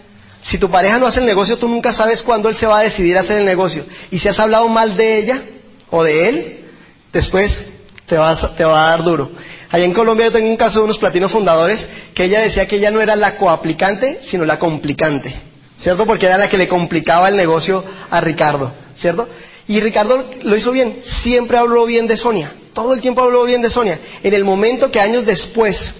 si 0.46 0.58
tu 0.58 0.70
pareja 0.70 1.00
no 1.00 1.08
hace 1.08 1.18
el 1.18 1.26
negocio, 1.26 1.58
tú 1.58 1.68
nunca 1.68 1.92
sabes 1.92 2.22
cuándo 2.22 2.48
él 2.48 2.54
se 2.54 2.68
va 2.68 2.78
a 2.78 2.82
decidir 2.82 3.16
a 3.16 3.22
hacer 3.22 3.40
el 3.40 3.44
negocio. 3.44 3.84
Y 4.12 4.20
si 4.20 4.28
has 4.28 4.38
hablado 4.38 4.68
mal 4.68 4.96
de 4.96 5.18
ella 5.18 5.42
o 5.90 6.04
de 6.04 6.28
él, 6.28 6.64
después 7.12 7.66
te, 8.06 8.16
vas, 8.16 8.54
te 8.56 8.62
va 8.62 8.86
a 8.86 8.90
dar 8.90 9.02
duro. 9.02 9.28
Allá 9.70 9.84
en 9.84 9.92
Colombia 9.92 10.26
yo 10.26 10.32
tengo 10.32 10.48
un 10.48 10.56
caso 10.56 10.78
de 10.78 10.84
unos 10.84 10.98
platinos 10.98 11.32
fundadores 11.32 11.88
que 12.14 12.26
ella 12.26 12.38
decía 12.42 12.68
que 12.68 12.76
ella 12.76 12.92
no 12.92 13.00
era 13.00 13.16
la 13.16 13.36
coaplicante, 13.36 14.20
sino 14.22 14.44
la 14.44 14.60
complicante. 14.60 15.34
¿Cierto? 15.76 16.06
Porque 16.06 16.26
era 16.26 16.38
la 16.38 16.48
que 16.48 16.58
le 16.58 16.68
complicaba 16.68 17.28
el 17.28 17.36
negocio 17.36 17.84
a 18.08 18.20
Ricardo. 18.20 18.72
¿Cierto? 18.94 19.28
Y 19.66 19.80
Ricardo 19.80 20.26
lo 20.42 20.56
hizo 20.56 20.70
bien. 20.70 21.00
Siempre 21.02 21.58
habló 21.58 21.86
bien 21.86 22.06
de 22.06 22.16
Sonia. 22.16 22.52
Todo 22.72 22.94
el 22.94 23.00
tiempo 23.00 23.20
habló 23.20 23.42
bien 23.42 23.62
de 23.62 23.70
Sonia. 23.70 23.98
En 24.22 24.32
el 24.32 24.44
momento 24.44 24.92
que 24.92 25.00
años 25.00 25.26
después 25.26 25.94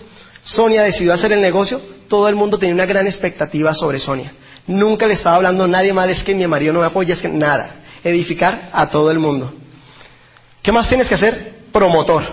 Sonia 0.44 0.84
decidió 0.84 1.12
hacer 1.12 1.32
el 1.32 1.40
negocio, 1.40 1.80
todo 2.08 2.28
el 2.28 2.34
mundo 2.36 2.58
tenía 2.58 2.74
una 2.74 2.86
gran 2.86 3.06
expectativa 3.06 3.74
sobre 3.74 3.98
Sonia. 3.98 4.32
Nunca 4.66 5.06
le 5.06 5.14
estaba 5.14 5.36
hablando 5.36 5.68
nadie 5.68 5.92
mal, 5.92 6.10
es 6.10 6.22
que 6.22 6.34
mi 6.34 6.46
marido 6.46 6.72
no 6.72 6.80
me 6.80 6.86
apoya, 6.86 7.14
es 7.14 7.22
que 7.22 7.28
nada. 7.28 7.82
Edificar 8.02 8.70
a 8.72 8.88
todo 8.88 9.10
el 9.10 9.18
mundo. 9.18 9.52
¿Qué 10.62 10.72
más 10.72 10.88
tienes 10.88 11.08
que 11.08 11.14
hacer? 11.14 11.54
Promotor. 11.72 12.24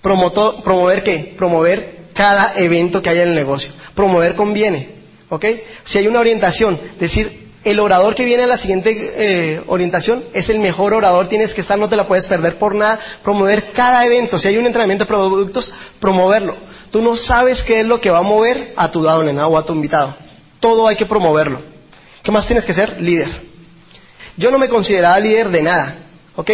Promotor 0.00 0.62
¿Promover 0.62 1.02
qué? 1.02 1.34
Promover 1.36 2.06
cada 2.14 2.54
evento 2.56 3.00
que 3.00 3.10
haya 3.10 3.22
en 3.22 3.30
el 3.30 3.34
negocio. 3.34 3.72
Promover 3.94 4.34
conviene. 4.34 4.88
¿Ok? 5.28 5.46
Si 5.84 5.98
hay 5.98 6.08
una 6.08 6.20
orientación, 6.20 6.78
decir, 6.98 7.50
el 7.64 7.78
orador 7.78 8.14
que 8.14 8.24
viene 8.24 8.42
a 8.42 8.46
la 8.48 8.56
siguiente 8.56 9.12
eh, 9.16 9.62
orientación 9.68 10.24
es 10.34 10.48
el 10.50 10.58
mejor 10.58 10.94
orador, 10.94 11.28
tienes 11.28 11.54
que 11.54 11.60
estar, 11.60 11.78
no 11.78 11.88
te 11.88 11.96
la 11.96 12.08
puedes 12.08 12.26
perder 12.26 12.58
por 12.58 12.74
nada. 12.74 12.98
Promover 13.22 13.70
cada 13.72 14.04
evento. 14.04 14.38
Si 14.38 14.48
hay 14.48 14.58
un 14.58 14.66
entrenamiento 14.66 15.04
de 15.04 15.08
productos, 15.08 15.72
promoverlo. 16.00 16.56
Tú 16.92 17.00
no 17.00 17.16
sabes 17.16 17.62
qué 17.62 17.80
es 17.80 17.86
lo 17.86 18.02
que 18.02 18.10
va 18.10 18.18
a 18.18 18.22
mover 18.22 18.74
a 18.76 18.90
tu 18.90 19.00
downline 19.00 19.38
o 19.40 19.56
a 19.56 19.64
tu 19.64 19.72
invitado. 19.72 20.14
Todo 20.60 20.86
hay 20.86 20.94
que 20.94 21.06
promoverlo. 21.06 21.62
¿Qué 22.22 22.30
más 22.30 22.46
tienes 22.46 22.66
que 22.66 22.74
ser? 22.74 23.00
Líder. 23.00 23.30
Yo 24.36 24.50
no 24.50 24.58
me 24.58 24.68
consideraba 24.68 25.18
líder 25.18 25.48
de 25.48 25.62
nada. 25.62 25.96
¿Ok? 26.36 26.50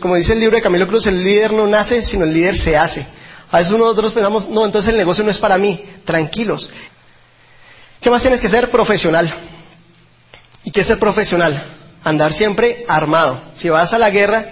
como 0.00 0.16
dice 0.16 0.32
el 0.32 0.40
libro 0.40 0.56
de 0.56 0.62
Camilo 0.62 0.88
Cruz, 0.88 1.06
el 1.06 1.22
líder 1.22 1.52
no 1.52 1.68
nace, 1.68 2.02
sino 2.02 2.24
el 2.24 2.34
líder 2.34 2.56
se 2.56 2.76
hace. 2.76 3.06
A 3.52 3.58
veces 3.58 3.72
nosotros 3.74 4.12
pensamos, 4.12 4.48
no, 4.48 4.64
entonces 4.64 4.88
el 4.88 4.96
negocio 4.96 5.22
no 5.22 5.30
es 5.30 5.38
para 5.38 5.56
mí. 5.56 5.84
Tranquilos. 6.04 6.70
¿Qué 8.00 8.10
más 8.10 8.22
tienes 8.22 8.40
que 8.40 8.48
ser? 8.48 8.72
Profesional. 8.72 9.32
¿Y 10.64 10.72
qué 10.72 10.80
es 10.80 10.86
ser 10.88 10.98
profesional? 10.98 11.64
Andar 12.02 12.32
siempre 12.32 12.84
armado. 12.88 13.40
Si 13.54 13.68
vas 13.68 13.92
a 13.92 14.00
la 14.00 14.10
guerra, 14.10 14.44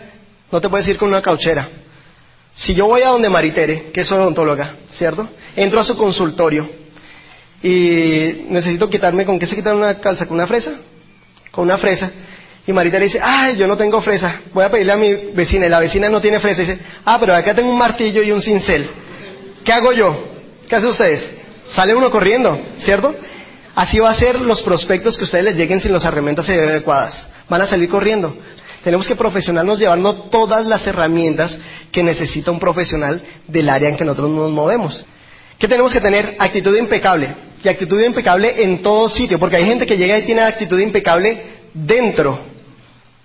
no 0.52 0.60
te 0.60 0.68
puedes 0.68 0.86
ir 0.86 0.96
con 0.96 1.08
una 1.08 1.22
cauchera. 1.22 1.68
Si 2.58 2.74
yo 2.74 2.86
voy 2.86 3.02
a 3.02 3.10
donde 3.10 3.28
Maritere, 3.28 3.92
que 3.92 4.00
es 4.00 4.10
odontóloga, 4.10 4.74
¿cierto? 4.90 5.28
Entro 5.54 5.78
a 5.78 5.84
su 5.84 5.96
consultorio 5.96 6.68
y 7.62 8.46
necesito 8.48 8.90
quitarme, 8.90 9.24
¿con 9.24 9.38
qué 9.38 9.46
se 9.46 9.54
quita 9.54 9.72
una 9.76 10.00
calza? 10.00 10.26
¿Con 10.26 10.38
una 10.38 10.46
fresa? 10.48 10.72
Con 11.52 11.66
una 11.66 11.78
fresa. 11.78 12.10
Y 12.66 12.72
Maritere 12.72 13.04
dice, 13.04 13.20
ay, 13.22 13.56
yo 13.56 13.68
no 13.68 13.76
tengo 13.76 14.00
fresa, 14.00 14.40
voy 14.52 14.64
a 14.64 14.72
pedirle 14.72 14.90
a 14.92 14.96
mi 14.96 15.14
vecina, 15.14 15.66
y 15.66 15.68
la 15.68 15.78
vecina 15.78 16.08
no 16.08 16.20
tiene 16.20 16.40
fresa. 16.40 16.62
Y 16.62 16.66
dice, 16.66 16.80
ah, 17.04 17.18
pero 17.20 17.32
acá 17.36 17.54
tengo 17.54 17.70
un 17.70 17.78
martillo 17.78 18.24
y 18.24 18.32
un 18.32 18.42
cincel. 18.42 18.90
¿Qué 19.64 19.72
hago 19.72 19.92
yo? 19.92 20.18
¿Qué 20.68 20.74
hacen 20.74 20.88
ustedes? 20.88 21.30
Sale 21.68 21.94
uno 21.94 22.10
corriendo, 22.10 22.60
¿cierto? 22.76 23.14
Así 23.76 24.00
va 24.00 24.10
a 24.10 24.14
ser 24.14 24.40
los 24.40 24.62
prospectos 24.62 25.16
que 25.16 25.22
ustedes 25.22 25.44
les 25.44 25.54
lleguen 25.54 25.80
sin 25.80 25.92
las 25.92 26.04
herramientas 26.04 26.48
adecuadas. 26.50 27.28
Van 27.48 27.60
a 27.60 27.66
salir 27.66 27.88
corriendo. 27.88 28.36
Tenemos 28.82 29.08
que 29.08 29.16
profesionalnos 29.16 29.78
llevarnos 29.78 30.30
todas 30.30 30.66
las 30.66 30.86
herramientas 30.86 31.60
que 31.90 32.02
necesita 32.02 32.50
un 32.50 32.60
profesional 32.60 33.22
del 33.46 33.68
área 33.68 33.88
en 33.88 33.96
que 33.96 34.04
nosotros 34.04 34.30
nos 34.30 34.50
movemos. 34.50 35.06
¿Qué 35.58 35.66
tenemos 35.66 35.92
que 35.92 36.00
tener? 36.00 36.36
Actitud 36.38 36.76
impecable. 36.76 37.34
Y 37.64 37.68
actitud 37.68 38.00
impecable 38.00 38.62
en 38.62 38.80
todo 38.82 39.08
sitio, 39.08 39.38
porque 39.40 39.56
hay 39.56 39.64
gente 39.64 39.86
que 39.86 39.96
llega 39.96 40.16
y 40.16 40.22
tiene 40.22 40.42
actitud 40.42 40.78
impecable 40.78 41.42
dentro 41.74 42.38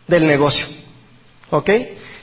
del 0.08 0.26
negocio. 0.26 0.66
¿Ok? 1.52 1.70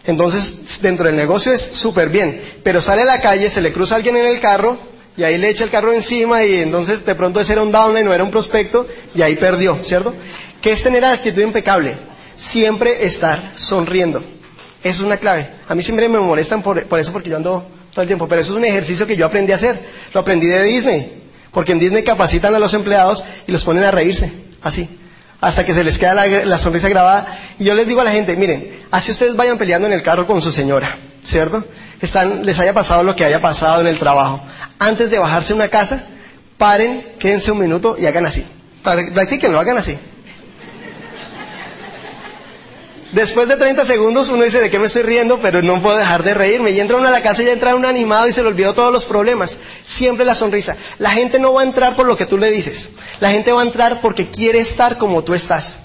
Entonces, 0.07 0.81
dentro 0.83 1.07
del 1.07 1.15
negocio 1.17 1.53
es 1.53 1.61
súper 1.63 2.09
bien, 2.09 2.41
pero 2.65 2.81
sale 2.81 3.03
a 3.03 3.05
la 3.05 3.21
calle, 3.21 3.49
se 3.49 3.61
le 3.61 3.73
cruza 3.73 3.95
alguien 3.95 4.17
en 4.17 4.27
el 4.27 4.41
carro 4.41 4.77
y 5.17 5.23
ahí 5.23 5.39
le 5.39 5.51
echa 5.51 5.65
el 5.65 5.71
carro 5.71 5.93
encima 5.93 6.45
y 6.45 6.61
entonces 6.61 7.05
de 7.05 7.15
pronto 7.15 7.41
ese 7.41 7.53
era 7.53 7.63
un 7.63 7.71
downline 7.71 8.07
no 8.07 8.15
era 8.15 8.25
un 8.25 8.31
prospecto 8.31 8.87
y 9.15 9.23
ahí 9.23 9.37
perdió, 9.37 9.79
¿cierto? 9.83 10.15
¿Qué 10.63 10.73
es 10.73 10.83
tener 10.83 11.05
actitud 11.05 11.43
impecable? 11.43 11.97
Siempre 12.41 13.05
estar 13.05 13.53
sonriendo. 13.55 14.21
Eso 14.83 15.03
es 15.03 15.07
una 15.07 15.19
clave. 15.19 15.51
A 15.69 15.75
mí 15.75 15.83
siempre 15.83 16.09
me 16.09 16.19
molestan 16.19 16.63
por, 16.63 16.79
eso 16.99 17.13
porque 17.13 17.29
yo 17.29 17.37
ando 17.37 17.69
todo 17.93 18.03
el 18.03 18.09
tiempo, 18.09 18.27
pero 18.27 18.41
eso 18.41 18.53
es 18.53 18.59
un 18.59 18.65
ejercicio 18.65 19.07
que 19.07 19.15
yo 19.15 19.27
aprendí 19.27 19.53
a 19.53 19.57
hacer. 19.57 19.79
Lo 20.15 20.21
aprendí 20.21 20.47
de 20.47 20.63
Disney, 20.63 21.23
porque 21.53 21.73
en 21.73 21.79
Disney 21.79 22.03
capacitan 22.03 22.55
a 22.55 22.59
los 22.59 22.73
empleados 22.73 23.25
y 23.47 23.53
los 23.53 23.63
ponen 23.63 23.85
a 23.85 23.91
reírse, 23.91 24.33
así, 24.63 24.89
hasta 25.41 25.67
que 25.67 25.75
se 25.75 25.85
les 25.85 25.99
queda 25.99 26.15
la, 26.15 26.59
sonrisa 26.59 26.89
grabada. 26.89 27.39
Y 27.59 27.65
yo 27.65 27.75
les 27.75 27.87
digo 27.87 28.01
a 28.01 28.05
la 28.05 28.11
gente, 28.11 28.35
miren, 28.37 28.85
así 28.91 29.13
ustedes 29.13 29.37
vayan 29.37 29.59
peleando 29.59 29.87
en 29.87 29.93
el 29.93 30.03
carro 30.03 30.27
con 30.27 30.41
su 30.41 30.51
señora, 30.51 30.99
¿cierto? 31.23 31.65
Están, 32.01 32.47
les 32.47 32.59
haya 32.59 32.73
pasado 32.73 33.03
lo 33.03 33.15
que 33.15 33.25
haya 33.25 33.43
pasado 33.43 33.83
en 33.83 33.87
el 33.87 33.99
trabajo. 33.99 34.41
Antes 34.79 35.11
de 35.11 35.19
bajarse 35.19 35.53
a 35.53 35.57
una 35.57 35.69
casa, 35.69 36.07
paren, 36.57 37.17
quédense 37.19 37.53
un 37.53 37.59
minuto 37.59 37.97
y 37.99 38.07
hagan 38.07 38.25
así. 38.25 38.47
Practiquenlo, 38.83 39.61
hagan 39.61 39.77
así. 39.77 39.99
Después 43.13 43.49
de 43.49 43.57
30 43.57 43.85
segundos 43.87 44.29
uno 44.29 44.45
dice, 44.45 44.61
¿de 44.61 44.71
qué 44.71 44.79
me 44.79 44.87
estoy 44.87 45.03
riendo? 45.03 45.41
Pero 45.41 45.63
no 45.63 45.83
puedo 45.83 45.97
dejar 45.97 46.23
de 46.23 46.33
reírme. 46.33 46.71
Y 46.71 46.81
entra 46.81 46.97
uno 46.97 47.09
a 47.09 47.11
la 47.11 47.23
casa 47.23 47.43
y 47.43 47.47
ya 47.47 47.53
entra 47.53 47.75
un 47.75 47.85
animado 47.85 48.29
y 48.29 48.33
se 48.33 48.43
le 48.43 48.49
olvidó 48.49 48.73
todos 48.75 48.93
los 48.93 49.05
problemas. 49.05 49.57
Siempre 49.85 50.25
la 50.25 50.35
sonrisa. 50.37 50.77
La 50.99 51.11
gente 51.11 51.41
no 51.41 51.53
va 51.53 51.63
a 51.63 51.65
entrar 51.65 51.97
por 51.97 52.07
lo 52.07 52.17
que 52.17 52.27
tú 52.27 52.39
le 52.39 52.51
dices. 52.51 52.91
La 53.19 53.31
gente 53.31 53.51
va 53.53 53.63
a 53.63 53.65
entrar 53.65 54.01
porque 54.01 54.29
quiere 54.29 54.61
estar 54.61 54.97
como 54.97 55.25
tú 55.25 55.35
estás. 55.35 55.81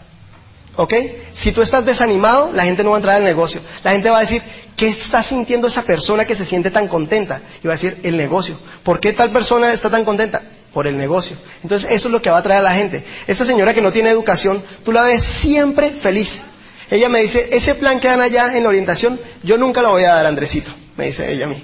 ¿Ok? 0.76 0.94
Si 1.32 1.52
tú 1.52 1.62
estás 1.62 1.86
desanimado, 1.86 2.52
la 2.54 2.64
gente 2.64 2.84
no 2.84 2.92
va 2.92 2.98
a 2.98 3.00
entrar 3.00 3.16
al 3.16 3.24
negocio. 3.24 3.60
La 3.84 3.92
gente 3.92 4.10
va 4.10 4.18
a 4.18 4.22
decir, 4.22 4.44
¿qué 4.76 4.90
está 4.90 5.24
sintiendo 5.24 5.68
esa 5.68 5.84
persona 5.84 6.26
que 6.26 6.36
se 6.36 6.46
siente 6.46 6.70
tan 6.70 6.88
contenta? 6.88 7.42
Y 7.64 7.68
va 7.68 7.74
a 7.74 7.78
decir, 7.78 7.98
el 8.04 8.18
negocio. 8.18 8.60
¿Por 8.84 9.00
qué 9.00 9.14
tal 9.14 9.32
persona 9.32 9.74
está 9.74 9.90
tan 9.90 10.06
contenta? 10.06 10.42
por 10.76 10.88
el 10.88 10.98
negocio. 10.98 11.38
Entonces 11.64 11.90
eso 11.90 12.10
es 12.10 12.12
lo 12.12 12.22
que 12.22 12.30
va 12.30 12.40
a 12.40 12.44
traer 12.44 12.60
a 12.60 12.64
la 12.64 12.74
gente. 12.74 13.06
Esta 13.28 13.46
señora 13.46 13.74
que 13.74 13.82
no 13.82 13.94
tiene 13.94 14.10
educación, 14.10 14.62
tú 14.84 14.92
la 14.92 15.04
ves 15.04 15.24
siempre 15.24 15.92
feliz. 15.92 16.44
Ella 16.90 17.10
me 17.10 17.22
dice, 17.22 17.50
ese 17.52 17.76
plan 17.76 18.00
que 18.00 18.08
dan 18.08 18.22
allá 18.22 18.56
en 18.56 18.64
la 18.64 18.70
orientación, 18.70 19.20
yo 19.44 19.58
nunca 19.58 19.82
lo 19.82 19.92
voy 19.92 20.04
a 20.04 20.16
dar, 20.16 20.26
Andresito, 20.26 20.72
me 20.98 21.06
dice 21.08 21.32
ella 21.32 21.46
a 21.46 21.50
mí. 21.50 21.64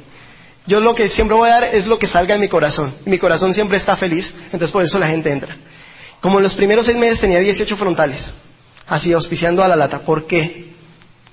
Yo 0.67 0.80
lo 0.80 0.95
que 0.95 1.09
siempre 1.09 1.36
voy 1.36 1.49
a 1.49 1.53
dar 1.53 1.65
es 1.65 1.88
lo 1.88 1.99
que 1.99 2.07
salga 2.07 2.36
de 2.36 2.39
mi 2.39 2.47
corazón. 2.47 2.93
Mi 3.05 3.17
corazón 3.17 3.53
siempre 3.53 3.78
está 3.78 3.95
feliz, 3.95 4.36
entonces 4.45 4.72
por 4.72 4.84
eso 4.84 4.99
la 4.99 5.07
gente 5.07 5.32
entra. 5.32 5.57
Como 6.22 6.38
en 6.38 6.43
los 6.43 6.53
primeros 6.55 6.86
seis 6.86 6.97
meses 6.97 7.19
tenía 7.19 7.39
18 7.39 7.76
frontales, 7.78 8.34
así 8.88 9.11
auspiciando 9.11 9.63
a 9.63 9.67
la 9.67 9.76
lata. 9.76 9.99
¿Por 9.99 10.28
qué? 10.28 10.72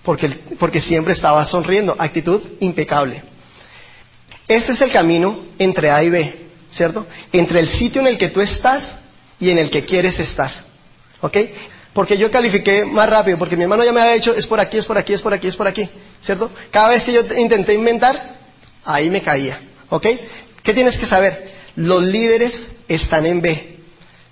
Porque, 0.03 0.28
porque 0.59 0.80
siempre 0.80 1.12
estaba 1.12 1.45
sonriendo, 1.45 1.95
actitud 1.99 2.41
impecable. 2.61 3.22
Este 4.49 4.72
es 4.72 4.80
el 4.80 4.91
camino 4.91 5.45
entre 5.59 5.91
A 5.91 6.03
y 6.03 6.09
B, 6.09 6.34
¿cierto? 6.70 7.07
Entre 7.32 7.61
el 7.61 7.68
sitio 7.68 8.01
en 8.01 8.07
el 8.07 8.16
que 8.16 8.30
tú 8.30 8.41
estás 8.41 9.01
y 9.39 9.51
en 9.51 9.59
el 9.59 9.70
que 9.70 9.84
quieres 9.84 10.18
estar. 10.20 10.51
¿Ok? 11.20 11.36
Porque 11.99 12.16
yo 12.16 12.30
califiqué 12.30 12.84
más 12.84 13.11
rápido, 13.11 13.38
porque 13.38 13.57
mi 13.57 13.64
hermano 13.64 13.82
ya 13.82 13.92
me 13.92 14.01
había 14.01 14.12
dicho, 14.12 14.32
es 14.32 14.46
por 14.46 14.61
aquí, 14.61 14.76
es 14.76 14.86
por 14.86 14.96
aquí, 14.96 15.14
es 15.14 15.20
por 15.20 15.34
aquí, 15.34 15.49
es 15.49 15.57
por 15.57 15.66
aquí, 15.66 15.88
¿cierto? 16.22 16.49
Cada 16.70 16.90
vez 16.90 17.03
que 17.03 17.12
yo 17.12 17.22
intenté 17.36 17.74
inventar, 17.74 18.36
ahí 18.84 19.11
me 19.11 19.20
caía. 19.20 19.61
¿Ok? 19.88 20.07
¿Qué 20.62 20.74
tienes 20.74 20.96
que 20.96 21.07
saber? 21.07 21.53
Los 21.74 22.05
líderes 22.05 22.68
están 22.86 23.26
en 23.26 23.42
B. 23.42 23.80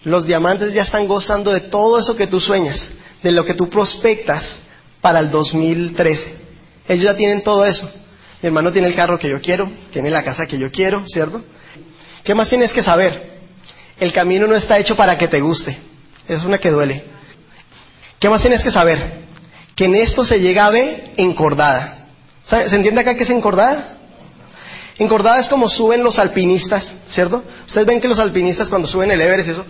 Los 0.05 0.29
diamantes 0.29 0.75
ya 0.75 0.83
están 0.83 1.09
gozando 1.09 1.51
de 1.51 1.59
todo 1.59 1.99
eso 1.99 2.15
que 2.15 2.29
tú 2.29 2.39
sueñas, 2.39 2.99
de 3.25 3.33
lo 3.33 3.45
que 3.45 3.55
tú 3.55 3.69
prospectas 3.69 4.61
para 5.01 5.19
el 5.19 5.33
2013. 5.33 6.33
Ellos 6.87 7.03
ya 7.05 7.17
tienen 7.17 7.43
todo 7.43 7.65
eso. 7.65 7.93
Mi 8.43 8.47
hermano 8.47 8.71
tiene 8.71 8.87
el 8.87 8.95
carro 8.95 9.19
que 9.19 9.29
yo 9.29 9.41
quiero, 9.41 9.69
tiene 9.91 10.11
la 10.11 10.23
casa 10.23 10.47
que 10.47 10.57
yo 10.57 10.71
quiero, 10.71 11.03
¿cierto? 11.05 11.43
¿Qué 12.23 12.33
más 12.33 12.49
tienes 12.49 12.73
que 12.73 12.85
saber? 12.85 13.41
El 13.99 14.13
camino 14.13 14.47
no 14.47 14.55
está 14.55 14.79
hecho 14.79 14.95
para 14.95 15.19
que 15.19 15.27
te 15.27 15.41
guste. 15.41 15.77
Es 16.29 16.45
una 16.45 16.59
que 16.59 16.71
duele. 16.71 17.16
¿Qué 18.19 18.29
más 18.29 18.41
tienes 18.41 18.63
que 18.63 18.71
saber? 18.71 19.27
Que 19.75 19.85
en 19.87 19.95
esto 19.95 20.25
se 20.25 20.41
llega 20.41 20.67
a 20.67 20.71
ver 20.71 21.13
encordada. 21.17 22.09
¿Se 22.43 22.75
entiende 22.75 23.01
acá 23.01 23.15
que 23.17 23.25
es 23.25 23.31
encordada? 23.31 23.97
Encordada 24.99 25.39
es 25.39 25.49
como 25.49 25.69
suben 25.69 26.03
los 26.03 26.19
alpinistas, 26.19 26.93
¿cierto? 27.07 27.45
Ustedes 27.67 27.87
ven 27.87 28.01
que 28.01 28.09
los 28.09 28.19
alpinistas 28.19 28.69
cuando 28.69 28.89
suben 28.89 29.11
el 29.11 29.21
Everest, 29.21 29.51
eso, 29.51 29.65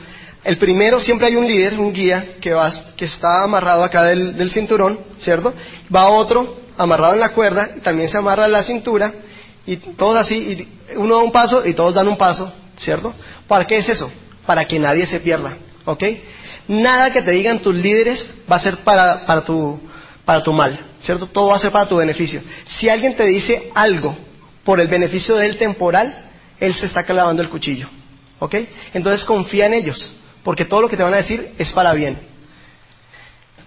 el 0.45 0.59
primero 0.59 1.01
siempre 1.01 1.27
hay 1.27 1.35
un 1.35 1.49
líder, 1.49 1.81
un 1.81 1.93
guía, 1.93 2.37
que, 2.41 2.53
va, 2.53 2.71
que 2.97 3.05
está 3.05 3.43
amarrado 3.43 3.83
acá 3.83 4.05
del, 4.05 4.37
del 4.37 4.51
cinturón, 4.51 5.01
¿cierto? 5.19 5.53
Va 5.93 6.09
otro 6.09 6.57
amarrado 6.79 7.15
en 7.15 7.21
la 7.21 7.31
cuerda, 7.31 7.69
y 7.77 7.81
también 7.81 8.09
se 8.09 8.19
amarra 8.19 8.47
la 8.47 8.63
cintura, 8.63 9.13
y 9.67 9.77
todos 9.77 10.17
así, 10.17 10.69
y 10.93 10.95
uno 10.97 11.17
da 11.17 11.23
un 11.23 11.33
paso 11.33 11.67
y 11.67 11.75
todos 11.75 11.95
dan 11.95 12.07
un 12.07 12.17
paso, 12.17 12.53
¿cierto? 12.77 13.13
¿Para 13.49 13.67
qué 13.67 13.79
es 13.79 13.89
eso? 13.89 14.09
Para 14.47 14.67
que 14.67 14.79
nadie 14.79 15.07
se 15.07 15.19
pierda, 15.19 15.57
¿ok? 15.87 16.05
Nada 16.69 17.13
que 17.13 17.23
te 17.23 17.31
digan 17.31 17.61
tus 17.61 17.75
líderes 17.75 18.35
va 18.51 18.57
a 18.57 18.61
ser 18.61 18.77
para, 18.79 19.25
para, 19.27 19.45
tu, 19.45 19.79
para 20.25 20.43
tu 20.43 20.53
mal, 20.53 20.79
¿cierto? 21.01 21.27
Todo 21.27 21.49
va 21.49 21.57
a 21.57 21.61
ser 21.61 21.71
para 21.71 21.89
tu 21.89 21.97
beneficio. 21.97 22.41
Si 22.67 22.89
alguien 22.89 23.15
te 23.15 23.25
dice 23.25 23.71
algo 23.75 24.17
por 24.65 24.81
el 24.81 24.89
beneficio 24.89 25.37
del 25.37 25.57
temporal, 25.57 26.31
él 26.59 26.75
se 26.75 26.87
está 26.87 27.05
clavando 27.05 27.43
el 27.43 27.49
cuchillo, 27.49 27.89
¿ok? 28.41 28.57
Entonces 28.95 29.25
confía 29.25 29.67
en 29.67 29.75
ellos, 29.75 30.13
porque 30.43 30.65
todo 30.65 30.83
lo 30.83 30.89
que 30.89 30.97
te 30.97 31.05
van 31.05 31.15
a 31.15 31.19
decir 31.19 31.53
es 31.59 31.73
para 31.73 31.93
bien. 31.93 32.19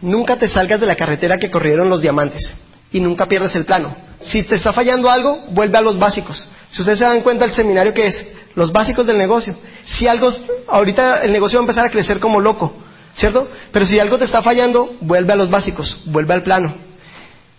Nunca 0.02 0.38
te 0.38 0.47
salgas 0.47 0.80
de 0.80 0.86
la 0.86 0.95
carretera 0.95 1.39
que 1.39 1.50
corrieron 1.50 1.89
los 1.89 2.02
diamantes 2.02 2.58
y 2.91 3.00
nunca 3.00 3.28
pierdes 3.28 3.56
el 3.56 3.66
plano. 3.66 3.95
Si 4.20 4.43
te 4.43 4.56
está 4.56 4.74
fallando 4.74 5.10
algo, 5.10 5.38
vuelve 5.52 5.78
a 5.78 5.82
los 5.82 5.97
básicos. 6.00 6.50
Si 6.70 6.82
ustedes 6.82 7.00
se 7.00 7.06
dan 7.06 7.22
cuenta 7.22 7.45
el 7.45 7.52
seminario 7.52 7.93
que 7.93 8.08
es, 8.08 8.28
los 8.56 8.72
básicos 8.72 9.08
del 9.08 9.18
negocio. 9.18 9.56
Si 9.86 10.08
algo, 10.08 10.30
ahorita 10.68 11.22
el 11.22 11.32
negocio 11.32 11.60
va 11.60 11.62
a 11.62 11.66
empezar 11.66 11.86
a 11.86 11.89
crecer 11.89 12.20
como 12.20 12.39
loco, 12.39 12.74
¿cierto? 13.14 13.49
Pero 13.72 13.86
si 13.86 13.99
algo 13.99 14.18
te 14.18 14.26
está 14.26 14.41
fallando, 14.41 14.95
vuelve 15.01 15.34
a 15.34 15.36
los 15.36 15.49
básicos, 15.49 16.03
vuelve 16.05 16.34
al 16.34 16.43
plano. 16.43 16.76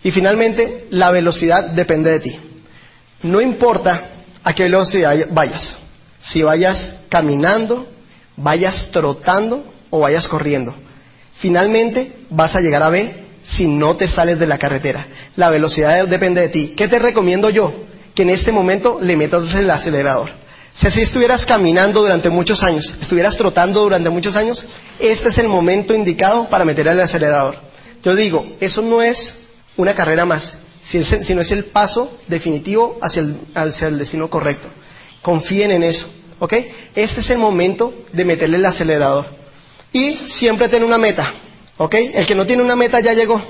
Y 0.03 0.11
finalmente, 0.11 0.87
la 0.91 1.11
velocidad 1.11 1.65
depende 1.71 2.11
de 2.11 2.21
ti. 2.21 2.39
No 3.23 3.41
importa 3.41 4.09
a 4.45 4.55
qué 4.55 4.65
velocidad 4.65 5.15
vayas. 5.31 5.79
Si 6.19 6.43
vayas 6.43 7.01
caminando, 7.09 7.87
vayas 8.37 8.91
trotando 8.91 9.65
o 9.91 10.01
vayas 10.01 10.29
corriendo. 10.29 10.75
Finalmente 11.35 12.13
vas 12.31 12.57
a 12.57 12.61
llegar 12.61 12.83
a 12.83 12.91
B 12.91 13.15
si 13.43 13.67
no 13.67 13.97
te 13.97 14.07
sales 14.07 14.39
de 14.39 14.47
la 14.47 14.59
carretera. 14.59 15.07
La 15.37 15.51
velocidad 15.51 16.07
depende 16.07 16.41
de 16.41 16.49
ti. 16.49 16.75
¿Qué 16.77 16.89
te 16.89 16.99
recomiendo 16.99 17.51
yo? 17.51 17.75
Que 18.15 18.23
en 18.23 18.31
este 18.31 18.53
momento 18.53 18.99
le 19.01 19.17
metas 19.17 19.55
el 19.55 19.71
acelerador. 19.71 20.40
Si 20.75 20.87
así 20.87 21.03
estuvieras 21.03 21.45
caminando 21.47 22.01
durante 22.01 22.31
muchos 22.31 22.63
años, 22.63 22.95
estuvieras 23.01 23.37
trotando 23.37 23.83
durante 23.83 24.09
muchos 24.11 24.37
años, 24.37 24.67
este 24.99 25.29
es 25.29 25.39
el 25.39 25.49
momento 25.49 25.95
indicado 25.95 26.49
para 26.49 26.65
meter 26.65 26.89
el 26.89 27.01
acelerador. 27.01 27.57
Yo 28.03 28.15
digo, 28.15 28.47
eso 28.61 28.81
no 28.83 29.03
es 29.03 29.41
una 29.77 29.95
carrera 29.95 30.25
más, 30.25 30.59
sino 30.81 31.41
es 31.41 31.51
el 31.51 31.65
paso 31.65 32.19
definitivo 32.29 32.99
hacia 33.03 33.23
el, 33.23 33.37
hacia 33.55 33.89
el 33.89 33.99
destino 33.99 34.31
correcto. 34.31 34.69
Confíen 35.23 35.71
en 35.71 35.83
eso, 35.83 36.07
¿ok? 36.39 36.55
Este 36.95 37.21
es 37.21 37.31
el 37.31 37.39
momento 37.39 37.93
de 38.13 38.25
meterle 38.25 38.57
el 38.57 38.65
acelerador. 38.65 39.27
Y 39.93 40.15
siempre 40.27 40.69
ten 40.69 40.85
una 40.85 40.99
meta. 40.99 41.35
¿Ok? 41.81 41.95
El 41.95 42.27
que 42.27 42.35
no 42.35 42.45
tiene 42.45 42.63
una 42.63 42.77
meta 42.77 43.01
ya 43.01 43.15
llegó. 43.15 43.41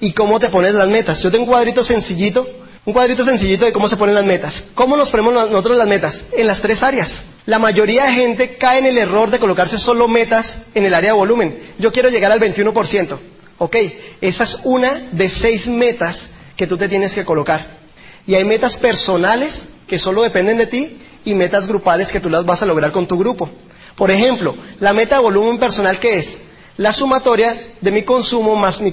¿Y 0.00 0.12
cómo 0.12 0.40
te 0.40 0.48
pones 0.48 0.72
las 0.74 0.88
metas? 0.88 1.22
Yo 1.22 1.30
tengo 1.30 1.44
un 1.44 1.50
cuadrito 1.50 1.84
sencillito, 1.84 2.48
un 2.84 2.92
cuadrito 2.92 3.24
sencillito 3.24 3.64
de 3.64 3.72
cómo 3.72 3.88
se 3.88 3.96
ponen 3.96 4.14
las 4.14 4.24
metas. 4.24 4.64
¿Cómo 4.74 4.96
nos 4.96 5.10
ponemos 5.10 5.32
nosotros 5.32 5.76
las 5.76 5.88
metas? 5.88 6.24
En 6.36 6.46
las 6.46 6.60
tres 6.60 6.82
áreas. 6.82 7.22
La 7.46 7.58
mayoría 7.58 8.04
de 8.06 8.12
gente 8.12 8.56
cae 8.56 8.78
en 8.78 8.86
el 8.86 8.98
error 8.98 9.30
de 9.30 9.38
colocarse 9.38 9.78
solo 9.78 10.08
metas 10.08 10.58
en 10.74 10.84
el 10.84 10.94
área 10.94 11.12
de 11.12 11.18
volumen. 11.18 11.58
Yo 11.78 11.92
quiero 11.92 12.10
llegar 12.10 12.32
al 12.32 12.40
21%. 12.40 13.18
¿Ok? 13.58 13.76
Esa 14.20 14.44
es 14.44 14.58
una 14.64 15.08
de 15.12 15.28
seis 15.28 15.68
metas 15.68 16.28
que 16.56 16.66
tú 16.66 16.76
te 16.76 16.88
tienes 16.88 17.14
que 17.14 17.24
colocar. 17.24 17.78
Y 18.26 18.34
hay 18.34 18.44
metas 18.44 18.76
personales 18.76 19.66
que 19.86 19.98
solo 19.98 20.22
dependen 20.22 20.58
de 20.58 20.66
ti 20.66 21.00
y 21.24 21.34
metas 21.34 21.66
grupales 21.66 22.10
que 22.10 22.20
tú 22.20 22.30
las 22.30 22.44
vas 22.44 22.62
a 22.62 22.66
lograr 22.66 22.92
con 22.92 23.06
tu 23.06 23.18
grupo. 23.18 23.50
Por 23.96 24.10
ejemplo, 24.10 24.56
la 24.80 24.92
meta 24.92 25.16
de 25.16 25.22
volumen 25.22 25.58
personal 25.58 25.98
que 25.98 26.18
es 26.18 26.38
la 26.76 26.92
sumatoria 26.92 27.56
de 27.80 27.90
mi 27.92 28.02
consumo 28.02 28.56
más 28.56 28.80
mi, 28.80 28.92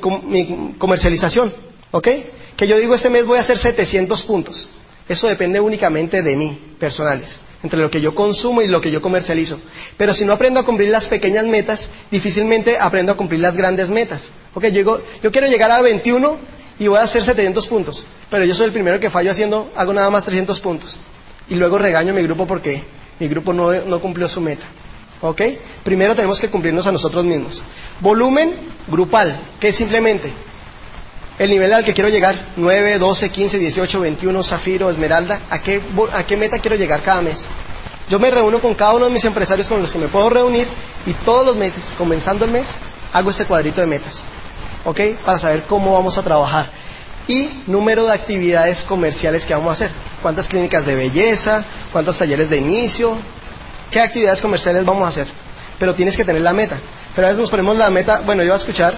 comercialización. 0.78 1.54
¿Ok? 1.92 2.08
Que 2.62 2.68
yo 2.68 2.78
digo 2.78 2.94
este 2.94 3.10
mes 3.10 3.26
voy 3.26 3.40
a 3.40 3.42
hacer 3.42 3.58
700 3.58 4.22
puntos. 4.22 4.70
Eso 5.10 5.28
depende 5.28 5.60
únicamente 5.60 6.22
de 6.22 6.36
mí, 6.36 6.76
personales, 6.78 7.42
entre 7.64 7.80
lo 7.80 7.90
que 7.90 8.02
yo 8.02 8.14
consumo 8.14 8.62
y 8.62 8.68
lo 8.68 8.80
que 8.80 8.92
yo 8.92 9.02
comercializo. 9.02 9.60
Pero 9.98 10.14
si 10.14 10.26
no 10.26 10.34
aprendo 10.34 10.60
a 10.60 10.64
cumplir 10.64 10.90
las 10.90 11.08
pequeñas 11.08 11.48
metas, 11.48 11.90
difícilmente 12.12 12.78
aprendo 12.78 13.14
a 13.14 13.18
cumplir 13.18 13.40
las 13.40 13.58
grandes 13.58 13.90
metas. 13.90 14.30
Ok, 14.54 14.68
yo, 14.68 15.02
quiero 15.32 15.48
llegar 15.48 15.72
a 15.72 15.82
21 15.82 16.38
y 16.78 16.86
voy 16.86 17.00
a 17.00 17.02
hacer 17.02 17.24
700 17.24 17.66
puntos, 17.66 18.06
pero 18.30 18.46
yo 18.46 18.54
soy 18.54 18.68
el 18.68 18.74
primero 18.74 19.00
que 19.00 19.10
fallo 19.10 19.32
haciendo, 19.32 19.72
hago 19.76 19.92
nada 19.92 20.12
más 20.12 20.26
300 20.26 20.60
puntos. 20.60 21.00
Y 21.50 21.56
luego 21.56 21.80
regaño 21.80 22.12
a 22.12 22.16
mi 22.16 22.22
grupo 22.22 22.46
porque 22.46 22.84
mi 23.20 23.28
grupo 23.28 23.54
no, 23.54 23.72
no 23.72 24.00
cumplió 24.00 24.30
su 24.30 24.40
meta. 24.40 24.68
¿Ok? 25.22 25.42
Primero 25.84 26.14
tenemos 26.14 26.40
que 26.40 26.52
cumplirnos 26.52 26.86
a 26.86 26.92
nosotros 26.92 27.26
mismos. 27.26 27.64
Volumen 28.02 28.54
grupal, 28.88 29.40
que 29.60 29.70
es 29.70 29.76
simplemente 29.76 30.32
el 31.42 31.50
nivel 31.50 31.74
al 31.74 31.84
que 31.84 31.96
quiero 31.96 32.08
llegar, 32.08 32.36
9, 32.56 33.00
12, 33.00 33.32
15, 33.32 33.58
18, 33.58 34.00
21, 34.00 34.44
zafiro, 34.44 34.92
esmeralda, 34.92 35.42
¿a 35.50 35.60
qué, 35.60 35.82
¿a 36.14 36.24
qué 36.24 36.38
meta 36.38 36.60
quiero 36.60 36.76
llegar 36.76 37.02
cada 37.02 37.24
mes? 37.24 37.48
Yo 38.08 38.20
me 38.20 38.30
reúno 38.30 38.60
con 38.60 38.76
cada 38.76 38.94
uno 38.94 39.06
de 39.06 39.12
mis 39.12 39.26
empresarios 39.26 39.68
con 39.68 39.82
los 39.82 39.92
que 39.92 39.98
me 39.98 40.08
puedo 40.08 40.30
reunir 40.30 40.68
y 41.08 41.14
todos 41.14 41.44
los 41.44 41.56
meses, 41.56 41.96
comenzando 41.98 42.46
el 42.46 42.52
mes, 42.52 42.68
hago 43.12 43.32
este 43.32 43.46
cuadrito 43.46 43.82
de 43.82 43.88
metas, 43.88 44.24
¿ok? 44.86 45.00
Para 45.26 45.40
saber 45.40 45.64
cómo 45.64 45.94
vamos 45.94 46.16
a 46.20 46.22
trabajar. 46.22 46.70
Y 47.28 47.64
número 47.66 48.06
de 48.06 48.14
actividades 48.14 48.84
comerciales 48.84 49.44
que 49.44 49.56
vamos 49.56 49.70
a 49.70 49.74
hacer. 49.74 49.92
¿Cuántas 50.22 50.48
clínicas 50.48 50.86
de 50.86 50.94
belleza? 50.94 51.66
¿Cuántos 51.92 52.20
talleres 52.20 52.52
de 52.52 52.58
inicio? 52.58 53.18
qué 53.90 54.00
actividades 54.00 54.42
comerciales 54.42 54.86
vamos 54.86 55.06
a 55.06 55.08
hacer. 55.10 55.28
Pero 55.80 55.94
tienes 55.94 56.16
que 56.16 56.24
tener 56.24 56.42
la 56.42 56.54
meta. 56.54 56.80
Pero 57.16 57.28
a 57.28 57.30
veces 57.30 57.42
nos 57.42 57.50
ponemos 57.50 57.78
la 57.78 57.90
meta, 57.90 58.22
bueno, 58.26 58.42
yo 58.44 58.50
voy 58.50 58.54
a 58.54 58.62
escuchar 58.62 58.94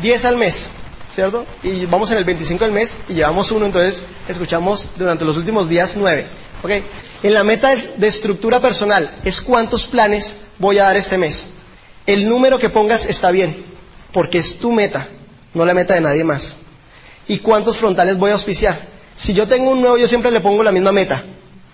10 0.00 0.24
al 0.24 0.36
mes, 0.36 0.68
¿cierto? 1.12 1.44
Y 1.62 1.84
vamos 1.86 2.10
en 2.10 2.18
el 2.18 2.24
25 2.24 2.64
del 2.64 2.72
mes 2.72 2.96
y 3.08 3.14
llevamos 3.14 3.50
uno, 3.52 3.66
entonces 3.66 4.02
escuchamos 4.28 4.88
durante 4.96 5.24
los 5.24 5.36
últimos 5.36 5.68
días 5.68 5.94
9. 5.96 6.26
¿Ok? 6.62 6.70
En 7.22 7.34
la 7.34 7.44
meta 7.44 7.74
de 7.74 8.08
estructura 8.08 8.60
personal 8.60 9.10
es 9.24 9.40
cuántos 9.40 9.86
planes 9.86 10.36
voy 10.58 10.78
a 10.78 10.84
dar 10.84 10.96
este 10.96 11.18
mes. 11.18 11.48
El 12.06 12.28
número 12.28 12.58
que 12.58 12.70
pongas 12.70 13.04
está 13.04 13.30
bien, 13.30 13.64
porque 14.12 14.38
es 14.38 14.58
tu 14.58 14.72
meta, 14.72 15.08
no 15.54 15.64
la 15.64 15.74
meta 15.74 15.94
de 15.94 16.00
nadie 16.00 16.24
más. 16.24 16.56
¿Y 17.28 17.38
cuántos 17.38 17.76
frontales 17.76 18.16
voy 18.18 18.30
a 18.30 18.34
auspiciar? 18.34 18.80
Si 19.16 19.34
yo 19.34 19.46
tengo 19.46 19.70
un 19.70 19.80
nuevo, 19.80 19.98
yo 19.98 20.08
siempre 20.08 20.30
le 20.30 20.40
pongo 20.40 20.62
la 20.62 20.72
misma 20.72 20.92
meta, 20.92 21.22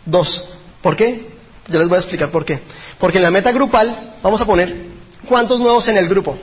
dos. 0.04 0.50
¿Por 0.82 0.96
qué? 0.96 1.26
Yo 1.68 1.78
les 1.78 1.88
voy 1.88 1.96
a 1.96 2.00
explicar 2.00 2.30
por 2.30 2.44
qué. 2.44 2.60
Porque 2.98 3.18
en 3.18 3.24
la 3.24 3.30
meta 3.30 3.52
grupal 3.52 4.16
vamos 4.22 4.40
a 4.40 4.46
poner 4.46 4.86
cuántos 5.28 5.60
nuevos 5.60 5.86
en 5.88 5.96
el 5.96 6.08
grupo. 6.08 6.38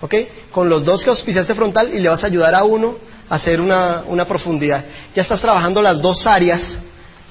¿Ok? 0.00 0.14
Con 0.50 0.68
los 0.68 0.84
dos 0.84 1.04
que 1.04 1.10
auspiciaste 1.10 1.54
frontal 1.54 1.92
y 1.94 2.00
le 2.00 2.08
vas 2.08 2.24
a 2.24 2.26
ayudar 2.26 2.54
a 2.54 2.64
uno 2.64 2.96
a 3.28 3.34
hacer 3.36 3.60
una, 3.60 4.04
una 4.06 4.26
profundidad. 4.26 4.84
Ya 5.14 5.22
estás 5.22 5.40
trabajando 5.40 5.80
las 5.82 6.00
dos 6.00 6.26
áreas 6.26 6.78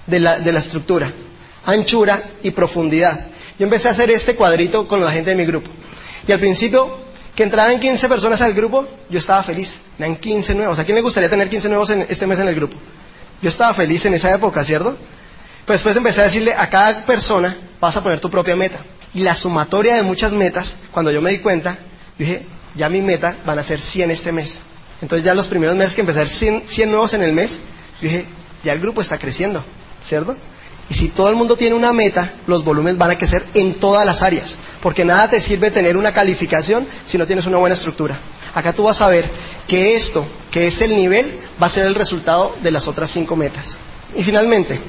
de 0.07 0.19
la, 0.19 0.39
de 0.39 0.51
la 0.51 0.59
estructura, 0.59 1.13
anchura 1.65 2.21
y 2.41 2.51
profundidad. 2.51 3.27
yo 3.59 3.63
empecé 3.65 3.87
a 3.87 3.91
hacer 3.91 4.09
este 4.11 4.35
cuadrito 4.35 4.87
con 4.87 5.03
la 5.03 5.11
gente 5.11 5.29
de 5.31 5.35
mi 5.35 5.45
grupo. 5.45 5.69
Y 6.27 6.31
al 6.31 6.39
principio, 6.39 6.97
que 7.35 7.43
entraran 7.43 7.79
15 7.79 8.07
personas 8.07 8.41
al 8.41 8.53
grupo, 8.53 8.87
yo 9.09 9.19
estaba 9.19 9.43
feliz. 9.43 9.79
Eran 9.99 10.15
15 10.15 10.55
nuevos. 10.55 10.79
¿A 10.79 10.85
quién 10.85 10.95
le 10.95 11.01
gustaría 11.01 11.29
tener 11.29 11.49
15 11.49 11.69
nuevos 11.69 11.89
en 11.89 12.05
este 12.07 12.27
mes 12.27 12.39
en 12.39 12.47
el 12.47 12.55
grupo? 12.55 12.75
Yo 13.41 13.49
estaba 13.49 13.73
feliz 13.73 14.05
en 14.05 14.13
esa 14.13 14.33
época, 14.33 14.63
¿cierto? 14.63 14.95
Pues 15.65 15.79
después 15.79 15.95
empecé 15.97 16.21
a 16.21 16.25
decirle 16.25 16.53
a 16.53 16.69
cada 16.69 17.05
persona, 17.05 17.55
vas 17.79 17.95
a 17.97 18.03
poner 18.03 18.19
tu 18.19 18.29
propia 18.29 18.55
meta. 18.55 18.79
Y 19.13 19.21
la 19.21 19.35
sumatoria 19.35 19.95
de 19.95 20.03
muchas 20.03 20.33
metas, 20.33 20.75
cuando 20.91 21.11
yo 21.11 21.21
me 21.21 21.31
di 21.31 21.39
cuenta, 21.39 21.77
dije, 22.17 22.45
ya 22.75 22.89
mi 22.89 23.01
meta 23.01 23.35
van 23.45 23.59
a 23.59 23.63
ser 23.63 23.79
100 23.79 24.11
este 24.11 24.31
mes. 24.31 24.61
Entonces 25.01 25.25
ya 25.25 25.33
los 25.35 25.47
primeros 25.47 25.75
meses 25.75 25.95
que 25.95 26.01
empecé 26.01 26.21
a 26.21 26.25
100, 26.25 26.63
100 26.65 26.91
nuevos 26.91 27.13
en 27.13 27.23
el 27.23 27.33
mes, 27.33 27.59
dije, 28.01 28.25
ya 28.63 28.73
el 28.73 28.79
grupo 28.79 29.01
está 29.01 29.17
creciendo, 29.17 29.63
¿cierto? 30.03 30.35
Y 30.89 30.93
si 30.93 31.09
todo 31.09 31.29
el 31.29 31.35
mundo 31.35 31.55
tiene 31.55 31.75
una 31.75 31.93
meta, 31.93 32.33
los 32.47 32.63
volúmenes 32.63 32.97
van 32.97 33.11
a 33.11 33.17
crecer 33.17 33.45
en 33.53 33.79
todas 33.79 34.05
las 34.05 34.21
áreas, 34.21 34.57
porque 34.81 35.05
nada 35.05 35.29
te 35.29 35.39
sirve 35.39 35.71
tener 35.71 35.97
una 35.97 36.13
calificación 36.13 36.87
si 37.05 37.17
no 37.17 37.25
tienes 37.25 37.45
una 37.45 37.57
buena 37.57 37.73
estructura. 37.73 38.19
Acá 38.53 38.73
tú 38.73 38.83
vas 38.83 39.01
a 39.01 39.07
ver 39.07 39.25
que 39.67 39.95
esto, 39.95 40.25
que 40.51 40.67
es 40.67 40.81
el 40.81 40.95
nivel, 40.95 41.39
va 41.61 41.67
a 41.67 41.69
ser 41.69 41.87
el 41.87 41.95
resultado 41.95 42.55
de 42.61 42.71
las 42.71 42.87
otras 42.87 43.09
cinco 43.09 43.35
metas. 43.35 43.77
Y 44.15 44.23
finalmente, 44.23 44.79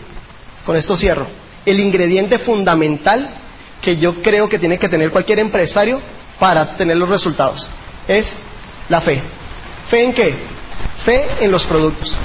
con 0.66 0.76
esto 0.76 0.96
cierro, 0.96 1.26
el 1.64 1.80
ingrediente 1.80 2.38
fundamental 2.38 3.30
que 3.80 3.96
yo 3.96 4.20
creo 4.22 4.48
que 4.48 4.58
tiene 4.58 4.78
que 4.78 4.88
tener 4.88 5.10
cualquier 5.10 5.38
empresario 5.38 6.00
para 6.38 6.76
tener 6.76 6.96
los 6.96 7.08
resultados 7.08 7.70
es 8.08 8.36
la 8.88 9.00
fe. 9.00 9.22
¿Fe 9.88 10.04
en 10.04 10.12
qué? 10.12 10.34
Fe 10.96 11.26
en 11.40 11.50
los 11.50 11.64
productos. 11.64 12.16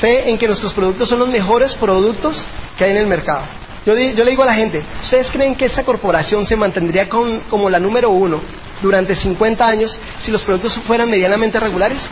Fe 0.00 0.30
en 0.30 0.38
que 0.38 0.46
nuestros 0.46 0.72
productos 0.72 1.08
son 1.08 1.18
los 1.20 1.28
mejores 1.28 1.74
productos 1.74 2.44
que 2.76 2.84
hay 2.84 2.90
en 2.92 2.98
el 2.98 3.06
mercado. 3.06 3.42
Yo, 3.86 3.94
le 3.94 4.12
digo 4.12 4.42
a 4.42 4.46
la 4.46 4.54
gente, 4.54 4.82
¿ustedes 5.02 5.30
creen 5.30 5.54
que 5.54 5.66
esa 5.66 5.84
corporación 5.84 6.46
se 6.46 6.56
mantendría 6.56 7.08
como 7.08 7.68
la 7.68 7.78
número 7.78 8.10
uno 8.10 8.40
durante 8.80 9.14
50 9.14 9.66
años 9.66 10.00
si 10.18 10.32
los 10.32 10.42
productos 10.44 10.78
fueran 10.78 11.10
medianamente 11.10 11.60
regulares? 11.60 12.08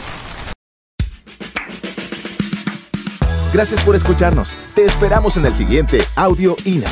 Gracias 3.53 3.83
por 3.83 3.95
escucharnos. 3.95 4.57
Te 4.75 4.85
esperamos 4.85 5.37
en 5.37 5.47
el 5.47 5.55
siguiente 5.55 6.07
Audio 6.15 6.57
INA. 6.65 6.91